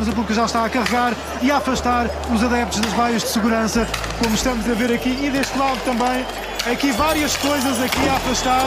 Segurança 0.00 0.12
Pública 0.12 0.34
já 0.34 0.44
está 0.46 0.64
a 0.64 0.70
carregar 0.70 1.14
e 1.42 1.50
a 1.50 1.56
afastar 1.58 2.06
os 2.34 2.42
adeptos 2.42 2.80
das 2.80 2.92
vaias 2.94 3.22
de 3.22 3.28
segurança, 3.28 3.86
como 4.22 4.34
estamos 4.34 4.68
a 4.68 4.72
ver 4.72 4.92
aqui, 4.92 5.10
e 5.10 5.30
deste 5.30 5.58
lado 5.58 5.78
também. 5.84 6.24
Aqui 6.70 6.90
várias 6.92 7.36
coisas 7.36 7.80
aqui 7.82 8.08
a 8.08 8.16
afastar 8.16 8.64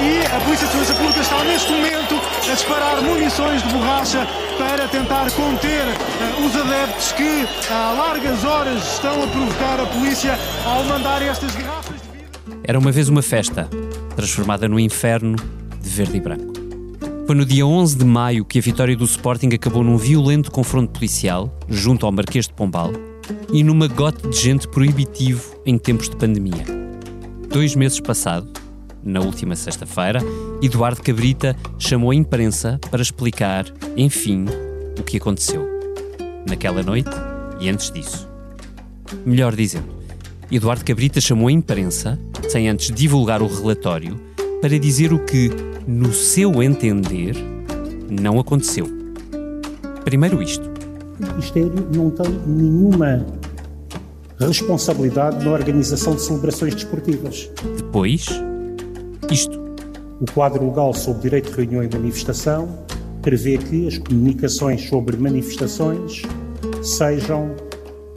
e 0.00 0.36
a 0.36 0.40
Polícia 0.40 0.66
de 0.66 0.72
Segurança 0.72 0.94
Pública 0.94 1.20
está 1.20 1.44
neste 1.44 1.72
momento 1.72 2.14
a 2.48 2.54
disparar 2.54 3.02
munições 3.02 3.62
de 3.62 3.68
borracha 3.70 4.26
para 4.56 4.86
tentar 4.88 5.30
conter 5.32 5.84
uh, 5.84 6.46
os 6.46 6.56
adeptos 6.56 7.12
que 7.12 7.48
há 7.72 7.92
largas 7.92 8.44
horas 8.44 8.92
estão 8.92 9.22
a 9.22 9.26
provocar 9.26 9.80
a 9.80 9.86
polícia 9.86 10.38
ao 10.64 10.84
mandar 10.84 11.22
estas 11.22 11.54
garrafas 11.56 11.96
de 12.02 12.08
vidro. 12.08 12.60
Era 12.62 12.78
uma 12.78 12.92
vez 12.92 13.08
uma 13.08 13.22
festa, 13.22 13.68
transformada 14.14 14.68
no 14.68 14.78
inferno 14.78 15.36
de 15.80 15.88
verde 15.88 16.16
e 16.16 16.20
branco. 16.20 16.57
Foi 17.28 17.36
no 17.36 17.44
dia 17.44 17.66
11 17.66 17.98
de 17.98 18.06
maio 18.06 18.42
que 18.42 18.58
a 18.58 18.62
vitória 18.62 18.96
do 18.96 19.04
Sporting 19.04 19.50
acabou 19.54 19.84
num 19.84 19.98
violento 19.98 20.50
confronto 20.50 20.94
policial, 20.94 21.54
junto 21.68 22.06
ao 22.06 22.10
Marquês 22.10 22.46
de 22.46 22.54
Pombal, 22.54 22.90
e 23.52 23.62
numa 23.62 23.86
gota 23.86 24.30
de 24.30 24.40
gente 24.40 24.66
proibitivo 24.66 25.60
em 25.66 25.76
tempos 25.76 26.08
de 26.08 26.16
pandemia. 26.16 26.64
Dois 27.50 27.74
meses 27.74 28.00
passado, 28.00 28.50
na 29.04 29.20
última 29.20 29.54
sexta-feira, 29.56 30.20
Eduardo 30.62 31.02
Cabrita 31.02 31.54
chamou 31.78 32.12
a 32.12 32.14
imprensa 32.14 32.80
para 32.90 33.02
explicar, 33.02 33.66
enfim, 33.94 34.46
o 34.98 35.02
que 35.02 35.18
aconteceu. 35.18 35.68
Naquela 36.48 36.82
noite 36.82 37.10
e 37.60 37.68
antes 37.68 37.90
disso. 37.90 38.26
Melhor 39.26 39.54
dizendo, 39.54 39.90
Eduardo 40.50 40.82
Cabrita 40.82 41.20
chamou 41.20 41.48
a 41.48 41.52
imprensa, 41.52 42.18
sem 42.48 42.70
antes 42.70 42.90
divulgar 42.90 43.42
o 43.42 43.46
relatório, 43.46 44.18
para 44.60 44.78
dizer 44.78 45.12
o 45.12 45.18
que, 45.20 45.50
no 45.86 46.12
seu 46.12 46.62
entender, 46.62 47.36
não 48.10 48.40
aconteceu. 48.40 48.86
Primeiro 50.04 50.42
isto. 50.42 50.68
O 51.20 51.26
Ministério 51.32 51.88
não 51.94 52.10
tem 52.10 52.30
nenhuma 52.46 53.24
responsabilidade 54.38 55.44
na 55.44 55.52
organização 55.52 56.14
de 56.14 56.22
celebrações 56.22 56.74
desportivas. 56.74 57.50
Depois, 57.76 58.26
isto. 59.30 59.58
O 60.20 60.32
quadro 60.32 60.66
legal 60.66 60.92
sobre 60.92 61.22
direito 61.22 61.50
de 61.50 61.56
reunião 61.56 61.82
e 61.82 61.88
manifestação 61.88 62.68
prevê 63.22 63.58
que 63.58 63.86
as 63.86 63.98
comunicações 63.98 64.88
sobre 64.88 65.16
manifestações 65.16 66.22
sejam 66.82 67.54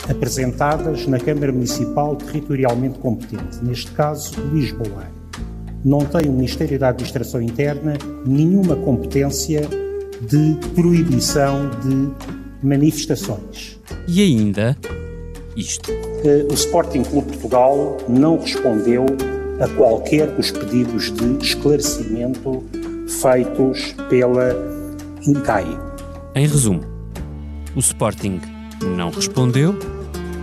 apresentadas 0.10 1.06
na 1.06 1.20
Câmara 1.20 1.52
Municipal 1.52 2.16
territorialmente 2.16 2.98
competente, 3.00 3.64
neste 3.64 3.92
caso 3.92 4.34
Lisboa. 4.52 5.21
Não 5.84 6.00
tem 6.00 6.30
o 6.30 6.34
Ministério 6.34 6.78
da 6.78 6.90
Administração 6.90 7.42
Interna 7.42 7.98
nenhuma 8.26 8.76
competência 8.76 9.62
de 10.22 10.56
proibição 10.76 11.70
de 11.82 12.10
manifestações. 12.64 13.80
E 14.08 14.22
ainda 14.22 14.78
isto. 15.56 15.92
O 16.50 16.54
Sporting 16.54 17.04
Clube 17.04 17.28
Portugal 17.30 17.98
não 18.08 18.40
respondeu 18.40 19.06
a 19.60 19.68
qualquer 19.68 20.28
dos 20.32 20.52
pedidos 20.52 21.12
de 21.12 21.46
esclarecimento 21.46 22.64
feitos 23.22 23.94
pela 24.10 24.56
INCAI. 25.28 25.66
Em 26.36 26.48
resumo, 26.48 26.82
o 27.76 27.80
Sporting 27.80 28.40
não 28.96 29.10
respondeu, 29.10 29.78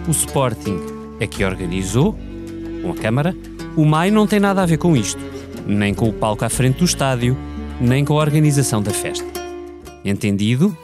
o 0.07 0.11
Sporting 0.11 0.79
é 1.21 1.27
que 1.27 1.45
organizou, 1.45 2.15
com 2.83 2.93
a 2.93 2.95
Câmara, 2.95 3.35
o 3.79 3.85
MAI 3.85 4.11
não 4.11 4.27
tem 4.27 4.41
nada 4.41 4.61
a 4.61 4.67
ver 4.67 4.77
com 4.77 4.97
isto, 4.97 5.21
nem 5.65 5.95
com 5.95 6.09
o 6.09 6.13
palco 6.13 6.45
à 6.45 6.49
frente 6.49 6.79
do 6.79 6.85
estádio, 6.85 7.39
nem 7.81 8.05
com 8.05 8.15
a 8.15 8.17
organização 8.17 8.83
da 8.83 8.91
festa. 8.91 9.25
Entendido? 10.05 10.77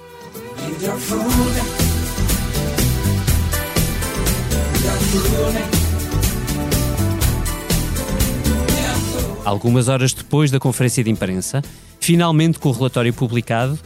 Algumas 9.44 9.88
horas 9.88 10.12
depois 10.12 10.52
da 10.52 10.60
conferência 10.60 11.02
de 11.02 11.10
imprensa, 11.10 11.62
finalmente 11.98 12.60
com 12.60 12.68
o 12.68 12.72
relatório 12.72 13.12
publicado, 13.12 13.76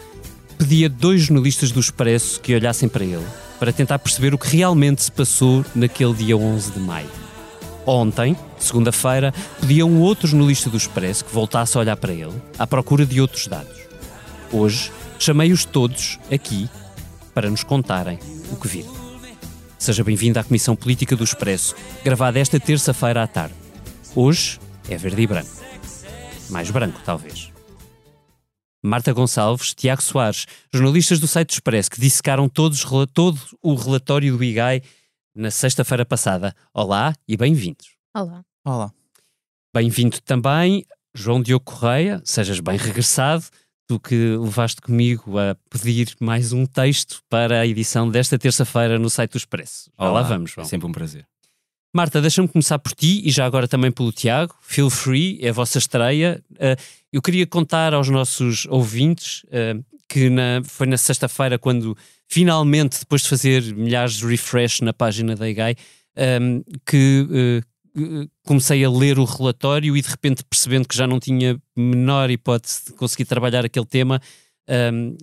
pedi 0.58 0.84
a 0.84 0.88
dois 0.88 1.22
jornalistas 1.22 1.72
do 1.72 1.80
Expresso 1.80 2.38
que 2.42 2.54
olhassem 2.54 2.90
para 2.90 3.06
ele, 3.06 3.24
para 3.58 3.72
tentar 3.72 3.98
perceber 4.00 4.34
o 4.34 4.38
que 4.38 4.54
realmente 4.54 5.02
se 5.02 5.10
passou 5.10 5.64
naquele 5.74 6.12
dia 6.12 6.36
11 6.36 6.72
de 6.72 6.80
maio. 6.80 7.27
Ontem, 7.90 8.36
segunda-feira, 8.58 9.32
pedi 9.58 9.80
a 9.80 9.86
um 9.86 10.02
outro 10.02 10.28
jornalista 10.28 10.68
do 10.68 10.76
Expresso 10.76 11.24
que 11.24 11.32
voltasse 11.32 11.74
a 11.74 11.80
olhar 11.80 11.96
para 11.96 12.12
ele, 12.12 12.34
à 12.58 12.66
procura 12.66 13.06
de 13.06 13.18
outros 13.18 13.46
dados. 13.46 13.78
Hoje, 14.52 14.92
chamei-os 15.18 15.64
todos 15.64 16.18
aqui 16.30 16.68
para 17.32 17.48
nos 17.48 17.64
contarem 17.64 18.18
o 18.52 18.56
que 18.56 18.68
viram. 18.68 18.94
Seja 19.78 20.04
bem-vindo 20.04 20.38
à 20.38 20.44
Comissão 20.44 20.76
Política 20.76 21.16
do 21.16 21.24
Expresso, 21.24 21.74
gravada 22.04 22.38
esta 22.38 22.60
terça-feira 22.60 23.22
à 23.22 23.26
tarde. 23.26 23.54
Hoje 24.14 24.60
é 24.86 24.98
verde 24.98 25.22
e 25.22 25.26
branco. 25.26 25.48
Mais 26.50 26.70
branco, 26.70 27.00
talvez. 27.06 27.50
Marta 28.82 29.14
Gonçalves, 29.14 29.72
Tiago 29.72 30.02
Soares, 30.02 30.44
jornalistas 30.70 31.18
do 31.18 31.26
site 31.26 31.48
do 31.48 31.52
Expresso, 31.54 31.90
que 31.90 32.02
dissecaram 32.02 32.50
todos, 32.50 32.84
todo 33.14 33.40
o 33.62 33.74
relatório 33.74 34.36
do 34.36 34.44
IGAI 34.44 34.82
na 35.38 35.52
sexta-feira 35.52 36.04
passada. 36.04 36.52
Olá 36.74 37.14
e 37.26 37.36
bem-vindos. 37.36 37.94
Olá. 38.12 38.44
Olá. 38.64 38.92
Bem-vindo 39.72 40.20
também, 40.20 40.84
João 41.14 41.40
Diogo 41.40 41.64
Correia, 41.64 42.20
sejas 42.24 42.58
bem 42.58 42.76
regressado, 42.76 43.44
tu 43.86 44.00
que 44.00 44.36
levaste 44.36 44.80
comigo 44.80 45.38
a 45.38 45.56
pedir 45.70 46.12
mais 46.20 46.52
um 46.52 46.66
texto 46.66 47.22
para 47.28 47.60
a 47.60 47.66
edição 47.66 48.10
desta 48.10 48.36
terça-feira 48.36 48.98
no 48.98 49.08
site 49.08 49.30
do 49.30 49.38
Expresso. 49.38 49.88
Olá, 49.96 50.10
Olá 50.10 50.22
vamos, 50.22 50.50
João. 50.50 50.66
É 50.66 50.68
sempre 50.68 50.88
um 50.88 50.92
prazer. 50.92 51.24
Marta, 51.94 52.20
deixa-me 52.20 52.48
começar 52.48 52.78
por 52.78 52.92
ti 52.92 53.22
e 53.24 53.30
já 53.30 53.46
agora 53.46 53.66
também 53.66 53.90
pelo 53.90 54.12
Tiago. 54.12 54.54
Feel 54.60 54.90
free, 54.90 55.38
é 55.40 55.48
a 55.48 55.52
vossa 55.52 55.78
estreia. 55.78 56.42
Uh, 56.52 56.80
eu 57.10 57.22
queria 57.22 57.46
contar 57.46 57.94
aos 57.94 58.08
nossos 58.10 58.66
ouvintes 58.66 59.42
uh, 59.44 59.82
que 60.06 60.28
na, 60.28 60.62
foi 60.64 60.86
na 60.86 60.98
sexta-feira 60.98 61.58
quando 61.58 61.96
finalmente, 62.28 63.00
depois 63.00 63.22
de 63.22 63.28
fazer 63.30 63.62
milhares 63.74 64.14
de 64.14 64.26
refresh 64.26 64.80
na 64.80 64.92
página 64.92 65.34
da 65.34 65.48
IGAI, 65.48 65.76
um, 66.42 66.62
que 66.84 67.62
uh, 67.96 68.30
comecei 68.44 68.84
a 68.84 68.90
ler 68.90 69.18
o 69.18 69.24
relatório 69.24 69.96
e 69.96 70.02
de 70.02 70.08
repente 70.08 70.44
percebendo 70.44 70.86
que 70.86 70.96
já 70.96 71.06
não 71.06 71.18
tinha 71.18 71.58
menor 71.74 72.30
hipótese 72.30 72.86
de 72.86 72.92
conseguir 72.92 73.24
trabalhar 73.24 73.64
aquele 73.64 73.86
tema, 73.86 74.20
um, 74.92 75.16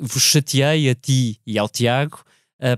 vos 0.00 0.22
chateei 0.22 0.88
a 0.88 0.94
ti 0.94 1.40
e 1.44 1.58
ao 1.58 1.68
Tiago 1.68 2.24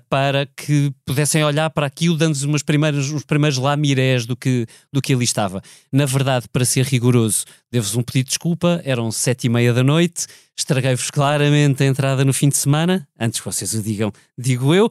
para 0.08 0.46
que 0.46 0.92
pudessem 1.04 1.44
olhar 1.44 1.68
para 1.70 1.86
aquilo, 1.86 2.16
dando-nos 2.16 2.42
umas 2.42 2.62
primeiras, 2.62 3.10
uns 3.10 3.24
primeiros 3.24 3.58
lamirés 3.58 4.24
do 4.24 4.36
que, 4.36 4.66
do 4.92 5.02
que 5.02 5.12
ali 5.12 5.24
estava. 5.24 5.60
Na 5.92 6.06
verdade, 6.06 6.48
para 6.48 6.64
ser 6.64 6.86
rigoroso, 6.86 7.44
devo-vos 7.70 7.94
um 7.94 8.02
pedido 8.02 8.24
de 8.24 8.30
desculpa, 8.30 8.80
eram 8.84 9.10
sete 9.12 9.44
e 9.44 9.48
meia 9.50 9.74
da 9.74 9.82
noite, 9.82 10.26
estraguei-vos 10.56 11.10
claramente 11.10 11.82
a 11.82 11.86
entrada 11.86 12.24
no 12.24 12.32
fim 12.32 12.48
de 12.48 12.56
semana, 12.56 13.06
antes 13.18 13.40
que 13.40 13.46
vocês 13.46 13.74
o 13.74 13.82
digam, 13.82 14.12
digo 14.38 14.74
eu. 14.74 14.86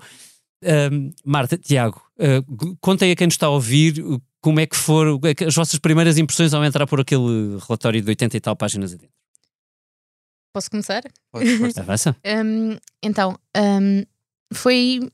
Uh, 0.64 1.14
Marta, 1.26 1.58
Tiago, 1.58 2.02
uh, 2.20 2.78
contem 2.80 3.12
a 3.12 3.16
quem 3.16 3.28
nos 3.28 3.34
está 3.34 3.48
a 3.48 3.50
ouvir 3.50 4.02
como 4.44 4.60
é 4.60 4.66
que 4.66 4.76
foram 4.76 5.20
as 5.48 5.56
vossas 5.56 5.80
primeiras 5.80 6.18
impressões 6.18 6.54
ao 6.54 6.64
entrar 6.64 6.86
por 6.86 7.00
aquele 7.00 7.58
relatório 7.66 8.02
de 8.02 8.10
80 8.10 8.38
e 8.38 8.40
tal 8.42 8.56
páginas 8.56 8.94
adentro. 8.94 9.10
Posso 10.54 10.70
começar? 10.70 11.02
Pode, 11.32 11.58
pode. 11.58 11.80
Avança. 11.80 12.16
Um, 12.24 12.78
então, 13.02 13.40
um, 13.58 14.04
foi. 14.54 15.10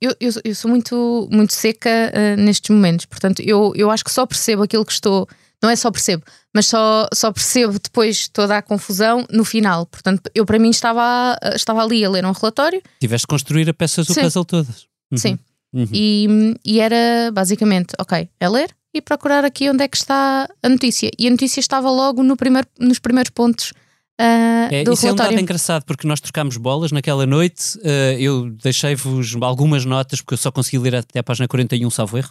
Eu, 0.00 0.14
eu, 0.20 0.30
eu, 0.44 0.54
sou 0.54 0.70
muito, 0.70 1.28
muito 1.30 1.54
seca 1.54 1.88
uh, 1.88 2.40
nestes 2.40 2.68
momentos, 2.68 3.06
portanto, 3.06 3.40
eu, 3.40 3.72
eu 3.74 3.90
acho 3.90 4.04
que 4.04 4.10
só 4.10 4.26
percebo 4.26 4.62
aquilo 4.62 4.84
que 4.84 4.92
estou. 4.92 5.26
Não 5.62 5.70
é 5.70 5.76
só 5.76 5.90
percebo, 5.90 6.22
mas 6.54 6.66
só, 6.66 7.06
só 7.12 7.30
percebo 7.32 7.78
depois 7.78 8.28
toda 8.28 8.56
a 8.56 8.62
confusão 8.62 9.26
no 9.30 9.44
final. 9.44 9.86
Portanto, 9.86 10.30
eu 10.34 10.46
para 10.46 10.58
mim 10.58 10.70
estava, 10.70 11.38
estava 11.54 11.82
ali 11.82 12.04
a 12.04 12.10
ler 12.10 12.24
um 12.24 12.32
relatório. 12.32 12.82
Tiveste 12.98 13.24
de 13.24 13.28
construir 13.28 13.68
a 13.68 13.74
peças 13.74 14.06
do 14.06 14.14
Sim. 14.14 14.22
puzzle 14.22 14.44
todas. 14.44 14.86
Uhum. 15.12 15.18
Sim. 15.18 15.38
Uhum. 15.72 15.88
E, 15.92 16.56
e 16.64 16.80
era 16.80 17.30
basicamente, 17.32 17.94
ok, 17.98 18.28
é 18.38 18.48
ler 18.48 18.74
e 18.92 19.00
procurar 19.00 19.44
aqui 19.44 19.70
onde 19.70 19.84
é 19.84 19.88
que 19.88 19.96
está 19.96 20.48
a 20.62 20.68
notícia. 20.68 21.10
E 21.18 21.26
a 21.26 21.30
notícia 21.30 21.60
estava 21.60 21.90
logo 21.90 22.22
no 22.22 22.36
primeiro, 22.36 22.66
nos 22.78 22.98
primeiros 22.98 23.30
pontos 23.30 23.72
uh, 24.20 24.72
É, 24.74 24.82
isso 24.82 25.06
é 25.06 25.12
um 25.12 25.14
dado 25.14 25.26
relatório. 25.26 25.40
engraçado 25.40 25.84
porque 25.84 26.06
nós 26.06 26.20
trocámos 26.20 26.56
bolas 26.56 26.92
naquela 26.92 27.26
noite. 27.26 27.78
eh, 27.82 28.16
eu 28.20 28.50
deixei-vos 28.50 29.36
algumas 29.40 29.84
notas 29.84 30.20
porque 30.20 30.34
eu 30.34 30.38
só 30.38 30.50
consegui 30.52 30.78
ler 30.78 30.96
até 30.96 31.18
a 31.18 31.22
página 31.22 31.48
41, 31.48 31.88
salvo 31.90 32.18
erro. 32.18 32.30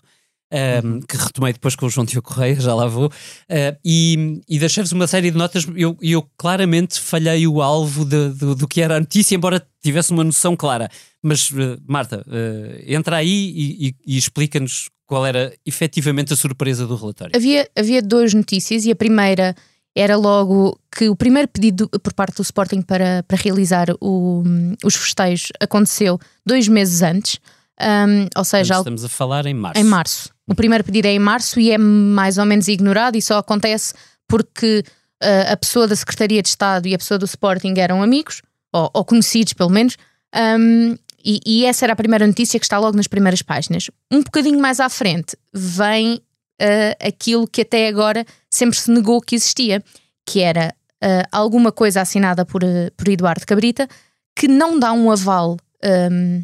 eh, 0.51 0.81
Que 1.07 1.15
retomei 1.17 1.53
depois 1.53 1.75
com 1.75 1.85
o 1.85 1.89
João 1.89 2.05
Diogo 2.05 2.27
Correia, 2.29 2.59
já 2.59 2.73
lá 2.73 2.87
vou. 2.87 3.11
eh, 3.47 3.75
e, 3.85 4.41
e 4.49 4.57
deixei-vos 4.59 4.91
uma 4.91 5.05
série 5.07 5.29
de 5.31 5.37
notas. 5.37 5.65
E 5.75 5.81
eu, 5.81 5.97
eu 6.01 6.27
claramente 6.37 6.99
falhei 6.99 7.45
o 7.47 7.61
alvo 7.61 8.03
de- 8.05 8.29
do, 8.29 8.55
do 8.55 8.67
que 8.67 8.81
era 8.81 8.95
a 8.97 8.99
notícia, 8.99 9.35
embora 9.35 9.65
tivesse 9.83 10.11
uma 10.11 10.23
noção 10.23 10.55
clara. 10.55 10.89
Mas, 11.21 11.49
eh, 11.55 11.77
Marta, 11.87 12.25
eh, 12.31 12.85
entra 12.87 13.17
aí 13.17 13.27
e, 13.55 13.87
e- 13.89 13.95
e 14.07 14.17
explica-nos 14.17 14.89
qual 15.05 15.25
era 15.25 15.51
efetivamente 15.65 16.33
a 16.33 16.35
surpresa 16.35 16.85
do 16.87 16.95
relatório. 16.95 17.35
Havia, 17.35 17.67
havia 17.75 18.01
duas 18.01 18.33
notícias 18.33 18.85
e 18.85 18.91
a 18.91 18.95
primeira 18.95 19.55
era 19.99 20.15
logo 20.15 20.79
que 20.95 21.09
o 21.09 21.15
primeiro 21.15 21.47
pedido 21.47 21.89
por 21.89 22.13
parte 22.13 22.37
do 22.37 22.41
Sporting 22.41 22.81
para, 22.81 23.23
para 23.27 23.37
realizar 23.37 23.87
o, 23.99 24.43
os 24.83 24.95
festejos 24.95 25.51
aconteceu 25.59 26.17
dois 26.45 26.67
meses 26.67 27.01
antes. 27.01 27.39
Um, 27.81 28.27
ou 28.35 28.43
seja, 28.43 28.75
Portanto, 28.75 28.93
estamos 28.95 29.05
a 29.05 29.09
falar 29.09 29.45
em 29.45 29.53
março. 29.53 29.79
Em 29.79 29.83
março. 29.83 30.29
O 30.47 30.55
primeiro 30.55 30.83
pedido 30.83 31.05
é 31.05 31.11
em 31.11 31.19
março 31.19 31.59
e 31.59 31.71
é 31.71 31.77
mais 31.77 32.37
ou 32.37 32.45
menos 32.45 32.67
ignorado 32.67 33.17
e 33.17 33.21
só 33.21 33.37
acontece 33.37 33.93
porque 34.27 34.83
uh, 35.21 35.51
a 35.51 35.57
pessoa 35.57 35.87
da 35.87 35.95
Secretaria 35.95 36.41
de 36.41 36.47
Estado 36.47 36.87
e 36.87 36.93
a 36.93 36.97
pessoa 36.97 37.17
do 37.17 37.25
Sporting 37.25 37.73
eram 37.77 38.01
amigos, 38.01 38.41
ou, 38.73 38.89
ou 38.93 39.05
conhecidos 39.05 39.53
pelo 39.53 39.69
menos, 39.69 39.97
um, 40.35 40.97
e, 41.23 41.41
e, 41.45 41.65
essa 41.65 41.85
era 41.85 41.91
a 41.91 41.97
primeira 41.97 42.25
notícia 42.25 42.57
que 42.57 42.65
está 42.65 42.79
logo 42.79 42.95
nas 42.95 43.07
primeiras 43.07 43.41
páginas. 43.41 43.89
Um 44.09 44.23
bocadinho 44.23 44.59
mais 44.59 44.79
à 44.79 44.87
frente 44.87 45.35
vem 45.53 46.21
uh, 46.61 47.07
aquilo 47.07 47.47
que 47.47 47.61
até 47.61 47.87
agora 47.87 48.25
sempre 48.49 48.77
se 48.77 48.91
negou 48.91 49.21
que 49.21 49.35
existia, 49.35 49.83
que 50.25 50.41
era 50.41 50.73
uh, 51.03 51.27
alguma 51.31 51.71
coisa 51.71 52.01
assinada 52.01 52.45
por, 52.45 52.61
por 52.95 53.07
Eduardo 53.07 53.45
Cabrita 53.45 53.87
que 54.35 54.47
não 54.47 54.79
dá 54.79 54.93
um 54.93 55.11
aval. 55.11 55.57
Um, 55.83 56.43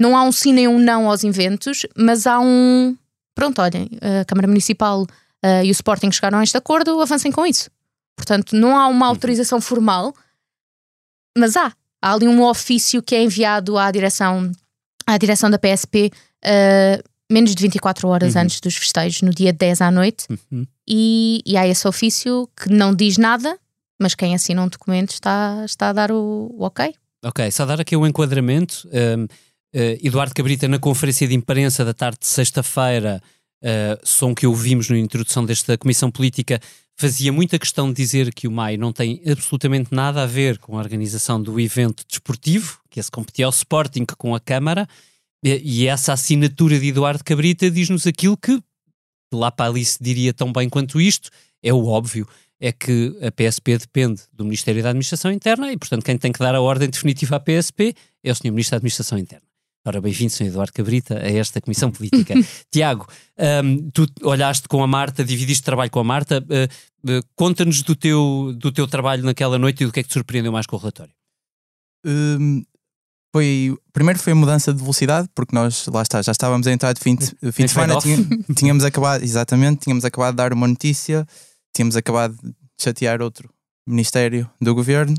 não 0.00 0.16
há 0.16 0.22
um 0.22 0.32
sim 0.32 0.52
nem 0.52 0.66
um 0.66 0.78
não 0.78 1.08
aos 1.08 1.22
inventos, 1.22 1.86
mas 1.96 2.26
há 2.26 2.40
um. 2.40 2.96
Pronto, 3.34 3.60
olhem, 3.60 3.90
a 4.20 4.24
Câmara 4.24 4.48
Municipal 4.48 5.06
e 5.62 5.68
o 5.68 5.72
Sporting 5.72 6.10
chegaram 6.10 6.38
a 6.38 6.42
este 6.42 6.56
acordo, 6.56 6.98
avancem 7.00 7.30
com 7.30 7.44
isso. 7.44 7.68
Portanto, 8.16 8.56
não 8.56 8.76
há 8.76 8.86
uma 8.86 9.06
uhum. 9.06 9.12
autorização 9.12 9.60
formal, 9.60 10.14
mas 11.36 11.56
há. 11.56 11.72
Há 12.00 12.12
ali 12.12 12.28
um 12.28 12.42
ofício 12.42 13.02
que 13.02 13.14
é 13.14 13.22
enviado 13.22 13.78
à 13.78 13.90
direção, 13.90 14.52
à 15.06 15.16
direção 15.16 15.50
da 15.50 15.58
PSP 15.58 16.10
uh, 16.44 17.13
menos 17.30 17.54
de 17.54 17.62
24 17.62 18.08
horas 18.08 18.34
uhum. 18.34 18.42
antes 18.42 18.60
dos 18.60 18.76
festejos, 18.76 19.22
no 19.22 19.30
dia 19.30 19.52
10 19.52 19.80
à 19.80 19.90
noite, 19.90 20.26
uhum. 20.30 20.66
e, 20.88 21.42
e 21.46 21.56
há 21.56 21.66
esse 21.66 21.86
ofício 21.88 22.48
que 22.56 22.70
não 22.70 22.94
diz 22.94 23.16
nada, 23.16 23.58
mas 24.00 24.14
quem 24.14 24.34
assina 24.34 24.62
um 24.62 24.68
documento 24.68 25.10
está, 25.10 25.62
está 25.64 25.88
a 25.88 25.92
dar 25.92 26.12
o, 26.12 26.50
o 26.52 26.64
ok. 26.64 26.94
Ok, 27.24 27.50
só 27.50 27.64
dar 27.64 27.80
aqui 27.80 27.96
um 27.96 28.06
enquadramento. 28.06 28.88
Um, 28.92 29.26
Uh, 29.74 29.98
Eduardo 30.06 30.32
Cabrita, 30.32 30.68
na 30.68 30.78
conferência 30.78 31.26
de 31.26 31.34
imprensa 31.34 31.84
da 31.84 31.92
tarde 31.92 32.18
de 32.20 32.28
sexta-feira, 32.28 33.20
uh, 33.60 34.00
som 34.04 34.32
que 34.32 34.46
ouvimos 34.46 34.88
na 34.88 34.96
introdução 34.96 35.44
desta 35.44 35.76
comissão 35.76 36.12
política, 36.12 36.60
fazia 36.96 37.32
muita 37.32 37.58
questão 37.58 37.88
de 37.88 37.94
dizer 37.94 38.32
que 38.32 38.46
o 38.46 38.52
MAI 38.52 38.76
não 38.76 38.92
tem 38.92 39.20
absolutamente 39.26 39.92
nada 39.92 40.22
a 40.22 40.26
ver 40.26 40.58
com 40.58 40.76
a 40.76 40.80
organização 40.80 41.42
do 41.42 41.58
evento 41.58 42.04
desportivo, 42.08 42.78
que 42.88 43.02
se 43.02 43.10
competia 43.10 43.46
ao 43.46 43.50
Sporting 43.50 44.04
com 44.16 44.32
a 44.32 44.38
Câmara, 44.38 44.88
e, 45.44 45.86
essa 45.86 46.12
assinatura 46.12 46.78
de 46.78 46.88
Eduardo 46.88 47.22
Cabrita 47.22 47.70
diz-nos 47.70 48.06
aquilo 48.06 48.36
que 48.36 48.58
lá 49.32 49.50
para 49.50 49.70
ali 49.70 49.84
se 49.84 50.02
diria 50.02 50.32
tão 50.32 50.52
bem 50.52 50.68
quanto 50.68 51.00
isto, 51.00 51.30
é 51.62 51.72
o 51.72 51.86
óbvio 51.86 52.26
é 52.60 52.72
que 52.72 53.14
a 53.20 53.30
PSP 53.30 53.76
depende 53.76 54.22
do 54.32 54.44
Ministério 54.44 54.82
da 54.82 54.90
Administração 54.90 55.30
Interna 55.30 55.70
e, 55.70 55.76
portanto, 55.76 56.04
quem 56.04 56.16
tem 56.16 56.32
que 56.32 56.38
dar 56.38 56.54
a 56.54 56.60
ordem 56.60 56.88
definitiva 56.88 57.36
à 57.36 57.40
PSP 57.40 57.94
é 58.22 58.30
o 58.30 58.34
Sr. 58.34 58.50
Ministro 58.50 58.70
da 58.72 58.76
Administração 58.78 59.18
Interna. 59.18 59.46
Ora, 59.86 60.00
bem-vindo, 60.00 60.32
Sr. 60.32 60.46
Eduardo 60.46 60.72
Cabrita, 60.72 61.18
a 61.18 61.30
esta 61.30 61.60
Comissão 61.60 61.90
Política. 61.92 62.34
Tiago, 62.70 63.06
um, 63.62 63.90
tu 63.90 64.06
olhaste 64.22 64.66
com 64.66 64.82
a 64.82 64.86
Marta, 64.86 65.22
dividiste 65.22 65.62
trabalho 65.62 65.90
com 65.90 66.00
a 66.00 66.04
Marta. 66.04 66.42
Uh, 66.42 67.18
uh, 67.18 67.20
Conta-nos 67.36 67.82
do 67.82 67.94
teu, 67.94 68.54
do 68.56 68.72
teu 68.72 68.86
trabalho 68.86 69.22
naquela 69.22 69.58
noite 69.58 69.82
e 69.82 69.86
do 69.86 69.92
que 69.92 70.00
é 70.00 70.02
que 70.02 70.08
te 70.08 70.14
surpreendeu 70.14 70.50
mais 70.50 70.66
com 70.66 70.76
o 70.76 70.78
relatório. 70.78 71.12
Um, 72.06 72.64
foi, 73.34 73.76
primeiro 73.92 74.20
foi 74.20 74.32
a 74.32 74.36
mudança 74.36 74.72
de 74.72 74.78
velocidade, 74.78 75.28
porque 75.34 75.56
nós, 75.56 75.88
lá 75.88 76.02
está, 76.02 76.22
já 76.22 76.30
estávamos 76.30 76.68
a 76.68 76.72
entrar 76.72 76.92
de 76.92 77.00
fim 77.00 77.16
de, 77.16 77.26
fim 77.50 77.64
de 77.64 77.72
semana, 77.72 77.98
tinha, 77.98 78.16
tínhamos 78.54 78.84
acabado, 78.84 79.24
exatamente, 79.24 79.80
tínhamos 79.80 80.04
acabado 80.04 80.34
de 80.34 80.36
dar 80.36 80.52
uma 80.52 80.68
notícia, 80.68 81.26
tínhamos 81.74 81.96
acabado 81.96 82.36
de 82.40 82.54
chatear 82.80 83.20
outro 83.20 83.50
ministério 83.84 84.48
do 84.60 84.72
governo 84.72 85.16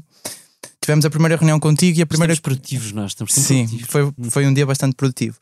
tivemos 0.80 1.04
a 1.04 1.10
primeira 1.10 1.36
reunião 1.36 1.60
contigo 1.60 1.98
e 1.98 2.02
a 2.02 2.06
primeira. 2.06 2.32
Estamos 2.32 2.58
produtivos, 2.58 2.92
nós 2.92 3.12
estamos 3.12 3.34
Sim, 3.34 3.66
produtivos. 3.66 3.92
Foi, 3.92 4.14
foi 4.30 4.48
um 4.48 4.54
dia 4.54 4.66
bastante 4.66 4.96
produtivo. 4.96 5.36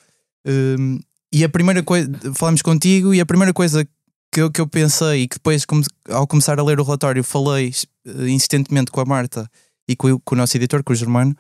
Um, 0.48 1.00
e 1.32 1.44
a 1.44 1.50
primeira 1.50 1.84
coisa, 1.84 2.10
falamos 2.34 2.62
contigo 2.62 3.14
e 3.14 3.20
a 3.20 3.26
primeira 3.26 3.54
coisa 3.54 3.86
que 4.32 4.42
eu, 4.42 4.50
que 4.50 4.62
eu 4.62 4.68
pensei 4.68 5.24
e 5.24 5.28
que 5.28 5.36
depois, 5.36 5.66
ao 6.10 6.26
começar 6.26 6.60
a 6.60 6.64
ler 6.64 6.80
o 6.80 6.84
relatório, 6.84 7.24
falei 7.24 7.74
uh, 8.08 8.28
insistentemente 8.28 8.90
com 8.90 9.02
a 9.02 9.06
Marta 9.06 9.50
e 9.88 9.96
com, 9.96 10.18
com 10.20 10.36
o 10.36 10.38
nosso 10.38 10.56
editor, 10.56 10.82
com 10.82 10.94
o 10.94 10.96
Germano, 10.96 11.36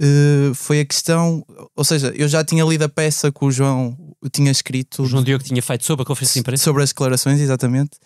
uh, 0.00 0.54
foi 0.54 0.80
a 0.80 0.84
questão. 0.84 1.44
Ou 1.76 1.84
seja, 1.84 2.12
eu 2.16 2.28
já 2.28 2.44
tinha 2.44 2.64
lido 2.64 2.82
a 2.82 2.88
peça 2.88 3.32
que 3.32 3.44
o 3.44 3.50
João 3.50 3.96
tinha 4.32 4.50
escrito. 4.50 5.02
O 5.02 5.06
João 5.06 5.22
Diogo 5.22 5.44
tinha 5.44 5.62
feito 5.62 5.84
sobre 5.84 6.02
a 6.02 6.06
conferência 6.06 6.34
de 6.34 6.40
imprensa. 6.40 6.64
Sobre 6.64 6.82
as 6.82 6.90
declarações, 6.90 7.40
exatamente. 7.40 7.98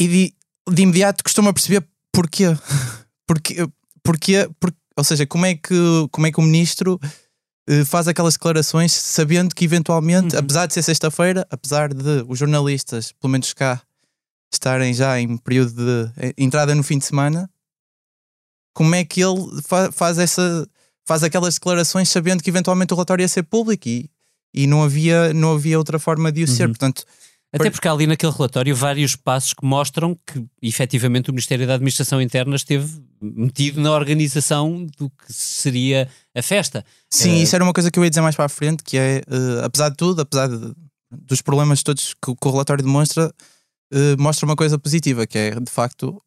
E 0.00 0.06
de, 0.06 0.34
de 0.70 0.82
imediato 0.82 1.24
costumo 1.24 1.52
perceber 1.52 1.86
porquê. 2.12 2.46
porque, 3.26 3.68
porque, 4.02 4.50
porque, 4.60 4.78
ou 4.96 5.04
seja, 5.04 5.26
como 5.26 5.46
é 5.46 5.54
que, 5.54 5.74
como 6.10 6.26
é 6.26 6.32
que 6.32 6.38
o 6.38 6.42
ministro 6.42 7.00
uh, 7.68 7.84
faz 7.84 8.08
aquelas 8.08 8.34
declarações 8.34 8.92
sabendo 8.92 9.54
que 9.54 9.64
eventualmente, 9.64 10.34
uhum. 10.34 10.40
apesar 10.40 10.66
de 10.66 10.74
ser 10.74 10.82
sexta-feira, 10.82 11.46
apesar 11.50 11.92
de 11.92 12.24
os 12.28 12.38
jornalistas, 12.38 13.12
pelo 13.12 13.32
menos 13.32 13.52
cá, 13.52 13.82
estarem 14.52 14.94
já 14.94 15.20
em 15.20 15.36
período 15.36 15.74
de 15.74 16.10
eh, 16.16 16.34
entrada 16.38 16.74
no 16.74 16.82
fim 16.82 16.98
de 16.98 17.04
semana, 17.04 17.50
como 18.78 18.94
é 18.94 19.04
que 19.04 19.20
ele 19.20 19.60
fa 19.66 19.90
faz 19.90 20.18
essa 20.18 20.64
faz 21.04 21.24
aquelas 21.24 21.54
declarações 21.54 22.08
sabendo 22.08 22.44
que 22.44 22.48
eventualmente 22.48 22.92
o 22.92 22.96
relatório 22.96 23.24
ia 23.24 23.28
ser 23.28 23.42
público 23.42 23.88
e, 23.88 24.08
e 24.54 24.68
não 24.68 24.84
havia 24.84 25.34
não 25.34 25.52
havia 25.54 25.76
outra 25.76 25.98
forma 25.98 26.30
de 26.30 26.44
o 26.44 26.46
ser, 26.46 26.68
uhum. 26.68 26.74
portanto 26.74 27.02
até 27.52 27.70
porque 27.70 27.88
há 27.88 27.92
ali 27.92 28.06
naquele 28.06 28.30
relatório 28.30 28.76
vários 28.76 29.16
passos 29.16 29.52
que 29.52 29.66
mostram 29.66 30.16
que 30.24 30.46
efetivamente 30.62 31.28
o 31.28 31.32
Ministério 31.32 31.66
da 31.66 31.74
Administração 31.74 32.22
Interna 32.22 32.54
esteve 32.54 33.02
metido 33.20 33.80
na 33.80 33.90
organização 33.90 34.86
do 34.96 35.10
que 35.10 35.32
seria 35.32 36.08
a 36.36 36.42
festa. 36.42 36.84
Sim, 37.10 37.40
uh... 37.40 37.42
isso 37.42 37.56
era 37.56 37.64
uma 37.64 37.72
coisa 37.72 37.90
que 37.90 37.98
eu 37.98 38.04
ia 38.04 38.10
dizer 38.10 38.20
mais 38.20 38.36
para 38.36 38.44
a 38.44 38.50
frente, 38.50 38.84
que 38.84 38.98
é, 38.98 39.22
uh, 39.26 39.64
apesar 39.64 39.88
de 39.88 39.96
tudo, 39.96 40.20
apesar 40.20 40.46
de, 40.46 40.74
dos 41.10 41.40
problemas 41.40 41.82
todos 41.82 42.12
que, 42.14 42.34
que 42.36 42.48
o 42.48 42.50
relatório 42.50 42.84
demonstra, 42.84 43.32
uh, 43.94 44.22
mostra 44.22 44.44
uma 44.44 44.54
coisa 44.54 44.78
positiva, 44.78 45.26
que 45.26 45.38
é, 45.38 45.58
de 45.58 45.70
facto, 45.70 46.22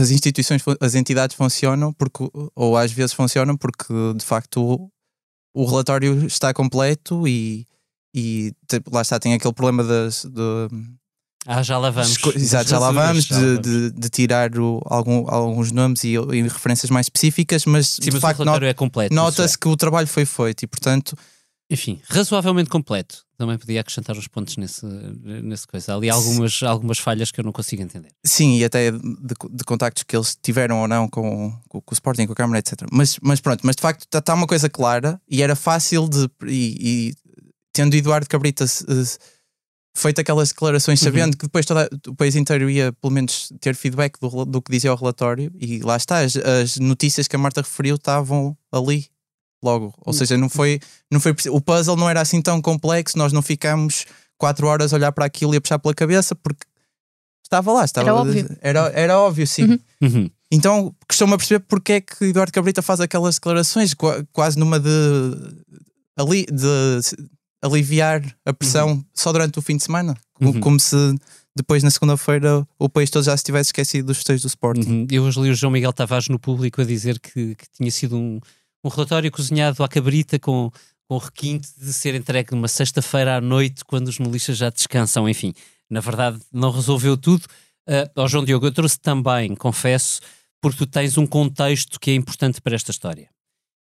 as 0.00 0.10
instituições, 0.10 0.62
as 0.80 0.94
entidades 0.94 1.36
funcionam, 1.36 1.92
porque, 1.92 2.28
ou 2.54 2.76
às 2.76 2.92
vezes 2.92 3.12
funcionam, 3.12 3.56
porque, 3.56 3.92
de 4.16 4.24
facto, 4.24 4.62
o, 4.62 4.90
o 5.54 5.64
relatório 5.64 6.26
está 6.26 6.52
completo 6.52 7.26
e 7.26 7.66
e 8.14 8.52
tipo, 8.66 8.92
lá 8.92 9.02
está, 9.02 9.18
tem 9.18 9.34
aquele 9.34 9.54
problema 9.54 9.84
das. 9.84 10.24
De, 10.24 10.68
ah, 11.46 11.62
já 11.62 11.78
lá 11.78 11.90
vamos. 11.90 12.16
Exato, 12.34 12.68
já 12.68 12.78
lá 12.78 12.90
vamos, 12.92 13.26
de, 13.26 13.58
de, 13.58 13.90
de, 13.90 14.08
tirar 14.08 14.58
o, 14.58 14.82
algum, 14.86 15.28
alguns 15.28 15.70
nomes 15.70 16.04
e, 16.04 16.14
e, 16.14 16.42
referências 16.42 16.90
mais 16.90 17.06
específicas, 17.06 17.64
mas 17.64 17.88
Sim, 17.88 18.02
de 18.02 18.10
mas 18.12 18.20
facto 18.20 18.44
not, 18.44 18.64
é 18.64 18.74
completo. 18.74 19.14
Nota-se 19.14 19.54
é. 19.54 19.58
que 19.58 19.68
o 19.68 19.76
trabalho 19.76 20.06
foi 20.06 20.24
feito 20.24 20.62
e, 20.62 20.66
portanto. 20.66 21.16
Enfim, 21.70 22.00
razoavelmente 22.08 22.70
completo. 22.70 23.26
Também 23.36 23.58
podia 23.58 23.80
acrescentar 23.80 24.16
os 24.16 24.26
pontos 24.26 24.56
nesse, 24.56 24.84
nesse 24.86 25.66
coisa. 25.66 25.94
Ali 25.94 26.08
há 26.08 26.14
algumas, 26.14 26.62
algumas 26.62 26.98
falhas 26.98 27.30
que 27.30 27.38
eu 27.38 27.44
não 27.44 27.52
consigo 27.52 27.82
entender. 27.82 28.08
Sim, 28.24 28.56
e 28.56 28.64
até 28.64 28.90
de, 28.90 29.34
de 29.50 29.64
contactos 29.64 30.02
que 30.02 30.16
eles 30.16 30.36
tiveram 30.42 30.80
ou 30.80 30.88
não 30.88 31.08
com, 31.08 31.52
com, 31.68 31.80
com 31.80 31.92
o 31.92 31.94
Sporting, 31.94 32.26
com 32.26 32.32
a 32.32 32.36
Câmara, 32.36 32.58
etc. 32.58 32.88
Mas, 32.90 33.18
mas 33.22 33.40
pronto, 33.40 33.60
mas 33.64 33.76
de 33.76 33.82
facto 33.82 34.02
está 34.02 34.20
tá 34.20 34.34
uma 34.34 34.46
coisa 34.46 34.68
clara 34.68 35.20
e 35.28 35.42
era 35.42 35.54
fácil 35.54 36.08
de. 36.08 36.28
E, 36.46 36.76
e 36.80 37.14
tendo 37.72 37.94
Eduardo 37.94 38.28
Cabrita 38.28 38.64
feito 39.94 40.20
aquelas 40.20 40.48
declarações, 40.48 41.00
sabendo 41.00 41.32
uhum. 41.32 41.38
que 41.38 41.46
depois 41.46 41.66
toda, 41.66 41.88
o 42.06 42.14
país 42.14 42.34
inteiro 42.34 42.70
ia 42.70 42.92
pelo 42.92 43.12
menos 43.12 43.52
ter 43.60 43.74
feedback 43.74 44.18
do, 44.20 44.44
do 44.44 44.62
que 44.62 44.70
dizia 44.70 44.92
o 44.92 44.96
relatório, 44.96 45.52
e 45.54 45.80
lá 45.80 45.96
está, 45.96 46.20
as, 46.20 46.36
as 46.36 46.76
notícias 46.78 47.28
que 47.28 47.36
a 47.36 47.38
Marta 47.38 47.60
referiu 47.60 47.96
estavam 47.96 48.56
ali 48.72 49.06
logo. 49.62 49.94
Ou 50.04 50.12
seja, 50.12 50.36
não 50.36 50.48
foi, 50.48 50.80
não 51.10 51.20
foi 51.20 51.34
o 51.50 51.60
puzzle 51.60 51.96
não 51.96 52.08
era 52.08 52.20
assim 52.20 52.40
tão 52.40 52.60
complexo, 52.60 53.18
nós 53.18 53.32
não 53.32 53.42
ficámos 53.42 54.06
quatro 54.36 54.66
horas 54.66 54.92
a 54.92 54.96
olhar 54.96 55.12
para 55.12 55.24
aquilo 55.24 55.54
e 55.54 55.56
a 55.56 55.60
puxar 55.60 55.78
pela 55.78 55.94
cabeça 55.94 56.34
porque 56.34 56.64
estava 57.44 57.72
lá, 57.72 57.84
estava, 57.84 58.08
era 58.08 58.14
óbvio, 58.14 58.58
era, 58.60 58.80
era 58.94 59.18
óbvio 59.18 59.46
sim. 59.46 59.64
Uhum. 59.64 59.78
Uhum. 60.02 60.30
Então 60.50 60.94
costumo 61.06 61.36
perceber 61.36 61.64
porque 61.68 61.92
é 61.94 62.00
que 62.00 62.24
Eduardo 62.24 62.52
Cabrita 62.52 62.82
faz 62.82 63.00
aquelas 63.00 63.34
declarações, 63.34 63.94
quase 64.32 64.58
numa 64.58 64.78
de 64.78 64.90
ali 66.16 66.46
de 66.46 67.00
aliviar 67.62 68.22
a 68.46 68.52
pressão 68.52 68.90
uhum. 68.90 69.04
só 69.12 69.32
durante 69.32 69.58
o 69.58 69.62
fim 69.62 69.76
de 69.76 69.82
semana, 69.82 70.16
como, 70.34 70.52
uhum. 70.52 70.60
como 70.60 70.80
se 70.80 70.96
depois 71.56 71.82
na 71.82 71.90
segunda-feira 71.90 72.66
o 72.78 72.88
país 72.88 73.10
todo 73.10 73.24
já 73.24 73.36
se 73.36 73.42
tivesse 73.42 73.68
esquecido 73.68 74.06
dos 74.06 74.18
festejos 74.18 74.42
do 74.42 74.48
Sporting. 74.48 74.88
Uhum. 74.88 75.06
Eu 75.10 75.24
hoje 75.24 75.40
li 75.40 75.50
o 75.50 75.54
João 75.54 75.72
Miguel 75.72 75.92
Tavares 75.92 76.28
no 76.28 76.38
público 76.38 76.80
a 76.80 76.84
dizer 76.84 77.18
que, 77.18 77.56
que 77.56 77.66
tinha 77.76 77.90
sido 77.90 78.16
um, 78.16 78.40
um 78.84 78.88
relatório 78.88 79.30
cozinhado 79.30 79.82
à 79.82 79.88
cabrita 79.88 80.38
com, 80.38 80.70
com 81.08 81.14
o 81.14 81.18
requinte 81.18 81.68
de 81.78 81.92
ser 81.92 82.14
entregue 82.14 82.52
numa 82.52 82.68
sexta-feira 82.68 83.36
à 83.36 83.40
noite 83.40 83.84
quando 83.84 84.08
os 84.08 84.14
jornalistas 84.14 84.56
já 84.56 84.70
descansam. 84.70 85.28
Enfim, 85.28 85.52
na 85.90 86.00
verdade 86.00 86.40
não 86.52 86.70
resolveu 86.70 87.16
tudo. 87.16 87.44
Uh, 87.88 88.28
João 88.28 88.44
Diogo, 88.44 88.66
eu 88.66 88.72
trouxe 88.72 89.00
também, 89.00 89.54
confesso, 89.54 90.20
porque 90.60 90.78
tu 90.78 90.86
tens 90.86 91.16
um 91.16 91.26
contexto 91.26 91.98
que 91.98 92.10
é 92.10 92.14
importante 92.14 92.60
para 92.60 92.74
esta 92.74 92.90
história 92.90 93.28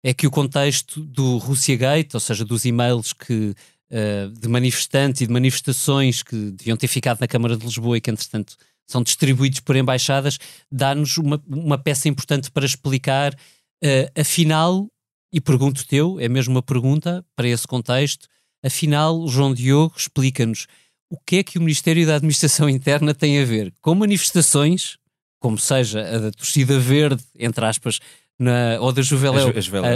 é 0.05 0.13
que 0.13 0.27
o 0.27 0.31
contexto 0.31 1.01
do 1.01 1.37
Russia 1.37 1.75
Gate, 1.75 2.13
ou 2.13 2.19
seja, 2.19 2.45
dos 2.45 2.63
e-mails 2.63 3.11
que, 3.11 3.55
uh, 3.89 4.29
de 4.39 4.47
manifestantes 4.47 5.21
e 5.21 5.25
de 5.25 5.33
manifestações 5.33 6.21
que 6.21 6.51
deviam 6.51 6.77
ter 6.77 6.87
ficado 6.87 7.19
na 7.19 7.27
Câmara 7.27 7.57
de 7.57 7.65
Lisboa 7.65 7.97
e 7.97 8.01
que, 8.01 8.11
entretanto, 8.11 8.55
são 8.85 9.01
distribuídos 9.01 9.61
por 9.61 9.75
embaixadas, 9.75 10.37
dá-nos 10.71 11.17
uma, 11.17 11.43
uma 11.47 11.75
peça 11.75 12.07
importante 12.07 12.51
para 12.51 12.67
explicar, 12.67 13.35
uh, 13.83 14.19
afinal, 14.19 14.87
e 15.31 15.41
pergunto 15.41 15.87
teu, 15.87 16.19
é 16.19 16.29
mesmo 16.29 16.55
uma 16.55 16.63
pergunta 16.63 17.25
para 17.35 17.47
esse 17.47 17.67
contexto, 17.67 18.27
afinal, 18.63 19.27
João 19.27 19.53
Diogo 19.53 19.95
explica-nos 19.97 20.67
o 21.09 21.17
que 21.19 21.37
é 21.37 21.43
que 21.43 21.57
o 21.57 21.61
Ministério 21.61 22.05
da 22.05 22.15
Administração 22.15 22.69
Interna 22.69 23.13
tem 23.13 23.39
a 23.39 23.45
ver 23.45 23.73
com 23.81 23.93
manifestações, 23.93 24.97
como 25.39 25.57
seja 25.57 26.01
a 26.01 26.19
da 26.19 26.31
torcida 26.31 26.79
verde, 26.79 27.23
entre 27.37 27.65
aspas, 27.65 27.99
na, 28.39 28.77
ou 28.79 28.91
da 28.91 29.01
Juveléu, 29.01 29.49
uh, 29.49 29.53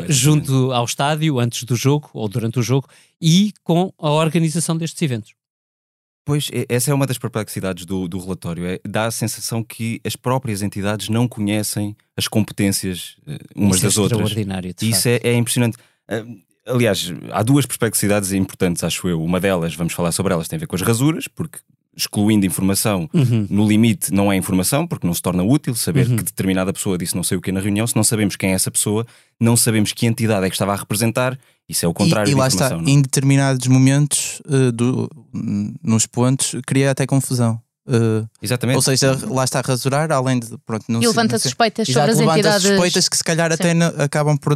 junto 0.08 0.72
ao 0.72 0.86
estádio, 0.86 1.40
antes 1.40 1.64
do 1.64 1.76
jogo 1.76 2.10
ou 2.14 2.28
durante 2.30 2.60
o 2.60 2.64
jogo, 2.64 2.88
e 3.22 3.54
com 3.64 3.92
a 3.98 4.12
organização 4.12 4.78
destes 4.78 5.02
eventos. 5.02 5.39
Pois, 6.30 6.52
essa 6.70 6.92
é 6.92 6.94
uma 6.94 7.08
das 7.08 7.18
perplexidades 7.18 7.86
do, 7.86 8.08
do 8.08 8.20
relatório. 8.20 8.64
É, 8.68 8.80
dá 8.88 9.06
a 9.06 9.12
sensação 9.12 9.64
que 9.64 10.00
as 10.06 10.16
próprias 10.16 10.62
entidades 10.62 11.10
não 11.10 11.28
conhecem 11.28 11.98
as 12.16 12.28
competências 12.28 13.18
uh, 13.26 13.32
umas 13.56 13.78
Isso 13.78 13.86
é 13.86 13.88
das 13.88 13.98
é 13.98 14.02
outras. 14.02 14.22
Extraordinário, 14.22 14.76
Isso 14.80 15.10
é, 15.10 15.20
é, 15.24 15.34
impressionante. 15.34 15.78
Uh, 16.08 16.40
aliás, 16.68 17.12
há 17.32 17.42
duas 17.42 17.66
perplexidades 17.66 18.32
importantes, 18.32 18.84
acho 18.84 19.10
eu. 19.10 19.24
Uma 19.24 19.40
delas, 19.40 19.74
vamos 19.74 19.94
falar 19.94 20.12
sobre 20.12 20.32
elas, 20.32 20.48
tem 20.48 20.58
a 20.58 20.60
ver 20.60 20.68
com 20.68 20.76
as 20.76 20.84
rasuras, 20.84 21.28
porque 21.28 21.58
excluindo 21.98 22.46
informação, 22.46 23.10
uhum. 23.12 23.48
no 23.50 23.68
limite 23.68 24.14
não 24.14 24.32
é 24.32 24.36
informação, 24.36 24.86
porque 24.86 25.08
não 25.08 25.14
se 25.16 25.22
torna 25.22 25.44
útil 25.44 25.74
saber 25.74 26.08
uhum. 26.08 26.18
que 26.18 26.24
determinada 26.24 26.72
pessoa 26.72 26.96
disse 26.96 27.16
não 27.16 27.24
sei 27.24 27.38
o 27.38 27.42
que 27.42 27.52
na 27.52 27.60
reunião, 27.60 27.88
se 27.88 27.96
não 27.96 28.04
sabemos 28.04 28.36
quem 28.36 28.52
é 28.52 28.54
essa 28.54 28.70
pessoa, 28.70 29.06
não 29.40 29.58
sabemos 29.58 29.92
que 29.94 30.06
entidade 30.06 30.46
é 30.46 30.50
que 30.50 30.56
estava 30.56 30.74
a 30.74 30.76
representar, 30.76 31.38
isso 31.70 31.86
é 31.86 31.88
o 31.88 31.94
contrário 31.94 32.30
e, 32.30 32.34
e 32.34 32.36
lá 32.36 32.48
está, 32.48 32.72
não? 32.72 32.80
É? 32.80 32.90
em 32.90 33.02
determinados 33.02 33.68
momentos, 33.68 34.42
uh, 34.46 34.72
do, 34.72 35.10
nos 35.84 36.08
pontos, 36.08 36.56
cria 36.66 36.92
até 36.92 37.06
confusão. 37.06 37.62
Uh, 37.88 38.28
Exatamente. 38.42 38.76
Ou 38.76 38.82
seja, 38.82 39.18
lá 39.30 39.44
está 39.44 39.60
a 39.60 39.62
rasurar, 39.62 40.12
além 40.12 40.40
de. 40.40 40.58
Pronto, 40.66 40.86
não 40.90 41.02
e 41.02 41.08
levanta 41.08 41.40
suspeitas 41.40 41.88
sobre 41.88 42.12
Exato, 42.12 42.24
as 42.24 42.36
entidades. 42.36 42.68
suspeitas 42.68 43.10
que 43.10 43.18
se 43.18 43.24
calhar 43.24 43.50
Sim. 43.50 43.56
até 43.56 43.74
não, 43.74 43.88
acabam 43.98 44.38
por, 44.38 44.56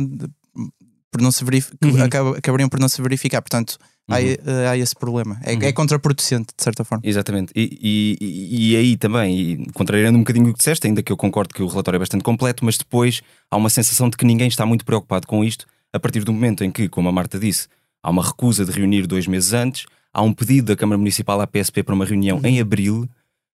por 1.12 1.22
não 1.22 1.32
se 1.32 1.44
verificar, 1.44 2.24
uhum. 2.24 2.34
acabariam 2.36 2.70
por 2.70 2.80
não 2.80 2.90
se 2.90 3.02
verificar. 3.02 3.42
Portanto, 3.42 3.78
Uhum. 4.10 4.16
Há, 4.16 4.22
eh, 4.22 4.68
há, 4.70 4.78
esse 4.78 4.96
problema. 4.96 5.40
É, 5.44 5.54
uhum. 5.54 5.62
é, 5.62 5.72
contraproducente, 5.72 6.54
de 6.58 6.64
certa 6.64 6.84
forma. 6.84 7.02
Exatamente. 7.06 7.54
E, 7.56 8.18
e, 8.20 8.72
e 8.72 8.76
aí 8.76 8.98
também, 8.98 9.40
e, 9.40 9.72
contrariando 9.74 10.18
um 10.18 10.22
bocadinho 10.22 10.50
o 10.50 10.52
que 10.52 10.58
disseste, 10.58 10.88
ainda 10.88 11.02
que 11.02 11.12
eu 11.12 11.18
concordo 11.18 11.54
que 11.54 11.64
o 11.64 11.68
relatório 11.68 11.98
é 11.98 12.00
bastante 12.00 12.24
completo, 12.24 12.66
mas 12.66 12.78
depois 12.78 13.22
há 13.50 13.56
uma 13.56 13.70
sensação 13.70 14.10
de 14.10 14.18
que 14.18 14.26
ninguém 14.26 14.48
está 14.48 14.66
muito 14.66 14.84
preocupado 14.84 15.26
com 15.26 15.44
isto, 15.44 15.66
a 15.94 16.00
partir 16.00 16.24
do 16.24 16.34
momento 16.34 16.64
em 16.64 16.72
que, 16.72 16.90
como 16.90 17.08
a 17.08 17.12
Marta 17.12 17.40
disse, 17.40 17.68
há 18.02 18.10
uma 18.10 18.24
recusa 18.24 18.66
de 18.66 18.72
reunir 18.72 19.08
dois 19.08 19.28
meses 19.28 19.54
antes, 19.54 19.86
há 20.12 20.22
um 20.22 20.34
pedido 20.34 20.68
da 20.68 20.76
Câmara 20.76 20.98
Municipal 20.98 21.40
à 21.40 21.48
PSP 21.48 21.84
para 21.84 21.96
uma 21.96 22.06
reunião 22.06 22.42
em 22.44 22.60
abril. 22.60 23.08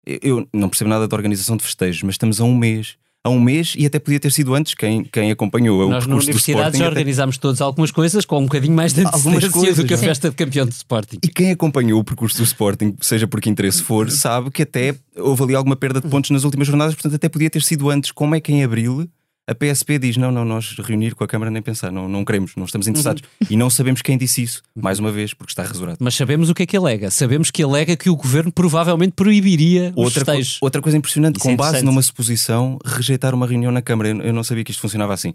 Eu 0.05 0.47
não 0.53 0.69
percebo 0.69 0.89
nada 0.89 1.07
da 1.07 1.15
organização 1.15 1.57
de 1.57 1.63
festejos, 1.63 2.03
mas 2.03 2.13
estamos 2.13 2.39
a 2.39 2.43
um 2.43 2.55
mês 2.55 2.97
a 3.27 3.29
um 3.29 3.39
mês 3.39 3.73
e 3.77 3.85
até 3.85 3.99
podia 3.99 4.19
ter 4.19 4.31
sido 4.31 4.55
antes 4.55 4.73
quem, 4.73 5.03
quem 5.03 5.31
acompanhou 5.31 5.89
Nós 5.89 6.05
o 6.05 6.07
percurso 6.07 6.09
na 6.09 6.15
universidade 6.15 6.77
já 6.77 6.87
organizámos 6.87 7.35
até... 7.35 7.41
todos 7.41 7.61
algumas 7.61 7.91
coisas 7.91 8.25
com 8.25 8.39
um 8.39 8.43
bocadinho 8.43 8.73
mais 8.73 8.93
de 8.93 9.01
antecedência 9.01 9.75
do 9.75 9.85
que 9.85 9.93
a 9.93 9.97
festa 9.97 10.29
de 10.29 10.35
campeão 10.35 10.65
de 10.65 10.73
Sporting. 10.73 11.17
E 11.21 11.27
quem 11.27 11.51
acompanhou 11.51 11.99
o 11.99 12.03
percurso 12.03 12.37
do 12.37 12.43
Sporting, 12.43 12.95
seja 13.01 13.27
por 13.27 13.41
que 13.41 13.49
interesse 13.49 13.83
for, 13.83 14.09
sabe 14.09 14.49
que 14.49 14.63
até 14.63 14.95
houve 15.17 15.43
ali 15.43 15.55
alguma 15.55 15.75
perda 15.75 15.99
de 15.99 16.07
pontos 16.07 16.31
nas 16.31 16.43
últimas 16.43 16.67
jornadas, 16.67 16.95
portanto 16.95 17.15
até 17.15 17.27
podia 17.27 17.49
ter 17.49 17.61
sido 17.61 17.89
antes. 17.89 18.11
Como 18.11 18.33
é 18.33 18.39
que 18.39 18.51
em 18.51 18.63
Abril 18.63 19.07
a 19.47 19.55
PSP 19.55 19.97
diz: 19.97 20.17
não, 20.17 20.29
não, 20.29 20.43
nós 20.43 20.75
reunir 20.77 21.15
com 21.15 21.23
a 21.23 21.27
Câmara 21.27 21.49
nem 21.49 21.61
pensar, 21.61 21.91
não, 21.91 22.07
não 22.07 22.25
queremos, 22.25 22.55
não 22.57 22.65
estamos 22.65 22.87
interessados. 22.87 23.23
Uhum. 23.41 23.47
E 23.49 23.55
não 23.55 23.69
sabemos 23.69 24.01
quem 24.01 24.17
disse 24.17 24.43
isso, 24.43 24.61
mais 24.75 24.99
uma 24.99 25.11
vez, 25.11 25.33
porque 25.33 25.51
está 25.51 25.63
resurado. 25.63 25.97
Mas 26.01 26.15
sabemos 26.15 26.49
o 26.49 26.53
que 26.53 26.63
é 26.63 26.65
que 26.65 26.75
alega. 26.75 27.09
Sabemos 27.09 27.49
que 27.49 27.63
alega 27.63 27.95
que 27.95 28.09
o 28.09 28.15
governo 28.15 28.51
provavelmente 28.51 29.13
proibiria 29.13 29.93
outra, 29.95 30.03
os 30.03 30.13
festejos. 30.13 30.57
outra 30.61 30.81
coisa 30.81 30.97
impressionante, 30.97 31.37
isso 31.37 31.45
com 31.45 31.51
é 31.51 31.55
base 31.55 31.83
numa 31.83 32.01
suposição, 32.01 32.77
rejeitar 32.85 33.33
uma 33.33 33.47
reunião 33.47 33.71
na 33.71 33.81
Câmara. 33.81 34.09
Eu, 34.09 34.21
eu 34.21 34.33
não 34.33 34.43
sabia 34.43 34.65
que 34.65 34.71
isto 34.71 34.81
funcionava 34.81 35.13
assim. 35.13 35.33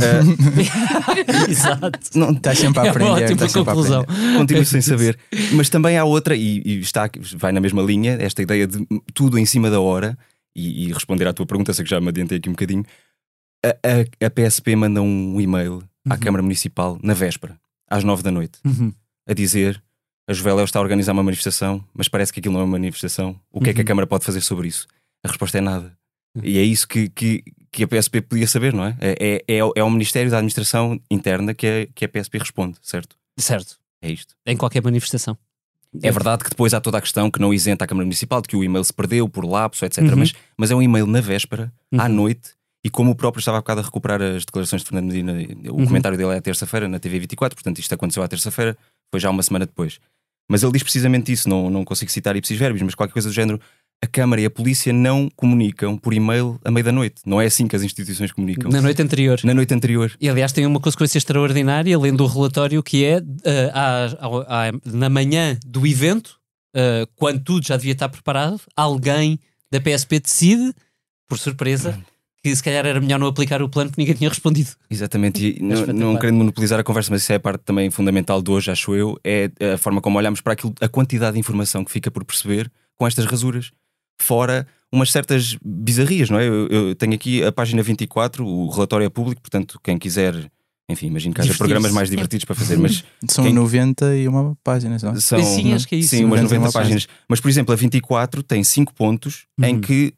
Uh... 0.00 0.40
Exato. 1.50 1.98
Não, 2.14 2.30
estás 2.30 2.58
sempre 2.58 2.80
a 2.80 2.86
é 2.86 2.88
aprender. 2.88 3.22
É 3.22 3.32
ótima 3.32 3.64
conclusão. 3.64 4.06
Continuo 4.38 4.64
sem 4.64 4.80
saber. 4.80 5.18
Mas 5.52 5.68
também 5.68 5.98
há 5.98 6.04
outra, 6.04 6.34
e, 6.34 6.62
e, 6.64 6.80
está, 6.80 7.10
vai 7.36 7.52
na 7.52 7.60
mesma 7.60 7.82
linha, 7.82 8.16
esta 8.20 8.40
ideia 8.40 8.66
de 8.66 8.86
tudo 9.12 9.38
em 9.38 9.44
cima 9.44 9.68
da 9.68 9.80
hora, 9.80 10.16
e, 10.56 10.86
e 10.86 10.92
responder 10.92 11.28
à 11.28 11.32
tua 11.34 11.44
pergunta, 11.44 11.74
sei 11.74 11.84
que 11.84 11.90
já 11.90 12.00
me 12.00 12.08
adiantei 12.08 12.38
aqui 12.38 12.48
um 12.48 12.52
bocadinho 12.52 12.84
a, 13.64 13.68
a, 13.68 14.26
a 14.26 14.30
PSP 14.30 14.76
manda 14.76 15.02
um 15.02 15.40
e-mail 15.40 15.74
uhum. 15.74 15.82
à 16.08 16.16
Câmara 16.16 16.42
Municipal 16.42 16.98
na 17.02 17.14
véspera, 17.14 17.58
às 17.88 18.04
nove 18.04 18.22
da 18.22 18.30
noite, 18.30 18.58
uhum. 18.64 18.92
a 19.28 19.34
dizer 19.34 19.82
a 20.28 20.32
Juveléu 20.32 20.64
está 20.64 20.78
a 20.78 20.82
organizar 20.82 21.12
uma 21.12 21.24
manifestação, 21.24 21.84
mas 21.92 22.06
parece 22.06 22.32
que 22.32 22.38
aquilo 22.38 22.54
não 22.54 22.60
é 22.60 22.64
uma 22.64 22.78
manifestação. 22.78 23.30
O 23.50 23.58
que 23.58 23.66
uhum. 23.66 23.70
é 23.70 23.74
que 23.74 23.80
a 23.80 23.82
uhum. 23.82 23.86
Câmara 23.86 24.06
pode 24.06 24.24
fazer 24.24 24.40
sobre 24.40 24.68
isso? 24.68 24.86
A 25.24 25.28
resposta 25.28 25.58
é 25.58 25.60
nada. 25.60 25.92
Uhum. 26.36 26.42
E 26.44 26.56
é 26.56 26.62
isso 26.62 26.86
que, 26.86 27.08
que, 27.08 27.42
que, 27.72 27.82
a 27.82 27.88
PSP 27.88 28.20
podia 28.20 28.46
saber, 28.46 28.72
não 28.72 28.84
é? 28.84 28.96
É, 29.00 29.42
é, 29.48 29.56
é, 29.56 29.58
é 29.58 29.82
o 29.82 29.90
Ministério 29.90 30.30
da 30.30 30.36
Administração 30.36 31.00
Interna 31.10 31.52
que 31.52 31.66
a, 31.66 31.86
que 31.92 32.04
a 32.04 32.08
PSP 32.08 32.38
responde, 32.38 32.76
certo? 32.80 33.16
Certo. 33.36 33.76
É 34.00 34.08
isto. 34.08 34.36
Em 34.46 34.56
qualquer 34.56 34.82
manifestação. 34.82 35.36
É 36.00 36.12
verdade 36.12 36.44
que 36.44 36.50
depois 36.50 36.72
há 36.72 36.80
toda 36.80 36.98
a 36.98 37.00
questão 37.00 37.28
que 37.28 37.40
não 37.40 37.52
isenta 37.52 37.84
a 37.84 37.88
Câmara 37.88 38.04
Municipal, 38.04 38.40
de 38.40 38.46
que 38.46 38.56
o 38.56 38.62
e-mail 38.62 38.84
se 38.84 38.92
perdeu 38.92 39.28
por 39.28 39.44
lapso, 39.44 39.84
etc. 39.84 40.04
Uhum. 40.04 40.16
Mas, 40.16 40.32
mas 40.56 40.70
é 40.70 40.76
um 40.76 40.80
e-mail 40.80 41.06
na 41.06 41.20
véspera, 41.20 41.72
uhum. 41.90 42.00
à 42.00 42.08
noite, 42.08 42.50
e 42.84 42.88
como 42.88 43.10
o 43.10 43.14
próprio 43.14 43.40
estava 43.40 43.58
a 43.58 43.60
bocado 43.60 43.80
a 43.80 43.84
recuperar 43.84 44.22
as 44.22 44.44
declarações 44.44 44.82
de 44.82 44.88
Fernando 44.88 45.12
Medina, 45.12 45.32
o 45.70 45.76
uhum. 45.78 45.86
comentário 45.86 46.16
dele 46.16 46.32
é 46.32 46.38
à 46.38 46.40
terça-feira 46.40 46.88
na 46.88 46.98
TV 46.98 47.18
24, 47.18 47.54
portanto 47.54 47.78
isto 47.78 47.92
aconteceu 47.94 48.22
à 48.22 48.28
terça-feira, 48.28 48.76
foi 49.10 49.20
já 49.20 49.28
uma 49.28 49.42
semana 49.42 49.66
depois. 49.66 50.00
Mas 50.50 50.64
ele 50.64 50.72
diz 50.72 50.82
precisamente 50.82 51.30
isso, 51.30 51.48
não, 51.48 51.70
não 51.70 51.84
consigo 51.84 52.10
citar 52.10 52.34
ipsis 52.34 52.58
verbis, 52.58 52.82
mas 52.82 52.94
qualquer 52.94 53.12
coisa 53.12 53.28
do 53.28 53.34
género. 53.34 53.60
A 54.02 54.06
Câmara 54.06 54.40
e 54.40 54.46
a 54.46 54.50
Polícia 54.50 54.92
não 54.94 55.28
comunicam 55.36 55.96
por 55.96 56.14
e-mail 56.14 56.58
à 56.64 56.70
meia 56.70 56.84
da 56.84 56.90
noite. 56.90 57.20
Não 57.26 57.38
é 57.40 57.44
assim 57.44 57.68
que 57.68 57.76
as 57.76 57.82
instituições 57.82 58.32
comunicam. 58.32 58.70
Na 58.70 58.80
noite 58.80 59.02
anterior. 59.02 59.38
Na 59.44 59.52
noite 59.52 59.74
anterior. 59.74 60.10
E 60.18 60.28
aliás 60.28 60.52
tem 60.52 60.64
uma 60.64 60.80
consequência 60.80 61.18
extraordinária, 61.18 61.94
além 61.94 62.14
do 62.14 62.26
relatório, 62.26 62.82
que 62.82 63.04
é 63.04 63.18
uh, 63.18 64.80
na 64.86 65.10
manhã 65.10 65.56
do 65.66 65.86
evento, 65.86 66.40
uh, 66.74 67.06
quando 67.14 67.44
tudo 67.44 67.66
já 67.66 67.76
devia 67.76 67.92
estar 67.92 68.08
preparado, 68.08 68.60
alguém 68.74 69.38
da 69.70 69.80
PSP 69.80 70.18
decide, 70.18 70.74
por 71.28 71.38
surpresa, 71.38 72.00
que 72.42 72.54
se 72.54 72.62
calhar 72.62 72.86
era 72.86 73.00
melhor 73.00 73.18
não 73.18 73.26
aplicar 73.26 73.62
o 73.62 73.68
plano 73.68 73.90
porque 73.90 74.00
ninguém 74.00 74.14
tinha 74.14 74.28
respondido. 74.28 74.70
Exatamente, 74.90 75.58
e 75.58 75.62
não, 75.62 75.86
não 75.86 76.16
querendo 76.18 76.36
monopolizar 76.36 76.80
a 76.80 76.84
conversa, 76.84 77.10
mas 77.10 77.22
isso 77.22 77.32
é 77.32 77.36
a 77.36 77.40
parte 77.40 77.62
também 77.62 77.90
fundamental 77.90 78.40
de 78.40 78.50
hoje, 78.50 78.70
acho 78.70 78.94
eu, 78.94 79.18
é 79.22 79.50
a 79.74 79.78
forma 79.78 80.00
como 80.00 80.18
olhamos 80.18 80.40
para 80.40 80.54
aquilo, 80.54 80.74
a 80.80 80.88
quantidade 80.88 81.34
de 81.34 81.40
informação 81.40 81.84
que 81.84 81.92
fica 81.92 82.10
por 82.10 82.24
perceber 82.24 82.70
com 82.96 83.06
estas 83.06 83.26
rasuras, 83.26 83.70
fora 84.20 84.66
umas 84.92 85.12
certas 85.12 85.56
bizarrias, 85.64 86.30
não 86.30 86.38
é? 86.38 86.48
Eu, 86.48 86.66
eu 86.68 86.94
tenho 86.94 87.14
aqui 87.14 87.44
a 87.44 87.52
página 87.52 87.82
24, 87.82 88.44
o 88.44 88.68
relatório 88.68 89.04
é 89.04 89.08
público, 89.08 89.40
portanto, 89.40 89.78
quem 89.82 89.98
quiser 89.98 90.50
enfim, 90.90 91.06
imagino 91.06 91.32
que 91.32 91.40
haja 91.40 91.54
programas 91.54 91.92
mais 91.92 92.10
divertidos 92.10 92.44
para 92.44 92.56
fazer, 92.56 92.76
mas. 92.76 93.04
São 93.28 93.44
quem... 93.44 93.54
90 93.54 94.16
e 94.16 94.26
uma 94.26 94.56
página 94.64 94.98
só. 94.98 95.14
São, 95.14 95.42
sim, 95.42 95.72
acho 95.72 95.86
que 95.86 95.94
é 95.94 95.98
isso. 95.98 96.10
Sim, 96.10 96.24
umas 96.24 96.42
90 96.42 96.72
páginas. 96.72 97.06
Mas, 97.28 97.40
por 97.40 97.48
exemplo, 97.48 97.72
a 97.72 97.76
24 97.76 98.42
tem 98.42 98.64
5 98.64 98.92
pontos 98.92 99.44
uhum. 99.58 99.66
em 99.66 99.80
que 99.80 100.12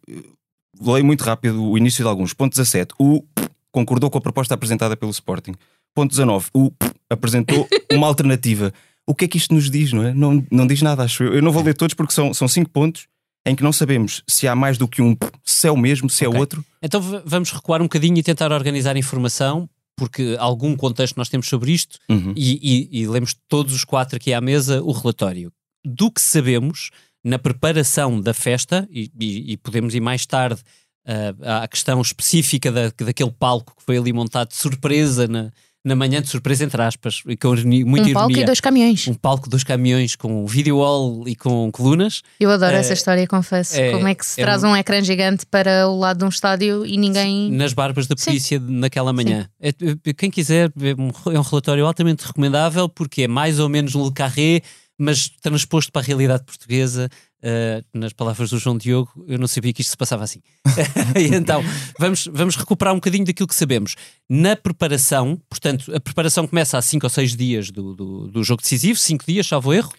leio 0.84 1.04
muito 1.04 1.22
rápido 1.22 1.62
o 1.62 1.76
início 1.76 2.02
de 2.02 2.08
alguns. 2.08 2.32
Ponto 2.32 2.52
17. 2.52 2.94
O 2.98 3.22
concordou 3.70 4.10
com 4.10 4.18
a 4.18 4.20
proposta 4.20 4.54
apresentada 4.54 4.96
pelo 4.96 5.10
Sporting. 5.10 5.54
Ponto 5.94 6.10
19. 6.10 6.48
O 6.54 6.72
apresentou 7.08 7.68
uma 7.92 8.06
alternativa. 8.06 8.72
O 9.06 9.14
que 9.14 9.24
é 9.24 9.28
que 9.28 9.36
isto 9.36 9.54
nos 9.54 9.70
diz, 9.70 9.92
não 9.92 10.04
é? 10.04 10.14
Não, 10.14 10.44
não 10.50 10.66
diz 10.66 10.80
nada, 10.82 11.02
acho 11.02 11.24
eu. 11.24 11.34
Eu 11.34 11.42
não 11.42 11.52
vou 11.52 11.62
ler 11.62 11.74
todos 11.74 11.94
porque 11.94 12.12
são, 12.12 12.32
são 12.32 12.46
cinco 12.46 12.70
pontos 12.70 13.06
em 13.44 13.56
que 13.56 13.62
não 13.62 13.72
sabemos 13.72 14.22
se 14.26 14.46
há 14.46 14.54
mais 14.54 14.78
do 14.78 14.86
que 14.86 15.02
um, 15.02 15.16
se 15.44 15.66
é 15.66 15.70
o 15.70 15.76
mesmo, 15.76 16.08
se 16.08 16.24
é 16.24 16.28
okay. 16.28 16.40
outro. 16.40 16.64
Então 16.80 17.00
vamos 17.24 17.50
recuar 17.50 17.80
um 17.80 17.86
bocadinho 17.86 18.16
e 18.18 18.22
tentar 18.22 18.52
organizar 18.52 18.96
informação, 18.96 19.68
porque 19.96 20.36
algum 20.38 20.76
contexto 20.76 21.16
nós 21.16 21.28
temos 21.28 21.48
sobre 21.48 21.72
isto 21.72 21.98
uhum. 22.08 22.32
e, 22.36 22.90
e, 22.92 23.02
e 23.02 23.06
lemos 23.08 23.34
todos 23.48 23.74
os 23.74 23.84
quatro 23.84 24.16
aqui 24.16 24.32
à 24.32 24.40
mesa 24.40 24.80
o 24.82 24.92
relatório. 24.92 25.52
Do 25.84 26.10
que 26.10 26.20
sabemos, 26.20 26.90
na 27.24 27.38
preparação 27.38 28.20
da 28.20 28.34
festa, 28.34 28.88
e, 28.90 29.10
e, 29.18 29.52
e 29.52 29.56
podemos 29.56 29.94
ir 29.94 30.00
mais 30.00 30.26
tarde 30.26 30.60
uh, 31.06 31.62
à 31.62 31.68
questão 31.68 32.00
específica 32.00 32.70
da, 32.70 32.92
daquele 33.04 33.30
palco 33.30 33.74
que 33.76 33.82
foi 33.84 33.96
ali 33.96 34.12
montado 34.12 34.48
de 34.48 34.56
surpresa 34.56 35.28
na, 35.28 35.50
na 35.84 35.96
manhã, 35.96 36.22
de 36.22 36.28
surpresa 36.28 36.64
entre 36.64 36.80
aspas, 36.80 37.22
e 37.26 37.36
com 37.36 37.48
muita 37.50 37.66
um 37.66 37.86
ironia. 37.88 38.14
palco 38.14 38.38
e 38.38 38.44
dois 38.44 38.60
caminhões. 38.60 39.08
Um 39.08 39.14
palco, 39.14 39.48
dois 39.48 39.64
caminhões 39.64 40.14
com 40.14 40.46
video 40.46 40.78
wall 40.78 41.26
e 41.26 41.34
com 41.34 41.70
colunas. 41.72 42.22
Eu 42.38 42.50
adoro 42.50 42.74
uh, 42.74 42.78
essa 42.78 42.92
história, 42.92 43.26
confesso. 43.26 43.76
É, 43.78 43.92
Como 43.92 44.06
é 44.06 44.14
que 44.14 44.24
se 44.24 44.40
é 44.40 44.44
traz 44.44 44.62
um... 44.62 44.68
um... 44.68 44.76
ecrã 44.76 45.02
gigante 45.02 45.44
para 45.46 45.88
o 45.88 45.98
lado 45.98 46.18
de 46.18 46.24
um 46.24 46.28
estádio 46.28 46.86
e 46.86 46.96
ninguém. 46.96 47.50
Nas 47.50 47.72
barbas 47.72 48.06
da 48.06 48.14
polícia 48.14 48.58
Sim. 48.58 48.66
naquela 48.68 49.12
manhã. 49.12 49.48
É, 49.60 49.68
é, 49.68 50.12
quem 50.12 50.30
quiser, 50.30 50.72
é 50.80 50.94
um 51.38 51.42
relatório 51.42 51.84
altamente 51.86 52.26
recomendável 52.26 52.88
porque 52.88 53.22
é 53.22 53.28
mais 53.28 53.58
ou 53.58 53.68
menos 53.68 53.94
um 53.94 54.04
Le 54.04 54.12
Carré 54.12 54.62
mas 55.02 55.28
transposto 55.28 55.90
para 55.90 56.00
a 56.00 56.04
realidade 56.04 56.44
portuguesa, 56.44 57.10
uh, 57.42 57.98
nas 57.98 58.12
palavras 58.12 58.50
do 58.50 58.58
João 58.60 58.78
Diogo, 58.78 59.10
eu 59.26 59.36
não 59.36 59.48
sabia 59.48 59.72
que 59.72 59.82
isto 59.82 59.90
se 59.90 59.96
passava 59.96 60.22
assim. 60.22 60.38
então, 61.34 61.60
vamos, 61.98 62.28
vamos 62.32 62.54
recuperar 62.54 62.94
um 62.94 62.98
bocadinho 62.98 63.24
daquilo 63.24 63.48
que 63.48 63.54
sabemos. 63.54 63.96
Na 64.30 64.54
preparação, 64.54 65.40
portanto, 65.50 65.92
a 65.92 65.98
preparação 65.98 66.46
começa 66.46 66.78
há 66.78 66.82
5 66.82 67.04
ou 67.04 67.10
6 67.10 67.36
dias 67.36 67.70
do, 67.72 67.96
do, 67.96 68.28
do, 68.28 68.44
jogo 68.44 68.62
decisivo, 68.62 68.96
5 68.96 69.24
dias, 69.26 69.44
salvo 69.44 69.74
erro. 69.74 69.92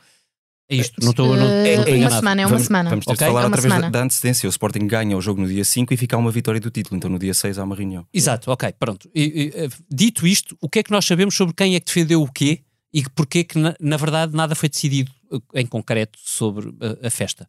É 0.69 0.77
isto, 0.77 0.95
não 1.01 1.09
estou 1.09 1.35
não, 1.35 1.35
não 1.35 1.65
estou 1.65 1.95
uma 1.97 2.09
semana, 2.09 2.41
é 2.41 2.45
uma 2.45 2.49
vamos, 2.51 2.65
semana. 2.65 2.89
Vamos 2.89 3.05
ter 3.05 3.11
Ok? 3.11 3.27
de 3.27 3.33
falar 3.33 3.45
É 3.45 3.49
vez 3.49 3.55
da, 3.55 3.61
semana. 3.61 3.91
da 3.91 4.03
antecedência. 4.03 4.47
O 4.47 4.49
Sporting 4.49 4.87
ganha 4.87 5.17
o 5.17 5.21
jogo 5.21 5.41
no 5.41 5.47
dia 5.49 5.65
5 5.65 5.93
e 5.93 5.97
fica 5.97 6.15
a 6.15 6.19
uma 6.19 6.31
vitória 6.31 6.61
do 6.61 6.71
título. 6.71 6.95
Então 6.95 7.09
no 7.09 7.19
dia 7.19 7.33
6 7.33 7.59
há 7.59 7.63
uma 7.65 7.75
reunião. 7.75 8.07
Exato, 8.13 8.49
ok, 8.49 8.73
pronto. 8.79 9.11
E, 9.13 9.21
e, 9.21 9.53
eh, 9.53 9.69
dito 9.91 10.25
isto, 10.25 10.57
o 10.61 10.69
que 10.69 10.79
é 10.79 10.83
que 10.83 10.91
nós 10.91 11.03
sabemos 11.03 11.35
sobre 11.35 11.53
quem 11.53 11.75
é 11.75 11.79
que 11.81 11.87
defendeu 11.87 12.21
o 12.21 12.31
quê 12.31 12.63
e 12.93 13.03
porquê 13.15 13.43
que, 13.43 13.57
na, 13.57 13.75
na 13.79 13.97
verdade, 13.97 14.35
nada 14.35 14.53
foi 14.55 14.69
decidido 14.69 15.11
eh, 15.31 15.61
em 15.61 15.65
concreto 15.65 16.19
sobre 16.23 16.73
a, 17.03 17.07
a 17.07 17.09
festa? 17.09 17.47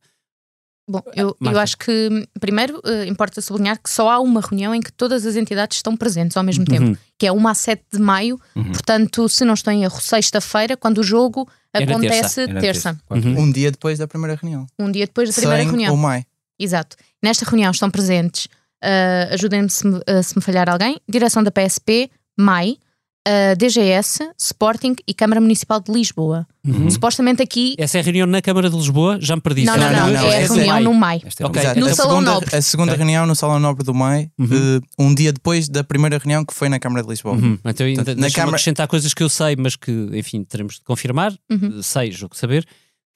Bom, 0.88 1.00
eu, 1.16 1.34
Marta. 1.40 1.56
eu 1.58 1.62
acho 1.62 1.78
que, 1.78 2.08
hum, 2.12 2.24
primeiro, 2.38 2.78
eh, 2.84 3.06
importa 3.06 3.40
sublinhar 3.40 3.80
que 3.82 3.88
só 3.88 4.10
há 4.10 4.18
uma 4.20 4.40
reunião 4.42 4.74
em 4.74 4.82
que 4.82 4.92
todas 4.92 5.24
as 5.24 5.34
entidades 5.34 5.78
estão 5.78 5.96
presentes 5.96 6.36
ao 6.36 6.42
mesmo 6.44 6.64
tempo, 6.66 6.88
Uhum. 6.88 6.96
que 7.18 7.26
é 7.26 7.32
uma 7.32 7.52
a 7.52 7.54
7 7.54 7.82
de 7.94 7.98
maio, 7.98 8.38
Uhum. 8.54 8.70
portanto, 8.72 9.26
se 9.28 9.44
não 9.46 9.54
estou 9.54 9.72
em 9.72 9.82
erro, 9.84 9.98
sexta-feira, 10.00 10.76
quando 10.76 10.98
o 10.98 11.02
jogo 11.02 11.48
É 11.72 11.84
na 11.86 11.92
acontece 11.92 12.42
É 12.42 12.46
na 12.48 12.60
terça, 12.60 13.00
Quatro. 13.06 13.30
Uhum. 13.30 13.40
Um 13.44 13.50
dia 13.52 13.70
depois 13.70 13.98
da 13.98 14.06
primeira 14.06 14.34
reunião. 14.40 14.66
um 14.78 14.90
dia 14.92 15.06
depois 15.06 15.30
da 15.30 15.34
primeira 15.34 15.62
Sem 15.62 15.68
reunião. 15.70 15.94
o 15.94 15.96
Mai. 15.96 16.24
Exato. 16.58 16.96
Nesta 17.22 17.46
reunião 17.46 17.70
estão 17.70 17.90
presentes, 17.90 18.46
ah, 18.82 19.28
ajudem-me 19.32 19.70
se, 19.70 19.86
me- 19.86 20.02
ah, 20.06 20.22
se 20.22 20.36
me 20.36 20.42
falhar 20.42 20.68
alguém, 20.68 21.00
direção 21.08 21.42
da 21.42 21.50
PSP, 21.50 22.10
MAI, 22.38 22.76
ah, 23.26 23.54
DGS, 23.54 24.18
Sporting 24.38 24.94
e 25.06 25.14
Câmara 25.14 25.40
Municipal 25.40 25.80
de 25.80 25.92
Lisboa. 25.92 26.46
Uhum. 26.66 26.90
Supostamente 26.90 27.42
aqui. 27.42 27.74
Essa 27.78 27.98
é 27.98 28.00
a 28.00 28.04
reunião 28.04 28.26
na 28.26 28.40
Câmara 28.42 28.68
de 28.70 28.76
Lisboa? 28.76 29.18
Já 29.20 29.36
me 29.36 29.42
perdi. 29.42 29.64
Não, 29.64 29.76
não, 29.76 29.92
não, 29.92 30.10
não, 30.10 30.20
é 30.26 30.36
a 30.36 30.40
é 30.40 30.46
reunião 30.46 30.66
Maio. 30.68 30.84
no 30.84 30.94
MAI. 30.94 31.22
É 31.38 31.46
Ok. 31.46 31.62
Exato. 31.62 31.80
No 31.80 31.86
a 31.86 31.94
Salão 31.94 32.10
segunda, 32.12 32.30
Nobre. 32.32 32.56
A 32.56 32.62
segunda 32.62 32.94
reunião 32.94 33.26
no 33.26 33.34
Salão 33.36 33.58
Nobre 33.60 33.84
do 33.84 33.92
Mai, 33.94 34.30
Uhum. 34.38 34.48
eh, 34.52 34.80
um 34.98 35.14
dia 35.14 35.32
depois 35.32 35.68
da 35.68 35.82
primeira 35.84 36.18
reunião 36.18 36.44
que 36.44 36.54
foi 36.54 36.68
na 36.68 36.78
Câmara 36.78 37.02
de 37.02 37.08
Lisboa. 37.10 37.34
Uhum. 37.34 37.58
Então, 37.64 37.86
ainda 37.86 38.04
Portanto, 38.04 38.20
na 38.20 38.30
Câmara- 38.30 38.50
acrescentar 38.56 38.88
coisas 38.88 39.12
que 39.12 39.22
eu 39.22 39.28
sei, 39.28 39.56
mas 39.56 39.76
que, 39.76 39.90
enfim, 40.12 40.42
teremos 40.44 40.74
de 40.76 40.82
confirmar. 40.82 41.32
Uhum. 41.50 41.78
Eh, 41.78 41.82
Sei, 41.82 42.10
julgo 42.12 42.36
saber. 42.36 42.66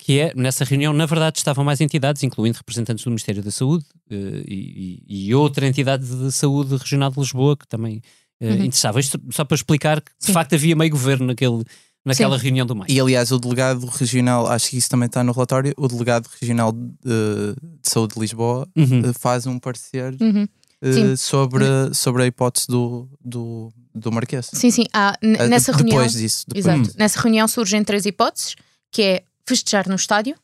Que 0.01 0.21
é, 0.21 0.33
nessa 0.37 0.65
reunião, 0.65 0.93
na 0.93 1.07
verdade, 1.07 1.39
estavam 1.39 1.65
mais 1.65 1.81
entidades, 1.81 2.23
incluindo 2.23 2.57
representantes 2.59 3.03
do 3.03 3.11
Ministério 3.11 3.43
da 3.43 3.51
Saúde 3.51 3.85
eh, 4.11 4.43
e, 4.47 5.03
e- 5.09 5.27
e 5.29 5.35
outra 5.35 5.67
entidade 5.67 6.05
de 6.07 6.31
saúde 6.31 6.77
regional 6.77 7.11
de 7.11 7.19
Lisboa 7.19 7.57
que 7.57 7.67
também 7.67 8.01
Uhum. 8.41 8.53
interessava. 8.55 9.01
Isto 9.01 9.21
só 9.31 9.45
para 9.45 9.55
explicar 9.57 10.01
que, 10.01 10.11
de 10.19 10.27
Sim. 10.27 10.33
facto, 10.33 10.55
havia 10.55 10.77
meio 10.77 10.91
governo 10.91 11.27
naquele, 11.27 11.65
naquela 12.05 12.39
reunião 12.39 12.65
do 12.67 12.75
maio. 12.77 12.91
E 12.91 13.01
aliás, 13.01 13.33
o 13.33 13.39
delegado 13.39 13.85
regional, 13.87 14.47
acho 14.47 14.71
que 14.71 14.77
isso 14.79 14.89
também 14.89 15.07
está 15.07 15.25
no 15.25 15.33
relatório, 15.33 15.73
o 15.77 15.89
delegado 15.89 16.29
regional 16.41 16.73
de, 16.73 16.85
de 17.03 17.57
saúde 17.83 18.15
de 18.15 18.21
Lisboa 18.21 18.69
Uhum. 18.77 19.03
eh, 19.07 19.13
faz 19.19 19.47
um 19.47 19.59
parecer 19.59 20.15
Uhum. 20.21 20.47
eh, 20.83 20.93
Sim. 20.93 21.17
sobre, 21.17 21.65
sobre 21.93 22.23
a 22.23 22.27
hipótese 22.27 22.67
do, 22.69 23.09
do, 23.25 23.73
do 23.95 24.13
Marquês. 24.13 24.49
Sim, 24.53 24.71
sim. 24.71 24.85
n- 25.23 25.37
Eh, 25.37 25.49
nessa 25.49 25.73
depois 25.73 25.93
reunião. 25.93 26.07
disso. 26.07 26.45
Depois. 26.47 26.65
Exato. 26.65 26.97
Nessa 26.99 27.21
reunião 27.21 27.49
surgem 27.49 27.83
três 27.83 28.07
hipóteses, 28.07 28.55
que 28.93 29.03
é 29.03 29.23
festejar 29.47 29.89
no 29.89 29.97
estádio, 29.97 30.37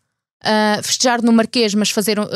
ah, 0.42 0.80
festejar 0.82 1.22
no 1.22 1.32
Marquês, 1.32 1.74
mas 1.74 1.90
fazer 1.90 2.18
ah, 2.18 2.26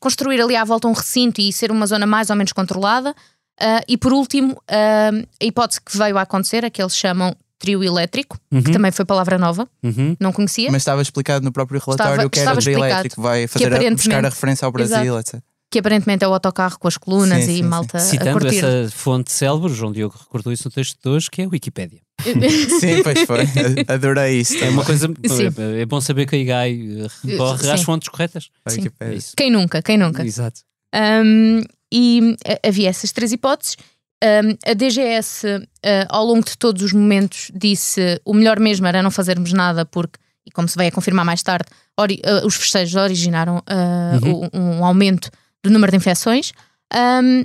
construir 0.00 0.40
ali 0.40 0.56
à 0.56 0.64
volta 0.64 0.88
um 0.88 0.92
recinto 0.92 1.40
e 1.40 1.52
ser 1.52 1.70
uma 1.70 1.86
zona 1.86 2.06
mais 2.06 2.30
ou 2.30 2.36
menos 2.36 2.52
controlada. 2.52 3.14
Ah, 3.60 3.80
e 3.88 3.96
por 3.96 4.12
último, 4.12 4.56
ah, 4.68 5.10
a 5.40 5.44
hipótese 5.44 5.80
que 5.80 5.96
veio 5.96 6.16
a 6.18 6.22
acontecer, 6.22 6.64
a 6.64 6.70
que 6.70 6.80
eles 6.82 6.96
chamam 6.96 7.34
trio 7.58 7.82
elétrico, 7.82 8.38
Uhum. 8.52 8.62
que 8.62 8.72
também 8.72 8.90
foi 8.92 9.04
palavra 9.04 9.38
nova, 9.38 9.66
Uhum. 9.82 10.16
não 10.20 10.32
conhecia. 10.32 10.70
Mas 10.70 10.82
estava 10.82 11.00
explicado 11.00 11.44
no 11.44 11.52
próprio 11.52 11.80
relatório 11.84 12.12
Estava- 12.12 12.30
que 12.30 12.40
era 12.40 12.52
o 12.54 12.58
trio 12.58 12.78
elétrico, 12.78 13.22
vai 13.22 13.46
fazer 13.46 13.64
a, 13.64 13.68
aparentemente- 13.68 13.96
buscar 14.08 14.24
a 14.24 14.28
referência 14.28 14.66
ao 14.66 14.72
Brasil, 14.72 15.18
etc. 15.18 15.40
que 15.70 15.78
aparentemente 15.78 16.22
é 16.24 16.28
o 16.28 16.32
autocarro 16.34 16.78
com 16.78 16.86
as 16.86 16.96
colunas 16.98 17.44
Sim, 17.44 17.50
e 17.52 17.56
sim, 17.56 17.62
malta 17.62 17.96
a 17.96 18.00
Citando 18.00 18.38
curtir. 18.38 18.58
essa 18.64 18.90
fonte 18.94 19.32
célebre, 19.32 19.72
João 19.72 19.90
Diogo 19.92 20.14
recordou 20.18 20.52
isso 20.52 20.64
no 20.66 20.70
texto 20.70 20.96
de 21.02 21.08
hoje, 21.08 21.30
que 21.30 21.42
é 21.42 21.46
a 21.46 21.48
Wikipédia. 21.48 22.00
Sim, 22.80 23.02
pois 23.02 23.22
foi. 23.22 23.40
Adorei 23.88 24.40
isso. 24.40 24.56
É 24.62 24.68
uma 24.68 24.84
coisa. 24.84 25.08
Sim. 25.26 25.46
É, 25.78 25.80
é 25.80 25.86
bom 25.86 26.00
saber 26.00 26.26
que 26.26 26.36
a 26.36 26.38
IGAI 26.38 26.72
eh, 27.02 27.06
recorre 27.24 27.58
Sim. 27.64 27.70
às 27.70 27.82
fontes 27.82 28.08
corretas. 28.08 28.50
Sim. 28.68 28.86
É. 29.00 29.16
Quem 29.36 29.50
nunca, 29.50 29.82
quem 29.82 29.96
nunca? 29.98 30.24
Exato. 30.24 30.60
Um, 30.94 31.60
e 31.94 32.20
uh, 32.48 32.68
havia 32.68 32.88
essas 32.88 33.12
três 33.12 33.30
hipóteses. 33.32 33.76
Um, 34.22 34.56
a 34.70 34.74
DGS, 34.74 35.46
uh, 35.46 35.60
ao 36.08 36.24
longo 36.24 36.44
de 36.44 36.56
todos 36.58 36.82
os 36.82 36.92
momentos, 36.92 37.50
disse 37.54 38.20
o 38.24 38.32
melhor 38.34 38.58
mesmo 38.58 38.86
era 38.86 39.02
não 39.02 39.10
fazermos 39.10 39.52
nada, 39.52 39.84
porque, 39.84 40.18
e 40.46 40.50
como 40.50 40.66
se 40.68 40.76
vai 40.76 40.88
a 40.88 40.92
confirmar 40.92 41.24
mais 41.24 41.42
tarde, 41.42 41.68
uh, 41.98 42.46
os 42.46 42.56
festejos 42.56 42.94
originaram 42.96 43.58
uh, 43.58 44.26
Uhum. 44.26 44.50
um, 44.54 44.78
um 44.78 44.84
aumento 44.84 45.30
do 45.62 45.70
número 45.70 45.90
de 45.92 45.98
infecções. 45.98 46.52
Um, 46.92 47.44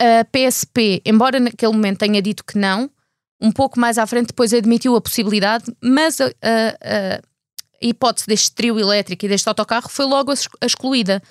a 0.00 0.24
PSP, 0.24 1.02
embora 1.04 1.38
naquele 1.38 1.72
momento 1.72 1.98
tenha 1.98 2.22
dito 2.22 2.42
que 2.44 2.56
não, 2.58 2.88
um 3.40 3.50
pouco 3.52 3.78
mais 3.80 3.98
à 3.98 4.06
frente 4.06 4.28
depois 4.28 4.52
admitiu 4.54 4.94
a 4.96 5.00
possibilidade, 5.00 5.64
mas 5.82 6.20
a, 6.20 6.26
a- 6.26 6.30
a- 6.82 7.20
hipótese 7.82 8.26
deste 8.26 8.52
trio 8.52 8.78
elétrico 8.78 9.24
e 9.24 9.28
deste 9.28 9.48
autocarro 9.48 9.88
foi 9.88 10.04
logo 10.06 10.30
ex- 10.32 10.48
excluída 10.62 11.22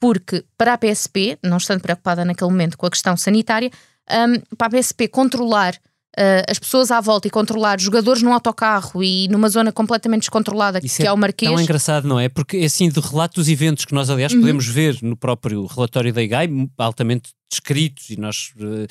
porque 0.00 0.44
para 0.58 0.74
a 0.74 0.78
PSP, 0.78 1.38
não 1.42 1.56
estando 1.56 1.80
preocupada 1.80 2.24
naquele 2.24 2.50
momento 2.50 2.76
com 2.76 2.86
a 2.86 2.90
questão 2.90 3.16
sanitária, 3.16 3.70
hum, 4.10 4.40
para 4.56 4.66
a 4.66 4.70
PSP 4.70 5.08
controlar 5.08 5.74
uh, 5.74 6.50
as 6.50 6.58
pessoas 6.58 6.90
à 6.90 7.00
volta 7.00 7.26
e 7.28 7.30
controlar 7.30 7.80
jogadores 7.80 8.22
num 8.22 8.32
autocarro 8.32 9.02
e 9.02 9.26
numa 9.28 9.48
zona 9.48 9.72
completamente 9.72 10.22
descontrolada 10.22 10.80
Isso 10.82 10.96
que 10.96 11.06
é, 11.06 11.12
o 11.12 11.16
Marquês. 11.16 11.50
Tão 11.50 11.60
engraçado, 11.60 12.06
não 12.06 12.20
é? 12.20 12.28
Porque 12.28 12.58
assim, 12.58 12.88
do 12.90 13.00
relato 13.00 13.40
dos 13.40 13.48
eventos 13.48 13.84
que 13.84 13.94
nós, 13.94 14.10
aliás, 14.10 14.32
Uhum. 14.32 14.40
podemos 14.40 14.66
ver 14.66 14.98
no 15.02 15.16
próprio 15.16 15.64
relatório 15.66 16.12
da 16.12 16.22
IGAI, 16.22 16.48
altamente 16.78 17.30
descritos, 17.50 18.10
e 18.10 18.18
nós. 18.18 18.52
eh, 18.58 18.86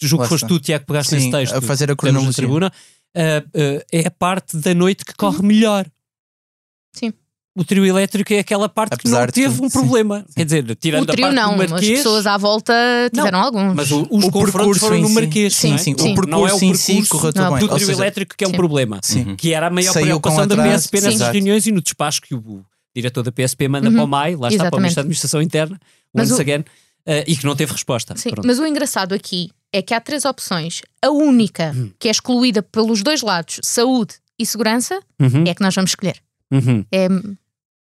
julgo 0.00 0.24
que 0.24 0.28
foste 0.28 0.46
tu, 0.46 0.58
Tiago, 0.60 0.82
que 0.82 0.86
pegaste 0.88 1.10
Sim, 1.10 1.16
nesse 1.16 1.30
texto. 1.30 1.56
a 1.56 1.62
fazer 1.62 1.84
a 1.90 1.96
temos 1.96 2.02
na 2.04 2.10
cronologia. 2.12 2.34
tribuna, 2.34 2.72
eh, 3.14 3.44
eh, 3.54 3.86
é 3.92 4.06
a 4.06 4.10
parte 4.10 4.56
da 4.56 4.74
noite 4.74 5.04
que 5.04 5.14
corre 5.14 5.42
melhor. 5.42 5.84
Uhum. 5.86 5.90
Sim. 6.92 7.12
O 7.56 7.64
trio 7.64 7.84
elétrico 7.84 8.32
é 8.32 8.38
aquela 8.38 8.68
parte 8.68 8.90
que 8.90 9.08
Apesar 9.08 9.20
não 9.20 9.26
de 9.26 9.32
teve 9.32 9.60
um 9.60 9.68
sim. 9.68 9.78
problema. 9.80 10.24
Quer 10.36 10.44
dizer, 10.44 10.76
tirando 10.76 11.02
o 11.02 11.06
trio 11.06 11.26
a 11.26 11.28
parte 11.28 11.34
não, 11.36 11.56
do 11.56 11.62
as 11.64 11.70
Marquês. 11.72 11.98
pessoas 11.98 12.26
à 12.26 12.36
volta 12.38 12.72
tiveram 13.12 13.40
alguns. 13.40 13.74
Mas 13.74 13.90
o- 13.90 14.06
os 14.08 14.24
O 14.24 14.30
confrontos 14.30 14.78
foram 14.78 15.00
no. 15.00 15.10
Marquês. 15.10 15.54
Sim, 15.56 15.70
não 15.70 15.74
é? 15.74 15.78
sim, 15.78 15.84
sim. 15.84 16.12
o 16.12 16.14
percurso 16.14 16.30
não 16.30 16.46
é 16.46 16.52
o 16.54 16.56
em 16.62 16.74
si 16.74 16.92
percurso 16.94 17.10
correu 17.10 17.32
Não, 17.34 17.42
tudo 17.44 17.50
bem. 17.58 17.60
do 17.68 17.74
trio 17.74 17.86
seja, 17.86 17.98
elétrico 17.98 18.36
que 18.36 18.44
é 18.44 18.46
um 18.46 18.50
sim. 18.52 18.56
problema. 18.56 19.00
Sim. 19.02 19.34
Que 19.36 19.52
era 19.52 19.66
a 19.66 19.70
maior 19.70 19.92
Saiu 19.92 20.04
preocupação 20.06 20.46
da 20.46 20.56
PSP 20.56 20.96
nessas 21.00 21.14
exato. 21.14 21.32
reuniões 21.32 21.66
e 21.66 21.72
no 21.72 21.82
despacho 21.82 22.20
que 22.22 22.34
o 22.36 22.64
diretor 22.94 23.22
da 23.24 23.32
PSP 23.32 23.66
manda 23.68 23.88
Uhum. 23.88 23.94
para 23.96 24.04
o 24.04 24.06
MAI, 24.06 24.36
lá 24.36 24.48
está, 24.48 24.70
para 24.70 24.80
o 24.80 24.80
Exatamente. 24.80 24.80
Ministério 24.80 24.94
da 24.94 25.00
Administração 25.02 25.42
Interna, 25.42 25.80
once 26.16 26.32
o- 26.32 26.40
again, 26.40 26.64
eh, 27.04 27.24
e 27.26 27.36
que 27.36 27.44
não 27.44 27.56
teve 27.56 27.72
resposta. 27.72 28.16
Sim, 28.16 28.30
Pronto. 28.30 28.46
mas 28.46 28.60
o 28.60 28.66
engraçado 28.66 29.12
aqui 29.12 29.50
é 29.72 29.82
que 29.82 29.92
há 29.92 30.00
três 30.00 30.24
opções. 30.24 30.82
A 31.02 31.10
única 31.10 31.72
Hum. 31.76 31.90
que 31.98 32.06
é 32.06 32.10
excluída 32.12 32.62
pelos 32.62 33.02
dois 33.02 33.22
lados, 33.22 33.58
saúde 33.62 34.14
e 34.38 34.46
segurança, 34.46 35.00
Uhum, 35.20 35.44
é 35.46 35.50
a 35.50 35.54
que 35.54 35.62
nós 35.62 35.74
vamos 35.74 35.90
escolher. 35.90 36.16
Uhum. 36.50 36.84
É, 36.90 37.06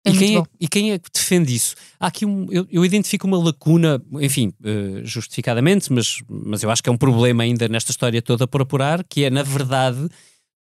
é 0.07 0.11
E 0.13 0.19
quem 0.19 0.39
é, 0.39 0.43
e 0.61 0.69
quem 0.69 0.93
é 0.93 0.99
que 0.99 1.11
defende 1.13 1.55
isso? 1.55 1.75
Há 1.99 2.07
aqui 2.07 2.25
um. 2.25 2.47
Eu, 2.51 2.67
eu 2.71 2.85
identifico 2.85 3.27
uma 3.27 3.37
lacuna, 3.37 4.01
enfim, 4.21 4.53
eh, 4.63 5.01
justificadamente, 5.03 5.93
mas, 5.93 6.23
mas 6.29 6.63
eu 6.63 6.71
acho 6.71 6.83
que 6.83 6.89
é 6.89 6.93
um 6.93 6.97
problema 6.97 7.43
ainda 7.43 7.69
nesta 7.69 7.91
história 7.91 8.23
toda 8.23 8.47
por 8.47 8.63
apurar, 8.63 9.03
que 9.03 9.25
é, 9.25 9.31
na 9.31 9.43
verdade, 9.43 10.09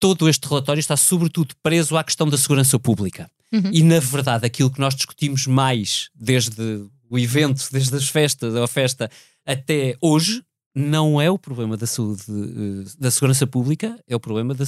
todo 0.01 0.29
este 0.29 0.49
relatório 0.49 0.81
está 0.81 0.97
sobretudo 0.97 1.55
preso 1.63 1.97
à 1.97 2.05
questão 2.05 2.29
da 2.29 2.39
segurança 2.39 2.79
pública. 2.79 3.31
Uhum. 3.53 3.71
E, 3.73 3.83
na 3.83 4.01
verdade, 4.01 4.47
aquilo 4.47 4.71
que 4.71 4.81
nós 4.81 4.95
discutimos 4.95 5.47
mais 5.47 6.09
desde 6.15 6.83
o 7.09 7.19
evento, 7.19 7.69
desde 7.71 7.95
as 7.95 8.09
festas, 8.09 8.57
a 8.57 8.67
festa 8.67 9.11
até 9.45 9.97
hoje, 10.01 10.43
não 10.75 11.21
é 11.21 11.31
o 11.31 11.39
problema 11.39 11.77
da 11.77 11.87
saúde, 11.87 12.23
eh, 12.29 12.91
da 12.99 13.11
segurança 13.11 13.47
pública, 13.47 13.99
é 14.07 14.17
o 14.17 14.21
problema 14.21 14.55
da, 14.55 14.65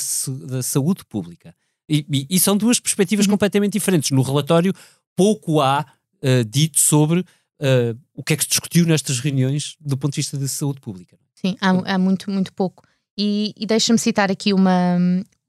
da 0.47 0.63
saúde 0.63 1.05
pública. 1.09 1.55
E, 1.89 2.05
e- 2.11 2.27
e 2.31 2.41
são 2.41 2.57
duas 2.57 2.79
perspectivas 2.81 3.27
Uhum. 3.27 3.33
completamente 3.33 3.73
diferentes. 3.75 4.11
No 4.11 4.23
relatório, 4.23 4.73
pouco 5.17 5.61
há 5.61 5.87
eh, 6.23 6.45
dito 6.45 6.79
sobre 6.81 7.25
eh, 7.61 7.95
o 8.15 8.23
que 8.23 8.33
é 8.35 8.37
que 8.37 8.43
se 8.45 8.51
discutiu 8.51 8.85
nestas 8.87 9.19
reuniões 9.21 9.77
do 9.81 9.97
ponto 9.97 10.13
de 10.13 10.17
vista 10.21 10.37
da 10.37 10.47
saúde 10.49 10.81
pública. 10.81 11.17
Sim, 11.35 11.57
há, 11.61 11.95
há 11.95 11.99
muito, 11.99 12.31
muito 12.31 12.53
pouco. 12.53 12.85
E, 13.17 13.53
e 13.57 13.67
deixa-me 13.67 13.99
citar 13.99 14.31
aqui 14.31 14.53
uma, 14.53 14.97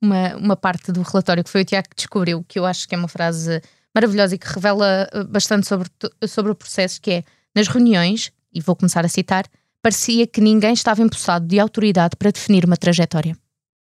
uma, 0.01 0.35
uma 0.37 0.55
parte 0.55 0.91
do 0.91 1.01
relatório 1.01 1.43
que 1.43 1.49
foi 1.49 1.61
o 1.61 1.65
Tiago 1.65 1.87
que 1.89 1.95
descobriu, 1.95 2.43
que 2.47 2.57
eu 2.57 2.65
acho 2.65 2.87
que 2.87 2.95
é 2.95 2.97
uma 2.97 3.07
frase 3.07 3.61
maravilhosa 3.93 4.35
e 4.35 4.37
que 4.39 4.47
revela 4.47 5.07
eh, 5.11 5.23
bastante 5.23 5.67
sobre, 5.67 5.89
sobre 6.27 6.51
o 6.51 6.55
processo, 6.55 6.99
que 7.01 7.11
é, 7.11 7.23
nas 7.55 7.67
reuniões, 7.67 8.31
e 8.53 8.61
vou 8.61 8.75
começar 8.75 9.03
a 9.05 9.09
citar, 9.09 9.45
parecia 9.81 10.25
que 10.27 10.41
ninguém 10.41 10.73
estava 10.73 11.01
empossado 11.01 11.45
de 11.47 11.59
autoridade 11.59 12.15
para 12.17 12.31
definir 12.31 12.65
uma 12.65 12.77
trajetória, 12.77 13.35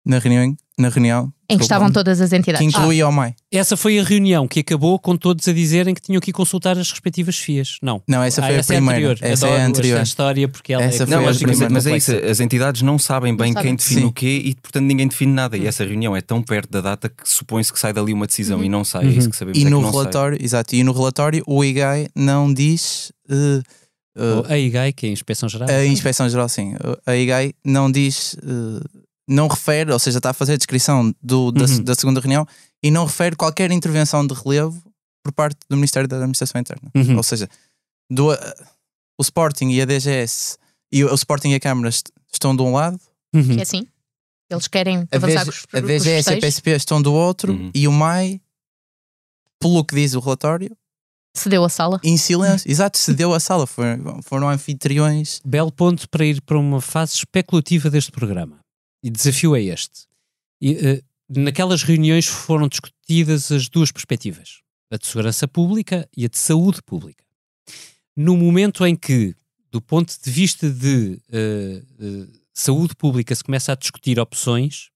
Na 0.05 0.17
reunião, 0.19 0.55
na 0.79 0.89
reunião 0.89 1.31
em 1.51 1.57
que 1.57 1.63
estavam 1.63 1.91
todas 1.91 2.21
as 2.21 2.29
que 2.29 2.35
entidades. 2.37 2.65
incluía 2.67 3.07
o 3.07 3.11
Mai. 3.11 3.33
Essa 3.51 3.75
foi 3.75 3.99
a 3.99 4.03
reunião 4.03 4.47
que 4.47 4.59
acabou 4.59 4.97
com 4.99 5.17
todos 5.17 5.47
a 5.47 5.51
dizerem 5.53 5.93
que 5.95 6.01
tinham 6.01 6.21
que 6.21 6.31
consultar 6.31 6.77
as 6.77 6.89
respectivas 6.91 7.37
FIAs. 7.37 7.77
Não. 7.81 8.01
Não, 8.07 8.21
essa 8.23 8.39
Ah, 8.41 8.45
foi 8.45 8.55
a 8.55 8.59
essa 8.59 8.73
é 8.73 8.77
primeira. 8.77 9.11
anterior. 9.11 9.17
Essa 9.33 9.45
é 9.45 9.49
Adoro 9.49 9.61
a 9.61 9.65
anterior. 9.65 9.93
esta 9.97 10.07
história 10.07 10.47
porque 10.47 10.73
ela 10.73 10.83
Essa 10.83 11.03
é 11.03 11.05
foi 11.07 11.15
Não, 11.15 11.23
a 11.23 11.25
mas, 11.25 11.41
mas, 11.41 11.43
primeira 11.51 11.73
mas 11.73 11.87
é 11.87 11.97
isso, 11.97 12.11
as 12.15 12.39
entidades 12.39 12.81
não 12.83 12.97
sabem 12.99 13.35
bem 13.35 13.47
Não 13.47 13.53
sabem. 13.55 13.69
quem 13.71 13.75
define 13.75 14.01
Sim. 14.01 14.07
o 14.07 14.11
quê 14.13 14.41
e, 14.45 14.55
portanto, 14.55 14.85
ninguém 14.85 15.07
define 15.07 15.33
nada. 15.33 15.57
E 15.57 15.65
essa 15.67 15.83
reunião 15.83 16.15
é 16.15 16.21
tão 16.21 16.41
perto 16.41 16.69
da 16.71 16.81
data 16.81 17.09
que 17.09 17.27
supõe-se 17.29 17.73
que 17.73 17.79
sai 17.79 17.91
dali 17.93 18.13
uma 18.13 18.27
decisão 18.27 18.59
Uhum. 18.59 18.63
e 18.65 18.69
não 18.69 18.83
sai. 18.85 19.03
É 19.03 19.07
Uhum. 19.07 19.17
isso 19.17 19.29
que 19.29 19.35
sabemos. 19.35 19.57
E 19.57 19.61
é 19.61 19.65
que 19.65 19.69
no 19.71 19.81
sai. 19.81 19.91
relatório, 19.91 20.37
exato, 20.41 20.75
e 20.75 20.83
no 20.83 20.93
relatório 20.93 21.43
o 21.47 21.63
IGAI 21.63 22.07
não 22.15 22.53
diz 22.53 23.11
eh, 23.29 23.61
eh, 24.17 24.53
A 24.53 24.57
IGAI, 24.57 24.93
que 24.93 25.07
é 25.07 25.09
a 25.09 25.11
Inspeção 25.13 25.49
Geral. 25.49 25.67
a 25.69 25.85
Inspeção 25.85 26.29
Geral, 26.29 26.47
sim. 26.47 26.75
A 27.05 27.15
IGAI 27.15 27.53
não 27.65 27.91
diz, 27.91 28.35
eh, 28.43 28.98
não 29.29 29.47
refere, 29.47 29.91
ou 29.91 29.99
seja, 29.99 30.17
está 30.17 30.31
a 30.31 30.33
fazer 30.33 30.53
a 30.53 30.57
descrição 30.57 31.13
do, 31.21 31.51
da, 31.51 31.65
Uhum. 31.65 31.83
da 31.83 31.95
segunda 31.95 32.19
reunião 32.19 32.45
e 32.83 32.89
não 32.91 33.05
refere 33.05 33.35
qualquer 33.35 33.71
intervenção 33.71 34.25
de 34.25 34.33
relevo 34.33 34.81
por 35.23 35.31
parte 35.31 35.57
do 35.69 35.75
Ministério 35.75 36.07
da 36.07 36.15
Administração 36.17 36.59
Interna. 36.59 36.89
Uhum. 36.95 37.17
Ou 37.17 37.23
seja, 37.23 37.47
do, 38.11 38.31
o 38.31 39.21
Sporting 39.21 39.69
e 39.69 39.81
a 39.81 39.85
DGS 39.85 40.57
e 40.91 41.03
o, 41.03 41.11
o 41.11 41.15
Sporting 41.15 41.49
e 41.49 41.55
a 41.55 41.59
Câmara 41.59 41.89
est- 41.89 42.09
estão 42.33 42.55
de 42.55 42.61
um 42.61 42.73
lado, 42.73 42.99
Uhum. 43.35 43.43
Que 43.53 43.59
é 43.59 43.61
assim. 43.61 43.85
Eles 44.49 44.67
querem 44.67 45.07
a, 45.11 45.15
avançar 45.15 45.45
DG, 45.45 45.51
com 45.71 45.77
os, 45.77 45.83
a 45.83 45.85
DGS 45.85 46.29
e 46.31 46.33
a. 46.33 46.39
PSP 46.41 46.69
estão 46.71 46.99
do 46.99 47.13
outro 47.13 47.53
Uhum. 47.53 47.69
e 47.75 47.87
o 47.87 47.91
MAI, 47.91 48.41
pelo 49.59 49.83
que 49.85 49.93
diz 49.95 50.15
o 50.15 50.19
relatório, 50.19 50.75
Cedeu 51.35 51.63
a 51.63 51.69
sala. 51.69 51.99
em 52.03 52.17
silêncio, 52.17 52.69
exato, 52.69 52.97
cedeu 52.97 53.31
a 53.33 53.39
sala, 53.39 53.67
foram, 53.67 54.19
foram 54.23 54.49
anfitriões. 54.49 55.39
Belo 55.45 55.71
ponto 55.71 56.09
para 56.09 56.25
ir 56.25 56.41
para 56.41 56.57
uma 56.57 56.81
fase 56.81 57.13
especulativa 57.13 57.87
deste 57.89 58.11
programa. 58.11 58.57
E 59.03 59.09
desafio 59.09 59.55
é 59.55 59.61
este. 59.61 60.07
E, 60.61 60.73
eh, 60.73 61.03
naquelas 61.29 61.83
reuniões 61.83 62.25
foram 62.25 62.67
discutidas 62.67 63.51
as 63.51 63.69
duas 63.69 63.91
perspectivas, 63.91 64.61
a 64.91 64.97
de 64.97 65.05
segurança 65.05 65.47
pública 65.47 66.09
e 66.15 66.25
a 66.25 66.27
de 66.27 66.37
saúde 66.37 66.81
pública. 66.81 67.23
No 68.15 68.35
momento 68.35 68.85
em 68.85 68.95
que, 68.95 69.35
do 69.71 69.81
ponto 69.81 70.13
de 70.21 70.31
vista 70.31 70.69
de 70.69 71.21
eh, 71.31 71.81
eh, 71.99 72.27
saúde 72.53 72.95
pública, 72.95 73.33
se 73.33 73.43
começa 73.43 73.71
a 73.71 73.75
discutir 73.75 74.19
opções, 74.19 74.89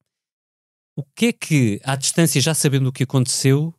o 0.96 1.04
que 1.04 1.28
é 1.28 1.34
que, 1.34 1.82
à 1.84 1.96
distância, 1.96 2.42
já 2.42 2.54
sabendo 2.54 2.88
o 2.88 2.92
que 2.92 3.04
aconteceu, 3.04 3.74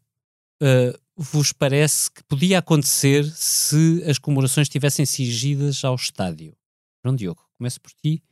eh, 0.63 0.99
vos 1.17 1.53
parece 1.53 2.11
que 2.11 2.25
podia 2.25 2.59
acontecer 2.59 3.25
se 3.35 4.03
as 4.09 4.19
comemorações 4.19 4.67
estivessem 4.67 5.05
cingidas 5.05 5.85
ao 5.85 5.95
estádio? 5.95 6.57
João 7.05 7.15
Diogo, 7.15 7.45
começo 7.57 7.81
por 7.81 7.93
ti. 7.93 8.23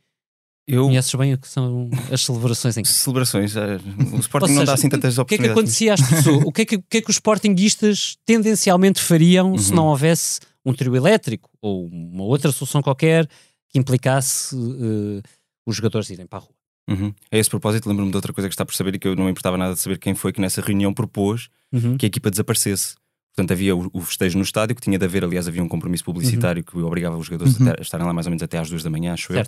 Eu, 0.67 0.85
Conheces 0.85 1.13
bem 1.15 1.33
o 1.33 1.37
que 1.37 1.47
são 1.47 1.89
as 2.11 2.21
celebrações 2.21 2.77
em 2.77 2.83
casa. 2.83 2.95
celebrações, 2.95 3.55
eh, 3.55 3.77
o 4.13 4.19
Sporting 4.19 4.45
Ou 4.45 4.49
não 4.49 4.61
seja, 4.61 4.65
dá 4.65 4.73
assim 4.73 4.89
tantas 4.89 5.17
O 5.17 5.25
que 5.25 5.35
é 5.35 5.37
que 5.37 5.43
oportunidades. 5.49 5.51
acontecia 5.81 5.93
às 5.93 6.01
pessoas? 6.01 6.43
O 6.45 6.51
que 6.51 6.61
é 6.61 6.65
que, 6.65 6.75
o 6.77 6.83
que, 6.89 6.97
é 6.97 7.01
que 7.01 7.09
os 7.09 7.15
sportinguistas 7.17 8.17
tendencialmente 8.25 9.01
fariam 9.01 9.57
se 9.57 9.69
Uhum. 9.71 9.75
não 9.75 9.85
houvesse 9.87 10.39
um 10.65 10.73
trio 10.73 10.95
elétrico 10.95 11.49
ou 11.61 11.87
uma 11.87 12.23
outra 12.23 12.51
solução 12.51 12.81
qualquer 12.81 13.27
que 13.69 13.77
implicasse 13.79 14.55
eh, 14.55 15.21
os 15.65 15.75
jogadores 15.75 16.09
irem 16.09 16.25
para 16.25 16.39
a 16.39 16.41
rua? 16.41 16.55
Uhum. 16.89 17.13
A 17.31 17.37
esse 17.37 17.49
propósito, 17.49 17.87
lembro-me 17.89 18.11
de 18.11 18.15
outra 18.17 18.31
coisa 18.33 18.47
que 18.47 18.53
está 18.53 18.65
por 18.65 18.73
saber 18.75 18.95
e 18.95 18.99
que 18.99 19.07
eu 19.07 19.15
não 19.15 19.25
me 19.25 19.31
importava 19.31 19.57
nada 19.57 19.73
de 19.73 19.79
saber 19.79 19.97
quem 19.99 20.15
foi 20.15 20.31
que 20.33 20.39
nessa 20.41 20.61
reunião 20.61 20.93
propôs 20.93 21.49
Uhum. 21.73 21.97
que 21.97 22.05
a 22.05 22.07
equipa 22.07 22.29
desaparecesse. 22.29 22.95
Portanto, 23.35 23.51
havia 23.51 23.75
o, 23.75 23.89
o 23.91 24.01
festejo 24.01 24.37
no 24.37 24.43
estádio 24.43 24.75
que 24.75 24.81
tinha 24.81 24.97
de 24.99 25.03
haver, 25.05 25.23
aliás, 25.25 25.47
havia 25.47 25.63
um 25.63 25.67
compromisso 25.67 26.03
publicitário 26.03 26.63
que 26.63 26.77
obrigava 26.77 27.17
os 27.17 27.25
jogadores 27.25 27.59
Uhum. 27.59 27.69
a, 27.77 27.81
estarem 27.81 28.05
lá 28.05 28.13
mais 28.13 28.27
ou 28.27 28.29
menos 28.29 28.43
até 28.43 28.59
às 28.59 28.69
duas 28.69 28.83
da 28.83 28.89
manhã, 28.91 29.11
acho 29.13 29.33
eu. 29.33 29.43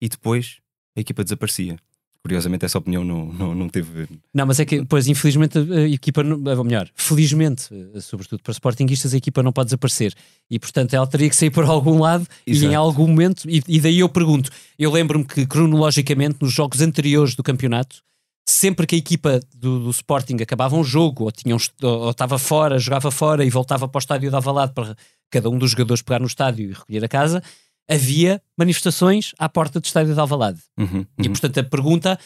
E 0.00 0.08
depois 0.08 0.58
a 0.96 1.00
equipa 1.00 1.22
desaparecia. 1.24 1.76
Curiosamente, 2.20 2.64
essa 2.64 2.76
opinião 2.76 3.04
não, 3.04 3.26
não, 3.32 3.54
não 3.54 3.68
teve. 3.68 4.06
Não, 4.34 4.44
mas 4.44 4.58
é 4.60 4.64
que, 4.64 4.84
pois, 4.84 5.06
infelizmente, 5.06 5.56
a 5.58 5.88
equipa, 5.88 6.22
não- 6.22 6.42
ou 6.58 6.64
melhor, 6.64 6.90
felizmente, 6.94 7.68
eh, 7.94 8.00
sobretudo 8.00 8.42
para 8.42 8.52
sportinguistas, 8.52 9.14
a 9.14 9.16
equipa 9.16 9.42
não 9.42 9.52
pode 9.52 9.66
desaparecer. 9.68 10.12
E, 10.50 10.58
portanto, 10.58 10.92
ela 10.94 11.06
teria 11.06 11.30
que 11.30 11.36
sair 11.36 11.50
por 11.50 11.64
algum 11.64 11.98
lado 12.00 12.26
e 12.46 12.50
Exato. 12.50 12.72
em 12.72 12.74
algum 12.74 13.06
momento. 13.06 13.48
E, 13.48 13.62
e 13.66 13.80
daí 13.80 14.00
eu 14.00 14.08
pergunto: 14.08 14.50
eu 14.78 14.90
lembro-me 14.90 15.24
que, 15.24 15.46
cronologicamente, 15.46 16.38
nos 16.40 16.52
jogos 16.52 16.80
anteriores 16.80 17.34
do 17.34 17.42
campeonato, 17.42 18.02
sempre 18.46 18.86
que 18.86 18.96
a 18.96 18.98
equipa 18.98 19.40
do, 19.54 19.84
do 19.84 19.90
Sporting 19.90 20.36
acabava 20.42 20.74
um 20.76 20.84
jogo, 20.84 21.24
ou, 21.24 21.32
tinha 21.32 21.54
um 21.54 21.58
ou, 21.82 21.98
ou 22.00 22.10
estava 22.10 22.36
fora, 22.38 22.78
jogava 22.78 23.10
fora 23.10 23.44
e 23.44 23.48
voltava 23.48 23.86
para 23.88 23.98
o 23.98 24.00
estádio 24.00 24.28
de 24.28 24.34
Alvalade 24.36 24.72
para 24.74 24.96
cada 25.30 25.48
um 25.48 25.56
dos 25.56 25.70
jogadores 25.70 26.02
pegar 26.02 26.18
no 26.18 26.26
estádio 26.26 26.68
e 26.68 26.72
recolher 26.72 27.04
a 27.04 27.08
casa, 27.08 27.42
havia 27.88 28.42
manifestações 28.56 29.32
à 29.38 29.48
porta 29.48 29.80
do 29.80 29.84
estádio 29.84 30.14
de 30.14 30.20
Alvalade. 30.20 30.60
Uhum, 30.78 31.06
E 31.18 31.22
uhum. 31.26 31.32
portanto 31.32 31.58
a 31.58 31.64
pergunta 31.64 32.18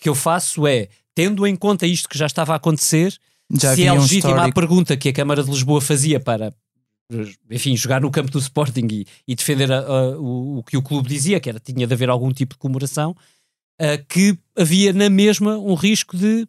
que 0.00 0.08
eu 0.08 0.14
faço 0.14 0.66
é, 0.66 0.88
tendo 1.14 1.46
em 1.46 1.56
conta 1.56 1.86
isto 1.86 2.08
que 2.08 2.18
já 2.18 2.26
estava 2.26 2.52
a 2.52 2.56
acontecer, 2.56 3.16
Já 3.50 3.74
se 3.74 3.84
é 3.86 3.92
um 3.92 4.00
legítima 4.00 4.44
a 4.44 4.52
pergunta 4.52 4.96
que 4.96 5.08
a 5.08 5.12
Câmara 5.12 5.42
de 5.42 5.50
Lisboa 5.50 5.80
fazia 5.80 6.20
para, 6.20 6.52
enfim, 7.50 7.76
jogar 7.76 8.00
no 8.00 8.10
campo 8.10 8.30
do 8.30 8.38
Sporting 8.38 8.86
e, 8.90 9.06
e 9.28 9.34
defender 9.34 9.70
a- 9.72 9.78
a- 9.80 10.18
o, 10.18 10.58
o 10.58 10.62
que 10.62 10.76
o 10.76 10.82
clube 10.82 11.08
dizia, 11.08 11.40
que 11.40 11.48
era 11.48 11.58
tinha 11.60 11.86
de 11.86 11.92
haver 11.94 12.08
algum 12.10 12.32
tipo 12.32 12.54
de 12.54 12.58
comemoração, 12.58 13.14
ah, 13.78 13.98
que 14.08 14.38
havia 14.56 14.92
na 14.92 15.08
mesma 15.10 15.56
um 15.58 15.74
risco 15.74 16.16
de 16.16 16.46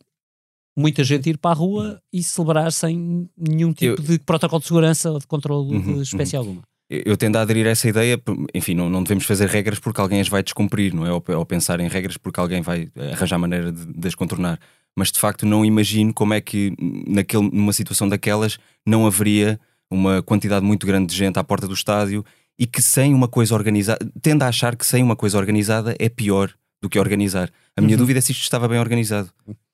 muita 0.77 1.03
gente 1.03 1.29
ir 1.29 1.37
para 1.37 1.51
a 1.51 1.53
rua 1.53 2.01
e 2.11 2.23
celebrar 2.23 2.71
sem 2.71 3.29
nenhum 3.37 3.71
tipo 3.73 4.01
Eu- 4.01 4.05
de 4.05 4.19
protocolo 4.19 4.59
de 4.61 4.67
segurança 4.67 5.11
ou 5.11 5.19
de 5.19 5.27
controle 5.27 5.75
Uhum, 5.75 5.95
de 5.95 6.01
espécie 6.01 6.35
alguma. 6.35 6.61
Eu 6.89 7.17
tendo 7.17 7.37
a 7.37 7.41
aderir 7.41 7.65
a 7.65 7.69
essa 7.69 7.87
ideia, 7.87 8.21
enfim, 8.53 8.75
não, 8.75 8.89
não 8.89 9.01
devemos 9.03 9.25
fazer 9.25 9.47
regras 9.49 9.79
porque 9.79 9.99
alguém 10.01 10.21
as 10.21 10.27
vai 10.27 10.43
descumprir, 10.43 10.93
não 10.93 11.05
é? 11.05 11.11
Ou, 11.11 11.23
ou 11.27 11.45
pensar 11.45 11.79
em 11.79 11.87
regras 11.87 12.17
porque 12.17 12.39
alguém 12.39 12.61
vai 12.61 12.89
arranjar 13.13 13.37
maneira 13.39 13.71
de, 13.71 13.85
de 13.85 14.07
as 14.07 14.15
contornar. 14.15 14.59
Mas 14.95 15.11
de 15.11 15.19
facto 15.19 15.45
não 15.45 15.65
imagino 15.65 16.13
como 16.13 16.33
é 16.35 16.41
que 16.41 16.73
naquele, 17.07 17.49
numa 17.51 17.73
situação 17.73 18.07
daquelas 18.07 18.59
não 18.85 19.07
haveria 19.07 19.59
uma 19.89 20.21
quantidade 20.21 20.63
muito 20.65 20.85
grande 20.85 21.07
de 21.07 21.15
gente 21.15 21.39
à 21.39 21.43
porta 21.43 21.67
do 21.67 21.73
estádio 21.73 22.23
e 22.59 22.67
que 22.67 22.81
sem 22.81 23.13
uma 23.13 23.27
coisa 23.27 23.55
organizada, 23.55 24.05
tendo 24.21 24.43
a 24.43 24.47
achar 24.47 24.75
que 24.75 24.85
sem 24.85 25.01
uma 25.01 25.15
coisa 25.15 25.37
organizada 25.37 25.95
é 25.97 26.09
pior 26.09 26.51
do 26.81 26.89
que 26.89 26.99
organizar. 26.99 27.49
A 27.75 27.81
minha 27.81 27.93
Uhum. 27.95 27.99
dúvida 27.99 28.19
é 28.19 28.21
se 28.21 28.31
isto 28.33 28.43
estava 28.43 28.67
bem 28.67 28.79
organizado. 28.79 29.29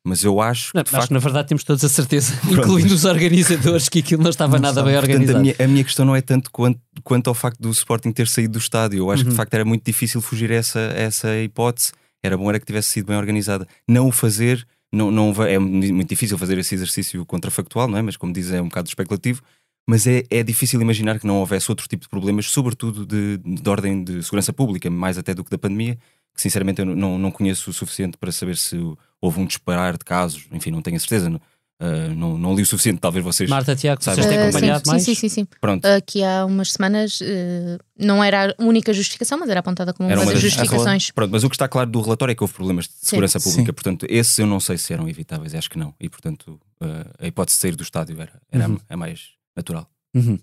Mas 0.05 0.23
eu 0.23 0.39
acho 0.41 0.71
que 0.71 0.77
Não, 0.77 0.83
de 0.83 0.87
acho 0.89 0.95
facto 0.97 1.07
que 1.09 1.13
na 1.13 1.19
verdade 1.19 1.47
temos 1.49 1.63
todos 1.63 1.83
a 1.83 1.89
certeza, 1.89 2.33
incluindo 2.49 2.93
os 2.93 3.03
organizadores, 3.05 3.89
que 3.89 3.99
aquilo 3.99 4.23
não 4.23 4.29
estava 4.29 4.53
Não 4.53 4.61
nada 4.61 4.75
sabe. 4.75 4.87
bem 4.91 4.93
Portanto, 4.99 5.11
organizado. 5.13 5.39
a 5.39 5.41
minha, 5.41 5.55
a 5.59 5.67
minha 5.67 5.83
questão 5.83 6.05
não 6.05 6.15
é 6.15 6.21
tanto 6.21 6.49
quanto, 6.51 6.79
quanto 7.03 7.27
ao 7.27 7.33
facto 7.33 7.59
do 7.59 7.69
Sporting 7.69 8.11
ter 8.11 8.27
saído 8.27 8.53
do 8.53 8.59
estádio. 8.59 8.99
Eu 8.99 9.11
acho 9.11 9.23
que 9.23 9.27
Uhum. 9.27 9.31
de 9.31 9.37
facto 9.37 9.53
era 9.53 9.65
muito 9.65 9.83
difícil 9.85 10.21
fugir 10.21 10.51
a 10.51 10.55
essa, 10.55 10.79
a 10.79 10.99
essa 10.99 11.37
hipótese. 11.41 11.91
Era 12.23 12.37
bom 12.37 12.49
era 12.49 12.59
que 12.59 12.65
tivesse 12.65 12.89
sido 12.89 13.07
bem 13.07 13.17
organizada. 13.17 13.67
Não 13.87 14.07
o 14.07 14.11
fazer, 14.11 14.65
não, 14.91 15.11
não, 15.11 15.33
é 15.43 15.59
muito 15.59 16.09
difícil 16.09 16.37
fazer 16.37 16.57
esse 16.57 16.75
exercício 16.75 17.25
contrafactual, 17.25 17.87
não 17.87 17.97
é? 17.97 18.01
Mas 18.01 18.15
como 18.17 18.31
diz, 18.33 18.51
é 18.51 18.61
um 18.61 18.65
bocado 18.69 18.87
especulativo. 18.87 19.41
Mas 19.87 20.05
é, 20.07 20.23
é 20.29 20.43
difícil 20.43 20.79
imaginar 20.81 21.19
que 21.19 21.25
não 21.27 21.37
houvesse 21.39 21.69
outro 21.71 21.87
tipo 21.87 22.03
de 22.03 22.09
problemas, 22.09 22.45
sobretudo 22.47 23.05
de, 23.05 23.37
de 23.37 23.69
ordem 23.69 24.03
de 24.03 24.21
segurança 24.23 24.53
pública, 24.53 24.89
mais 24.89 25.17
até 25.17 25.33
do 25.33 25.43
que 25.43 25.49
da 25.49 25.57
pandemia, 25.57 25.95
que 26.35 26.41
sinceramente 26.41 26.79
eu 26.81 26.85
não, 26.85 27.17
não 27.17 27.31
conheço 27.31 27.69
o 27.71 27.73
suficiente 27.73 28.15
para 28.17 28.31
saber 28.31 28.55
se 28.55 28.77
houve 29.21 29.39
um 29.39 29.45
disparar 29.45 29.93
de 29.97 30.05
casos. 30.05 30.45
Enfim, 30.51 30.71
não 30.71 30.81
tenho 30.81 30.97
a 30.97 30.99
certeza. 30.99 31.29
Não, 31.29 31.39
ah, 31.81 32.09
não, 32.13 32.37
não 32.37 32.53
li 32.55 32.61
o 32.61 32.65
suficiente, 32.65 32.99
talvez 32.99 33.23
vocês. 33.23 33.49
Marta, 33.49 33.73
Tiago, 33.75 34.03
Sabes, 34.03 34.19
vocês 34.19 34.27
têm 34.29 34.37
Ah, 34.37 34.49
acompanhado 34.49 34.83
sim, 34.85 34.91
mais? 34.91 35.03
sim, 35.03 35.15
sim, 35.15 35.29
sim, 35.29 35.43
sim. 35.43 35.47
Pronto. 35.61 35.85
Aqui 35.85 36.21
há 36.23 36.45
umas 36.45 36.73
semanas 36.73 37.19
eh, 37.21 37.77
não 37.97 38.21
era 38.21 38.53
a 38.57 38.63
única 38.63 38.91
justificação, 38.91 39.37
mas 39.39 39.49
era 39.49 39.61
apontada 39.61 39.93
como 39.93 40.09
Era 40.09 40.19
uma 40.19 40.25
uma 40.25 40.33
das 40.33 40.41
justificações. 40.41 41.11
Pronto, 41.11 41.31
mas 41.31 41.43
o 41.43 41.49
que 41.49 41.55
está 41.55 41.69
claro 41.69 41.89
do 41.89 42.01
relatório 42.01 42.33
é 42.33 42.35
que 42.35 42.43
houve 42.43 42.53
problemas 42.53 42.85
de 42.85 42.91
Sim. 42.95 43.05
segurança 43.05 43.39
pública, 43.39 43.67
Sim. 43.67 43.73
portanto, 43.73 44.05
esses 44.09 44.37
eu 44.37 44.45
não 44.45 44.59
sei 44.59 44.77
se 44.77 44.91
eram 44.91 45.07
evitáveis, 45.07 45.55
acho 45.55 45.69
que 45.69 45.77
não. 45.77 45.93
E, 46.01 46.09
portanto, 46.09 46.59
eh, 46.81 47.05
a 47.19 47.27
hipótese 47.27 47.55
de 47.57 47.61
sair 47.61 47.75
do 47.77 47.83
estádio 47.83 48.21
era, 48.21 48.41
era 48.51 48.67
Uhum. 48.67 48.77
a 48.89 48.97
mais 48.97 49.29
natural. 49.55 49.87
Uhum. 50.13 50.37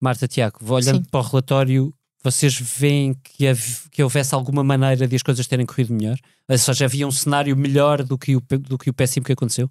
Marta, 0.00 0.26
Tiago, 0.28 0.58
olhando 0.72 0.98
Sim. 1.04 1.10
para 1.10 1.20
o 1.20 1.22
relatório, 1.22 1.94
vocês 2.22 2.58
veem 2.58 3.14
que, 3.14 3.44
que 3.90 4.02
houvesse 4.02 4.34
alguma 4.34 4.64
maneira 4.64 5.06
de 5.06 5.16
as 5.16 5.22
coisas 5.22 5.46
terem 5.46 5.64
corrido 5.66 5.92
melhor? 5.94 6.16
Ou 6.48 6.58
seja, 6.58 6.84
havia 6.84 7.06
um 7.06 7.10
cenário 7.12 7.56
melhor 7.56 8.02
do 8.02 8.18
que 8.18 8.36
o, 8.36 8.40
do 8.40 8.76
que 8.78 8.90
o 8.90 8.94
péssimo 8.94 9.24
que 9.24 9.32
aconteceu? 9.32 9.70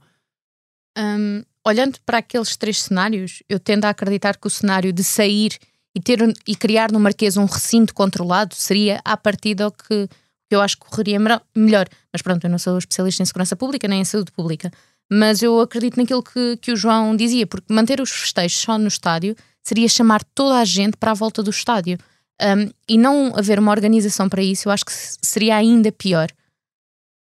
Hum, 0.97 1.43
olhando 1.65 1.99
para 2.05 2.19
aqueles 2.19 2.55
três 2.55 2.79
cenários, 2.81 3.43
eu 3.47 3.59
tendo 3.59 3.85
a 3.85 3.89
acreditar 3.89 4.37
que 4.37 4.47
o 4.47 4.49
cenário 4.49 4.91
de 4.91 5.03
sair 5.03 5.57
e, 5.95 5.99
ter, 5.99 6.23
um- 6.23 6.33
e 6.47 6.55
criar 6.55 6.91
no 6.91 6.99
Marquês 6.99 7.37
um 7.37 7.45
recinto 7.45 7.93
controlado 7.93 8.55
seria 8.55 9.01
à 9.03 9.15
partida 9.17 9.67
o 9.67 9.71
que, 9.71 10.07
que 10.07 10.55
eu 10.55 10.61
acho 10.61 10.77
que 10.77 10.85
correria 10.87 11.19
melhor. 11.55 11.87
Mas 12.11 12.21
pronto, 12.21 12.43
eu 12.45 12.49
não 12.49 12.57
sou 12.57 12.77
especialista 12.77 13.21
em 13.21 13.25
segurança 13.25 13.55
pública 13.55 13.87
nem 13.87 14.01
em 14.01 14.05
saúde 14.05 14.31
pública. 14.31 14.71
Mas 15.11 15.41
eu 15.41 15.59
acredito 15.59 15.97
naquilo 15.97 16.21
que, 16.23 16.57
que 16.57 16.71
o 16.71 16.75
João 16.75 17.15
dizia, 17.15 17.47
porque 17.47 17.73
manter 17.73 18.01
os 18.01 18.09
festejos 18.11 18.57
só 18.59 18.77
no 18.77 18.87
estádio 18.87 19.35
seria 19.63 19.87
chamar 19.87 20.23
toda 20.35 20.59
a 20.59 20.65
gente 20.65 20.97
para 20.97 21.11
a 21.11 21.13
volta 21.13 21.41
do 21.43 21.49
estádio. 21.49 21.97
Hum, 22.41 22.69
e 22.87 22.97
não 22.97 23.35
haver 23.35 23.57
uma 23.59 23.71
organização 23.71 24.29
para 24.29 24.43
isso, 24.43 24.67
eu 24.67 24.71
acho 24.71 24.85
que 24.85 24.93
se- 24.93 25.17
seria 25.23 25.55
ainda 25.55 25.91
pior. 25.91 26.29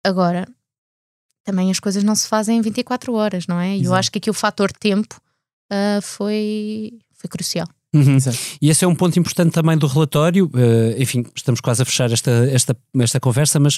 Agora, 0.05 0.47
também 1.45 1.69
as 1.69 1.79
coisas 1.79 2.03
não 2.03 2.15
se 2.15 2.27
fazem 2.27 2.57
em 2.57 2.61
24 2.61 3.13
horas, 3.13 3.45
não 3.47 3.59
é? 3.59 3.77
E 3.77 3.85
eu 3.85 3.93
acho 3.93 4.11
que 4.11 4.17
aqui 4.17 4.29
o 4.29 4.33
fator 4.33 4.71
tempo 4.71 5.19
ah, 5.71 5.99
foi, 6.01 6.93
foi 7.13 7.29
crucial. 7.29 7.67
Uhum. 7.93 8.17
E 8.59 8.69
esse 8.71 8.83
é 8.83 8.87
um 8.87 8.95
ponto 8.95 9.19
importante 9.19 9.51
também 9.53 9.77
do 9.77 9.85
relatório. 9.85 10.49
eh, 10.55 10.95
enfim, 10.99 11.23
estamos 11.35 11.61
quase 11.61 11.83
a 11.83 11.85
fechar 11.85 12.11
esta, 12.11 12.31
esta, 12.51 12.75
esta 12.99 13.19
conversa, 13.19 13.59
mas 13.59 13.77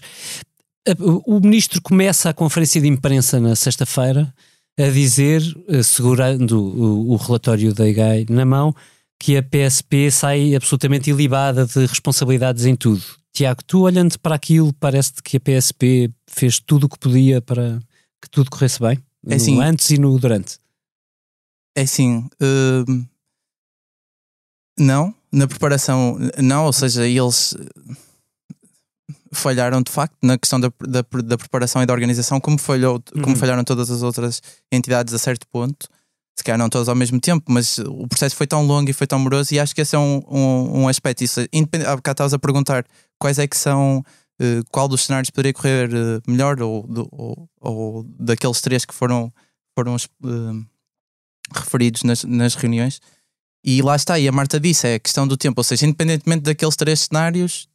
eh, 0.87 0.95
o 1.25 1.39
ministro 1.41 1.81
começa 1.81 2.29
a 2.29 2.33
conferência 2.33 2.79
de 2.79 2.87
imprensa 2.87 3.41
na 3.41 3.55
sexta-feira 3.57 4.33
a 4.79 4.89
dizer, 4.89 5.41
segurando 5.83 6.61
o, 6.61 7.11
o 7.11 7.15
relatório 7.17 7.73
da 7.73 7.87
IGAI 7.87 8.25
na 8.29 8.45
mão, 8.45 8.73
que 9.19 9.37
a 9.37 9.43
PSP 9.43 10.11
sai 10.11 10.55
absolutamente 10.55 11.09
ilibada 11.09 11.65
de 11.65 11.85
responsabilidades 11.85 12.65
em 12.65 12.75
tudo. 12.75 13.03
Tiago, 13.33 13.63
tu 13.65 13.81
olhando 13.81 14.17
para 14.19 14.35
aquilo, 14.35 14.71
parece-te 14.73 15.21
que 15.23 15.37
a 15.37 15.39
PSP 15.39 16.09
fez 16.27 16.59
tudo 16.59 16.85
o 16.85 16.89
que 16.89 16.99
podia 16.99 17.41
para 17.41 17.79
que 18.21 18.29
tudo 18.29 18.49
corresse 18.49 18.79
bem? 18.79 18.97
É 19.25 19.29
no 19.31 19.35
assim. 19.35 19.61
antes 19.61 19.89
e 19.89 19.97
no 19.97 20.17
durante. 20.19 20.57
É 21.75 21.81
assim, 21.81 22.27
hum, 22.41 23.05
não, 24.79 25.13
na 25.31 25.47
preparação, 25.47 26.17
não, 26.41 26.65
ou 26.65 26.73
seja, 26.73 27.05
eles 27.05 27.55
falharam 29.33 29.81
de 29.81 29.91
facto 29.91 30.15
na 30.21 30.37
questão 30.37 30.59
da, 30.59 30.71
da, 30.81 31.01
da 31.21 31.37
preparação 31.37 31.81
e 31.81 31.85
da 31.85 31.93
organização, 31.93 32.39
como, 32.39 32.57
falhou, 32.57 33.01
como 33.13 33.27
Uhum. 33.27 33.35
falharam 33.35 33.63
todas 33.63 33.89
as 33.91 34.01
outras 34.01 34.41
entidades 34.71 35.13
a 35.13 35.17
certo 35.19 35.45
ponto. 35.47 35.87
Se 36.35 36.43
calhar 36.43 36.57
não 36.57 36.69
todas 36.69 36.89
ao 36.89 36.95
mesmo 36.95 37.19
tempo, 37.19 37.45
mas 37.49 37.77
o 37.79 38.07
processo 38.07 38.35
foi 38.35 38.45
tão 38.45 38.65
longo 38.65 38.89
e 38.89 38.93
foi 38.93 39.07
tão 39.07 39.17
moroso 39.17 39.53
e 39.53 39.59
acho 39.59 39.73
que 39.73 39.81
esse 39.81 39.95
é 39.95 39.99
um, 39.99 40.21
um, 40.27 40.81
um 40.81 40.87
aspecto. 40.87 41.23
Isso, 41.23 41.41
independente, 41.51 41.87
há 41.87 41.95
bocado 41.95 42.15
estavas 42.15 42.33
a 42.33 42.39
perguntar 42.39 42.85
quais 43.17 43.39
é 43.39 43.47
que 43.47 43.55
são, 43.55 44.03
uh, 44.41 44.63
qual 44.69 44.87
dos 44.87 45.05
cenários 45.05 45.29
poderia 45.29 45.53
correr 45.53 45.89
uh, 45.93 46.21
melhor 46.27 46.61
ou, 46.61 46.85
do, 46.85 47.07
ou, 47.11 47.49
ou, 47.61 48.03
daqueles 48.19 48.59
três 48.59 48.83
que 48.83 48.93
foram, 48.93 49.31
foram 49.73 49.95
uh, 49.95 50.65
referidos 51.53 52.03
nas, 52.03 52.25
nas 52.25 52.55
reuniões. 52.55 52.99
E 53.63 53.81
lá 53.81 53.95
está, 53.95 54.19
e 54.19 54.27
a 54.27 54.31
Marta 54.31 54.59
disse, 54.59 54.87
é 54.87 54.95
a 54.95 54.99
questão 54.99 55.25
do 55.25 55.37
tempo, 55.37 55.59
ou 55.59 55.63
seja, 55.63 55.85
independentemente 55.85 56.43
daqueles 56.43 56.75
três 56.75 56.99
cenários, 56.99 57.67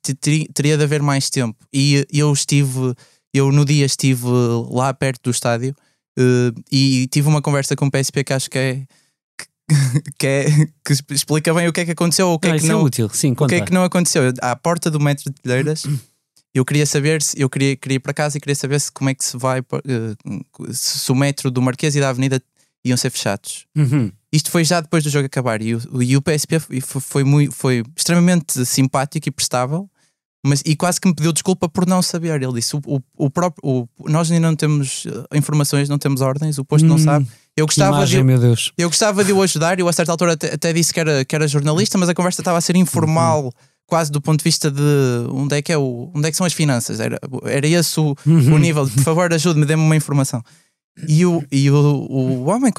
teria 0.54 0.76
de 0.76 0.84
haver 0.84 1.02
mais 1.02 1.28
tempo. 1.30 1.58
E 1.72 2.06
eu 2.12 2.32
estive, 2.32 2.94
eu 3.34 3.50
no 3.50 3.64
dia 3.64 3.86
estive 3.86 4.22
lá 4.70 4.94
perto 4.94 5.22
do 5.24 5.30
estádio 5.30 5.74
Uh, 6.18 6.52
e 6.70 7.06
tive 7.08 7.28
uma 7.28 7.40
conversa 7.40 7.76
com 7.76 7.86
o 7.86 7.90
PSP 7.90 8.24
que 8.24 8.32
acho 8.32 8.50
que 8.50 8.58
é 8.58 8.82
que, 10.18 10.26
é, 10.26 10.44
que 10.84 10.92
explica 11.10 11.54
bem 11.54 11.68
o 11.68 11.72
que 11.72 11.80
é 11.80 11.84
que 11.84 11.92
aconteceu 11.92 12.28
ou 12.28 12.34
o 12.34 12.38
que 12.38 12.48
é 12.48 12.58
que 12.58 12.64
é 12.64 12.68
não, 12.68 12.82
útil. 12.82 13.08
Sim, 13.10 13.34
o 13.38 13.46
que 13.46 13.54
é 13.54 13.60
que 13.60 13.72
não 13.72 13.84
aconteceu. 13.84 14.22
À 14.40 14.56
porta 14.56 14.90
do 14.90 15.00
metro 15.00 15.32
de 15.32 15.40
Telheiras, 15.40 15.84
eu 16.54 16.64
queria 16.64 16.86
saber 16.86 17.22
se 17.22 17.40
eu 17.40 17.48
queria, 17.48 17.76
queria 17.76 17.96
ir 17.96 18.00
para 18.00 18.12
casa 18.12 18.36
e 18.36 18.40
queria 18.40 18.56
saber 18.56 18.80
se 18.80 18.90
como 18.90 19.10
é 19.10 19.14
que 19.14 19.24
se 19.24 19.36
vai 19.36 19.60
uh, 19.60 20.72
se 20.72 21.10
o 21.10 21.14
metro 21.14 21.50
do 21.50 21.62
Marquês 21.62 21.94
e 21.94 22.00
da 22.00 22.08
Avenida 22.08 22.42
iam 22.84 22.96
ser 22.96 23.10
fechados. 23.10 23.66
Uhum. 23.76 24.10
Isto 24.32 24.50
foi 24.50 24.64
já 24.64 24.80
depois 24.80 25.04
do 25.04 25.10
jogo 25.10 25.26
acabar 25.26 25.60
e 25.60 25.74
o, 25.74 26.02
e 26.02 26.16
o 26.16 26.22
PSP 26.22 26.58
foi, 26.58 26.80
foi, 26.80 27.24
muito, 27.24 27.52
foi 27.52 27.82
extremamente 27.96 28.64
simpático 28.64 29.28
e 29.28 29.32
prestável 29.32 29.88
mas, 30.44 30.62
e 30.64 30.74
quase 30.74 31.00
que 31.00 31.06
me 31.06 31.14
pediu 31.14 31.32
desculpa 31.32 31.68
por 31.68 31.86
não 31.86 32.00
saber. 32.00 32.42
Ele 32.42 32.54
disse: 32.54 32.74
o, 32.74 32.80
o, 32.86 33.00
o 33.16 33.30
próprio, 33.30 33.60
o, 33.62 33.88
nós 34.08 34.30
ainda 34.30 34.48
não 34.48 34.56
temos 34.56 35.06
eh, 35.06 35.38
informações, 35.38 35.88
não 35.88 35.98
temos 35.98 36.22
ordens, 36.22 36.58
o 36.58 36.64
posto 36.64 36.86
hum, 36.86 36.88
não 36.88 36.98
sabe. 36.98 37.26
Eu 37.56 37.66
gostava, 37.66 37.96
imagem, 37.96 38.24
de, 38.24 38.72
eu 38.78 38.88
gostava 38.88 39.22
de 39.22 39.32
o 39.32 39.42
ajudar. 39.42 39.78
Eu, 39.78 39.86
a 39.86 39.92
certa 39.92 40.12
altura, 40.12 40.32
até, 40.32 40.54
até, 40.54 40.72
disse 40.72 40.94
que 40.94 41.00
era, 41.00 41.24
que 41.24 41.34
era 41.34 41.46
jornalista, 41.46 41.98
mas 41.98 42.08
a 42.08 42.14
conversa 42.14 42.40
estava 42.40 42.56
a 42.56 42.60
ser 42.60 42.76
informal. 42.76 43.44
Uhum. 43.44 43.50
Quase 43.86 44.10
do 44.12 44.20
ponto 44.20 44.38
de 44.38 44.44
vista 44.44 44.70
de 44.70 44.82
onde 45.30 45.56
é 45.56 45.60
que, 45.60 45.72
é 45.72 45.76
o, 45.76 46.12
onde 46.14 46.28
é 46.28 46.30
que 46.30 46.36
são 46.36 46.46
as 46.46 46.52
finanças, 46.52 47.00
era, 47.00 47.18
era 47.42 47.66
esse 47.66 47.98
o, 47.98 48.14
uhum. 48.24 48.54
o 48.54 48.58
nível. 48.58 48.88
Por 48.88 49.02
favor, 49.02 49.34
ajude-me, 49.34 49.66
dê-me 49.66 49.82
uma 49.82 49.96
informação. 49.96 50.40
E 51.08 51.24
o, 51.24 51.44
e 51.50 51.70
o, 51.70 51.74
o 51.74 52.44
homem, 52.48 52.72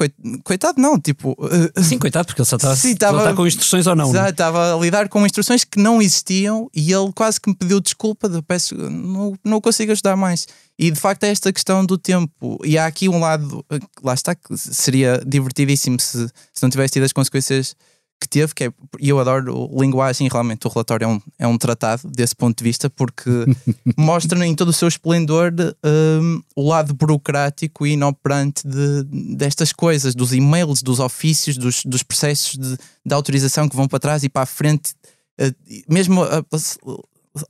coitado, 0.44 0.80
não, 0.80 0.98
tipo. 0.98 1.36
Eh, 1.76 1.82
Sim, 1.82 1.98
coitado, 1.98 2.26
porque 2.26 2.40
ele 2.40 2.48
só 2.48 2.56
está, 2.56 2.74
sim, 2.76 2.94
tava, 2.94 3.18
está 3.18 3.34
com 3.34 3.46
instruções 3.46 3.86
ou 3.86 3.94
não. 3.94 4.12
Estava 4.28 4.74
a 4.74 4.78
lidar 4.78 5.08
com 5.08 5.24
instruções 5.24 5.64
que 5.64 5.78
não 5.78 6.00
existiam 6.00 6.70
e 6.74 6.92
ele 6.92 7.12
quase 7.14 7.40
que 7.40 7.48
me 7.48 7.56
pediu 7.56 7.80
desculpa. 7.80 8.28
De, 8.28 8.40
peço, 8.42 8.74
não, 8.74 9.34
não 9.44 9.60
consigo 9.60 9.92
ajudar 9.92 10.16
mais. 10.16 10.46
E 10.78 10.90
de 10.90 10.98
facto 10.98 11.24
é 11.24 11.28
esta 11.28 11.52
questão 11.52 11.84
do 11.84 11.98
tempo. 11.98 12.58
E 12.64 12.78
há 12.78 12.86
aqui 12.86 13.08
um 13.08 13.20
lado, 13.20 13.64
eh, 13.70 13.78
lá 14.02 14.14
está, 14.14 14.34
que 14.34 14.56
seria 14.56 15.22
divertidíssimo 15.26 16.00
se, 16.00 16.28
se 16.52 16.62
não 16.62 16.70
tivesse 16.70 16.94
tido 16.94 17.04
as 17.04 17.12
consequências 17.12 17.74
que 18.22 18.28
teve, 18.28 18.54
que 18.54 18.64
é, 18.64 18.72
e 19.00 19.08
eu 19.08 19.18
adoro 19.18 19.68
linguagem, 19.76 20.28
realmente 20.30 20.64
o 20.66 20.70
relatório 20.70 21.04
é 21.04 21.08
um, 21.08 21.20
é 21.40 21.46
um 21.46 21.58
tratado 21.58 22.08
desse 22.08 22.36
ponto 22.36 22.56
de 22.56 22.62
vista, 22.62 22.88
porque 22.88 23.28
mostra 23.98 24.46
em 24.46 24.54
todo 24.54 24.68
o 24.68 24.72
seu 24.72 24.86
esplendor 24.86 25.52
um, 25.84 26.40
o 26.54 26.68
lado 26.68 26.94
burocrático 26.94 27.84
e 27.84 27.92
inoperante 27.92 28.66
de, 28.66 29.02
destas 29.36 29.72
coisas, 29.72 30.14
dos 30.14 30.32
e-mails, 30.32 30.82
dos 30.82 31.00
ofícios, 31.00 31.58
dos, 31.58 31.84
dos 31.84 32.04
processos 32.04 32.56
de, 32.56 32.76
de 33.04 33.14
autorização 33.14 33.68
que 33.68 33.74
vão 33.74 33.88
para 33.88 33.98
trás 33.98 34.22
e 34.22 34.28
para 34.28 34.42
a 34.42 34.46
frente, 34.46 34.94
uh, 35.40 35.54
mesmo 35.92 36.22
a, 36.22 36.38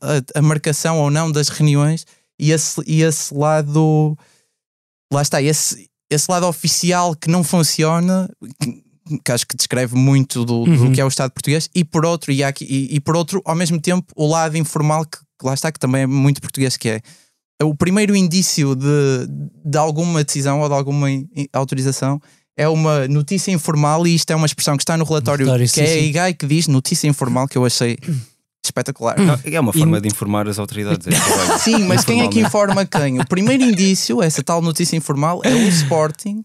a, 0.01 0.39
a, 0.39 0.43
marcação 0.43 0.99
ou 0.99 1.11
não 1.11 1.31
das 1.31 1.51
reuniões, 1.51 2.07
e 2.39 2.51
esse, 2.51 2.83
e 2.87 3.03
esse 3.03 3.35
lado, 3.35 4.17
lá 5.13 5.21
está, 5.21 5.43
esse, 5.43 5.91
esse 6.11 6.31
lado 6.31 6.47
oficial 6.47 7.15
que 7.15 7.29
não 7.29 7.45
funciona. 7.45 8.29
Que, 8.59 8.83
que 9.19 9.33
acho 9.33 9.47
que 9.47 9.57
descreve 9.57 9.97
muito 9.97 10.45
do, 10.45 10.61
uhum. 10.61 10.89
do 10.89 10.93
que 10.93 11.01
é 11.01 11.05
o 11.05 11.09
Estado 11.09 11.33
português, 11.33 11.69
e 11.75 11.85
por 11.85 12.05
outro, 12.05 12.33
e, 12.33 12.43
aqui, 12.43 12.65
e, 12.65 12.97
e, 12.97 13.01
por 13.01 13.17
outro, 13.17 13.43
ao 13.45 13.55
mesmo 13.55 13.81
tempo, 13.81 14.07
o 14.17 14.27
lado 14.27 14.57
informal, 14.57 15.05
que, 15.05 15.19
que, 15.19 15.47
lá 15.47 15.55
está, 15.55 15.71
que 15.71 15.79
também 15.79 16.03
é 16.03 16.07
muito 16.07 16.41
português, 16.41 16.77
que 16.77 16.89
é 16.89 17.03
o 17.63 17.75
primeiro 17.75 18.17
indício 18.17 18.75
de, 18.75 19.29
de 19.65 19.79
alguma 19.79 20.25
decisão 20.25 20.61
ou 20.61 20.69
de 20.69 20.75
alguma 20.75 21.09
autorização 21.53 22.21
é 22.57 22.69
uma 22.69 23.09
notícia 23.09 23.51
informal, 23.51 24.07
e 24.07 24.15
isto 24.15 24.31
é 24.31 24.37
uma 24.37 24.47
expressão 24.47 24.77
que 24.77 24.83
está 24.83 24.97
no 24.97 25.05
relatório, 25.05 25.47
relatório 25.47 25.67
que 25.67 25.75
sim, 25.75 25.81
é 25.81 25.95
a 25.95 25.99
IGAI 25.99 26.35
que 26.35 26.47
diz 26.47 26.69
notícia 26.69 27.09
informal, 27.09 27.49
que 27.49 27.57
eu 27.57 27.65
achei 27.65 27.97
espetacular. 28.65 29.17
É 29.45 29.59
uma 29.59 29.73
forma 29.73 30.01
de 30.01 30.09
informar 30.09 30.47
as 30.49 30.59
autoridades. 30.59 31.07
É 31.07 31.59
sim, 31.59 31.79
mas 31.85 32.05
quem 32.05 32.23
é 32.23 32.29
que 32.29 32.41
informa 32.41 32.85
quem? 32.85 33.21
O 33.21 33.27
primeiro 33.27 33.65
indício, 33.65 34.23
essa 34.23 34.43
tal 34.43 34.61
notícia 34.61 34.97
informal, 34.97 35.41
é 35.45 35.53
o 35.53 35.69
Sporting 35.69 36.45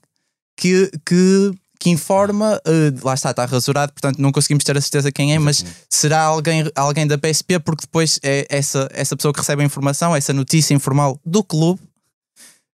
que, 0.55 0.89
que 1.05 1.51
que 1.79 1.89
informa, 1.89 2.59
uh, 2.67 3.05
lá 3.05 3.13
está, 3.13 3.31
está 3.31 3.45
rasurado, 3.45 3.93
portanto 3.93 4.19
não 4.19 4.31
conseguimos 4.31 4.63
ter 4.63 4.77
a 4.77 4.81
certeza 4.81 5.11
quem 5.11 5.33
é, 5.33 5.39
mas 5.39 5.63
será 5.89 6.21
alguém, 6.21 6.69
alguém 6.75 7.05
da 7.05 7.17
PSP, 7.17 7.59
porque 7.59 7.81
depois 7.81 8.19
é 8.23 8.45
essa, 8.49 8.89
essa 8.93 9.15
pessoa 9.15 9.33
que 9.33 9.39
recebe 9.39 9.61
a 9.61 9.65
informação, 9.65 10.15
essa 10.15 10.33
notícia 10.33 10.73
informal 10.73 11.19
do 11.25 11.43
clube. 11.43 11.79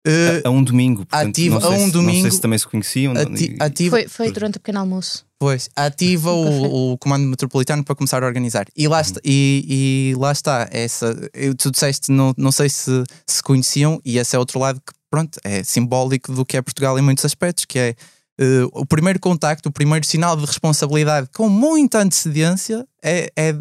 Uh, 0.07 0.45
a, 0.45 0.49
a, 0.49 0.51
um 0.51 0.65
domingo, 0.65 1.07
portanto, 1.07 1.31
ativa 1.31 1.65
a 1.65 1.69
um 1.71 1.87
se, 1.87 1.93
domingo. 1.93 2.15
Não 2.15 2.23
sei 2.23 2.31
se 2.33 2.41
também 2.41 2.59
se 2.59 2.67
conheciam. 2.67 3.13
Ati, 3.17 3.57
ativa, 3.61 3.97
foi, 3.97 4.09
foi 4.09 4.33
durante 4.33 4.57
o 4.57 4.61
pequeno 4.61 4.81
almoço. 4.81 5.25
Pois, 5.39 5.71
ativa 5.77 6.31
o, 6.35 6.93
o, 6.93 6.99
comando 6.99 7.25
metropolitano 7.25 7.85
para 7.85 7.95
começar 7.95 8.23
a 8.23 8.27
organizar. 8.27 8.67
E 8.77 8.89
lá 8.89 9.01
está, 9.01 9.21
e, 9.25 10.13
e 10.13 10.15
lá 10.19 10.33
está 10.33 10.69
essa. 10.73 11.15
Tu 11.57 11.71
disseste, 11.71 12.11
não, 12.11 12.35
não 12.37 12.51
sei 12.51 12.69
se 12.69 13.05
se 13.27 13.43
conheciam, 13.43 14.01
e 14.05 14.19
esse 14.19 14.35
é 14.35 14.39
outro 14.41 14.59
lado 14.59 14.81
que, 14.85 14.93
pronto, 15.09 15.39
é 15.45 15.63
simbólico 15.63 16.33
do 16.33 16.45
que 16.45 16.57
é 16.57 16.63
Portugal 16.63 16.99
em 16.99 17.03
muitos 17.03 17.25
aspectos, 17.25 17.65
que 17.65 17.79
é 17.79 17.95
Uh, 18.41 18.69
o 18.73 18.87
primeiro 18.87 19.21
contacto, 19.21 19.69
o 19.69 19.73
primeiro 19.73 20.07
sinal 20.07 20.37
de 20.37 20.45
responsabilidade 20.47 21.29
com 21.35 21.49
muita 21.49 21.99
antecedência 21.99 22.87
é, 23.03 23.31
é, 23.37 23.55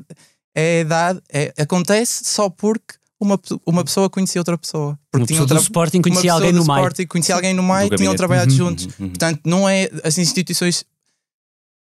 é 0.55 0.83
dado, 0.83 1.21
é, 1.29 1.53
acontece 1.57 2.23
só 2.25 2.49
porque 2.49 2.95
uma, 3.19 3.39
uma 3.65 3.83
pessoa 3.83 4.09
conhecia 4.09 4.41
outra 4.41 4.57
pessoa. 4.57 4.97
Porque 5.11 5.23
uma 5.23 5.27
tinha 5.27 5.41
pessoa 5.41 5.59
do 5.59 5.63
Sporting 5.63 6.01
conhecia 6.01 6.33
alguém 6.33 6.51
no 6.51 6.65
meio. 6.65 7.07
conhecia 7.07 7.35
alguém 7.35 7.53
no 7.53 7.61
meio, 7.61 7.89
tinham 7.95 8.15
trabalhado 8.15 8.49
uhum, 8.51 8.57
juntos. 8.57 8.85
Uhum, 8.85 8.93
uhum. 8.99 9.09
Portanto, 9.09 9.41
não 9.45 9.69
é. 9.69 9.89
As 10.03 10.17
instituições 10.17 10.83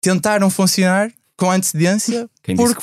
tentaram 0.02 0.50
funcionar 0.50 1.10
com 1.40 1.50
antecedência 1.50 2.28
Quem 2.42 2.54
porque, 2.54 2.74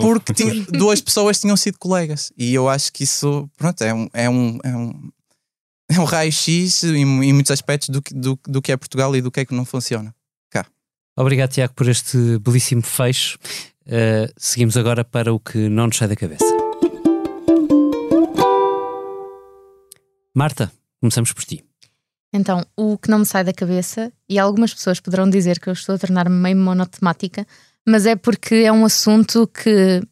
porque 0.00 0.32
tinha, 0.32 0.64
duas 0.70 1.00
pessoas 1.00 1.40
tinham 1.40 1.56
sido 1.56 1.76
colegas. 1.78 2.32
E 2.38 2.54
eu 2.54 2.68
acho 2.68 2.92
que 2.92 3.02
isso 3.02 3.50
pronto, 3.56 3.82
é, 3.82 3.92
um, 3.92 4.08
é, 4.12 4.30
um, 4.30 4.58
é, 4.62 4.76
um, 4.76 5.10
é 5.90 6.00
um 6.00 6.04
raio-x 6.04 6.84
em, 6.84 7.02
em, 7.02 7.32
muitos 7.32 7.50
aspectos 7.50 7.88
do, 7.88 8.02
do, 8.12 8.38
do 8.46 8.62
que 8.62 8.72
é 8.72 8.76
Portugal 8.76 9.14
e 9.14 9.20
do 9.20 9.30
que 9.30 9.40
é 9.40 9.44
que 9.44 9.54
não 9.54 9.64
funciona. 9.64 10.14
Cá. 10.50 10.66
Obrigado, 11.16 11.50
Tiago, 11.50 11.74
por 11.74 11.88
este 11.88 12.38
belíssimo 12.38 12.82
fecho. 12.82 13.38
Uh, 13.86 14.32
seguimos 14.36 14.76
agora 14.76 15.04
para 15.04 15.32
o 15.32 15.38
que 15.38 15.68
não 15.68 15.86
nos 15.86 15.96
sai 15.96 16.08
da 16.08 16.16
cabeça. 16.16 16.44
Marta, 20.34 20.70
começamos 21.00 21.32
por 21.32 21.44
ti. 21.44 21.64
Então, 22.32 22.66
o 22.76 22.98
que 22.98 23.08
não 23.08 23.20
me 23.20 23.24
sai 23.24 23.44
da 23.44 23.52
cabeça, 23.52 24.12
e 24.28 24.38
algumas 24.38 24.74
pessoas 24.74 25.00
poderão 25.00 25.30
dizer 25.30 25.58
que 25.58 25.68
eu 25.68 25.72
estou 25.72 25.94
a 25.94 25.98
tornar-me 25.98 26.36
meio 26.36 26.56
monotemática, 26.56 27.46
mas 27.88 28.04
é 28.04 28.16
porque 28.16 28.56
é 28.56 28.72
um 28.72 28.84
assunto 28.84 29.46
que, 29.46 30.02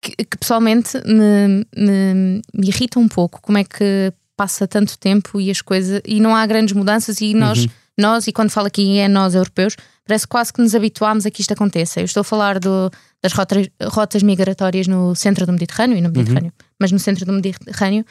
que, 0.00 0.24
que 0.24 0.38
pessoalmente 0.38 0.98
me, 1.04 1.66
me, 1.76 2.42
me, 2.54 2.68
irrita 2.68 3.00
um 3.00 3.08
pouco. 3.08 3.40
Como 3.40 3.58
é 3.58 3.64
que 3.64 4.12
passa 4.38 4.68
tanto 4.68 4.96
tempo 4.96 5.40
e 5.40 5.50
as 5.50 5.60
coisas 5.60 6.00
e 6.06 6.20
não 6.20 6.34
há 6.34 6.46
grandes 6.46 6.72
mudanças 6.72 7.20
e 7.20 7.34
nós, 7.34 7.64
uhum. 7.64 7.70
nós 7.98 8.28
e 8.28 8.32
quando 8.32 8.50
falo 8.50 8.68
aqui 8.68 8.98
é 8.98 9.08
nós 9.08 9.34
europeus, 9.34 9.74
parece 10.06 10.28
quase 10.28 10.52
que 10.52 10.62
nos 10.62 10.76
habituámos 10.76 11.26
a 11.26 11.30
que 11.30 11.40
isto 11.40 11.52
aconteça. 11.52 12.00
Eu 12.00 12.04
estou 12.04 12.20
a 12.20 12.24
falar 12.24 12.60
do, 12.60 12.88
das 13.20 13.32
rotas, 13.32 13.68
rotas 13.82 14.22
migratórias 14.22 14.86
no 14.86 15.12
centro 15.16 15.44
do 15.44 15.52
Mediterrâneo 15.52 15.98
e 15.98 16.00
no 16.00 16.08
Mediterrâneo, 16.08 16.52
uhum. 16.56 16.66
mas 16.78 16.92
no 16.92 17.00
centro 17.00 17.26
do 17.26 17.32
Mediterrâneo 17.32 18.04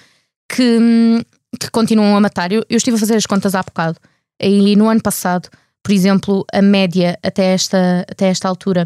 que, 0.50 1.26
que 1.58 1.72
continuam 1.72 2.18
a 2.18 2.20
matar. 2.20 2.52
Eu, 2.52 2.66
eu 2.70 2.76
estive 2.76 2.98
a 2.98 3.00
fazer 3.00 3.16
as 3.16 3.26
contas 3.26 3.56
há 3.56 3.64
bocado 3.64 3.98
e 4.42 4.76
no 4.76 4.90
ano 4.90 5.02
passado, 5.02 5.50
por 5.82 5.94
exemplo, 5.94 6.46
a 6.54 6.62
média 6.62 7.18
até 7.24 7.54
esta, 7.54 8.06
até 8.10 8.28
esta 8.28 8.50
altura 8.50 8.84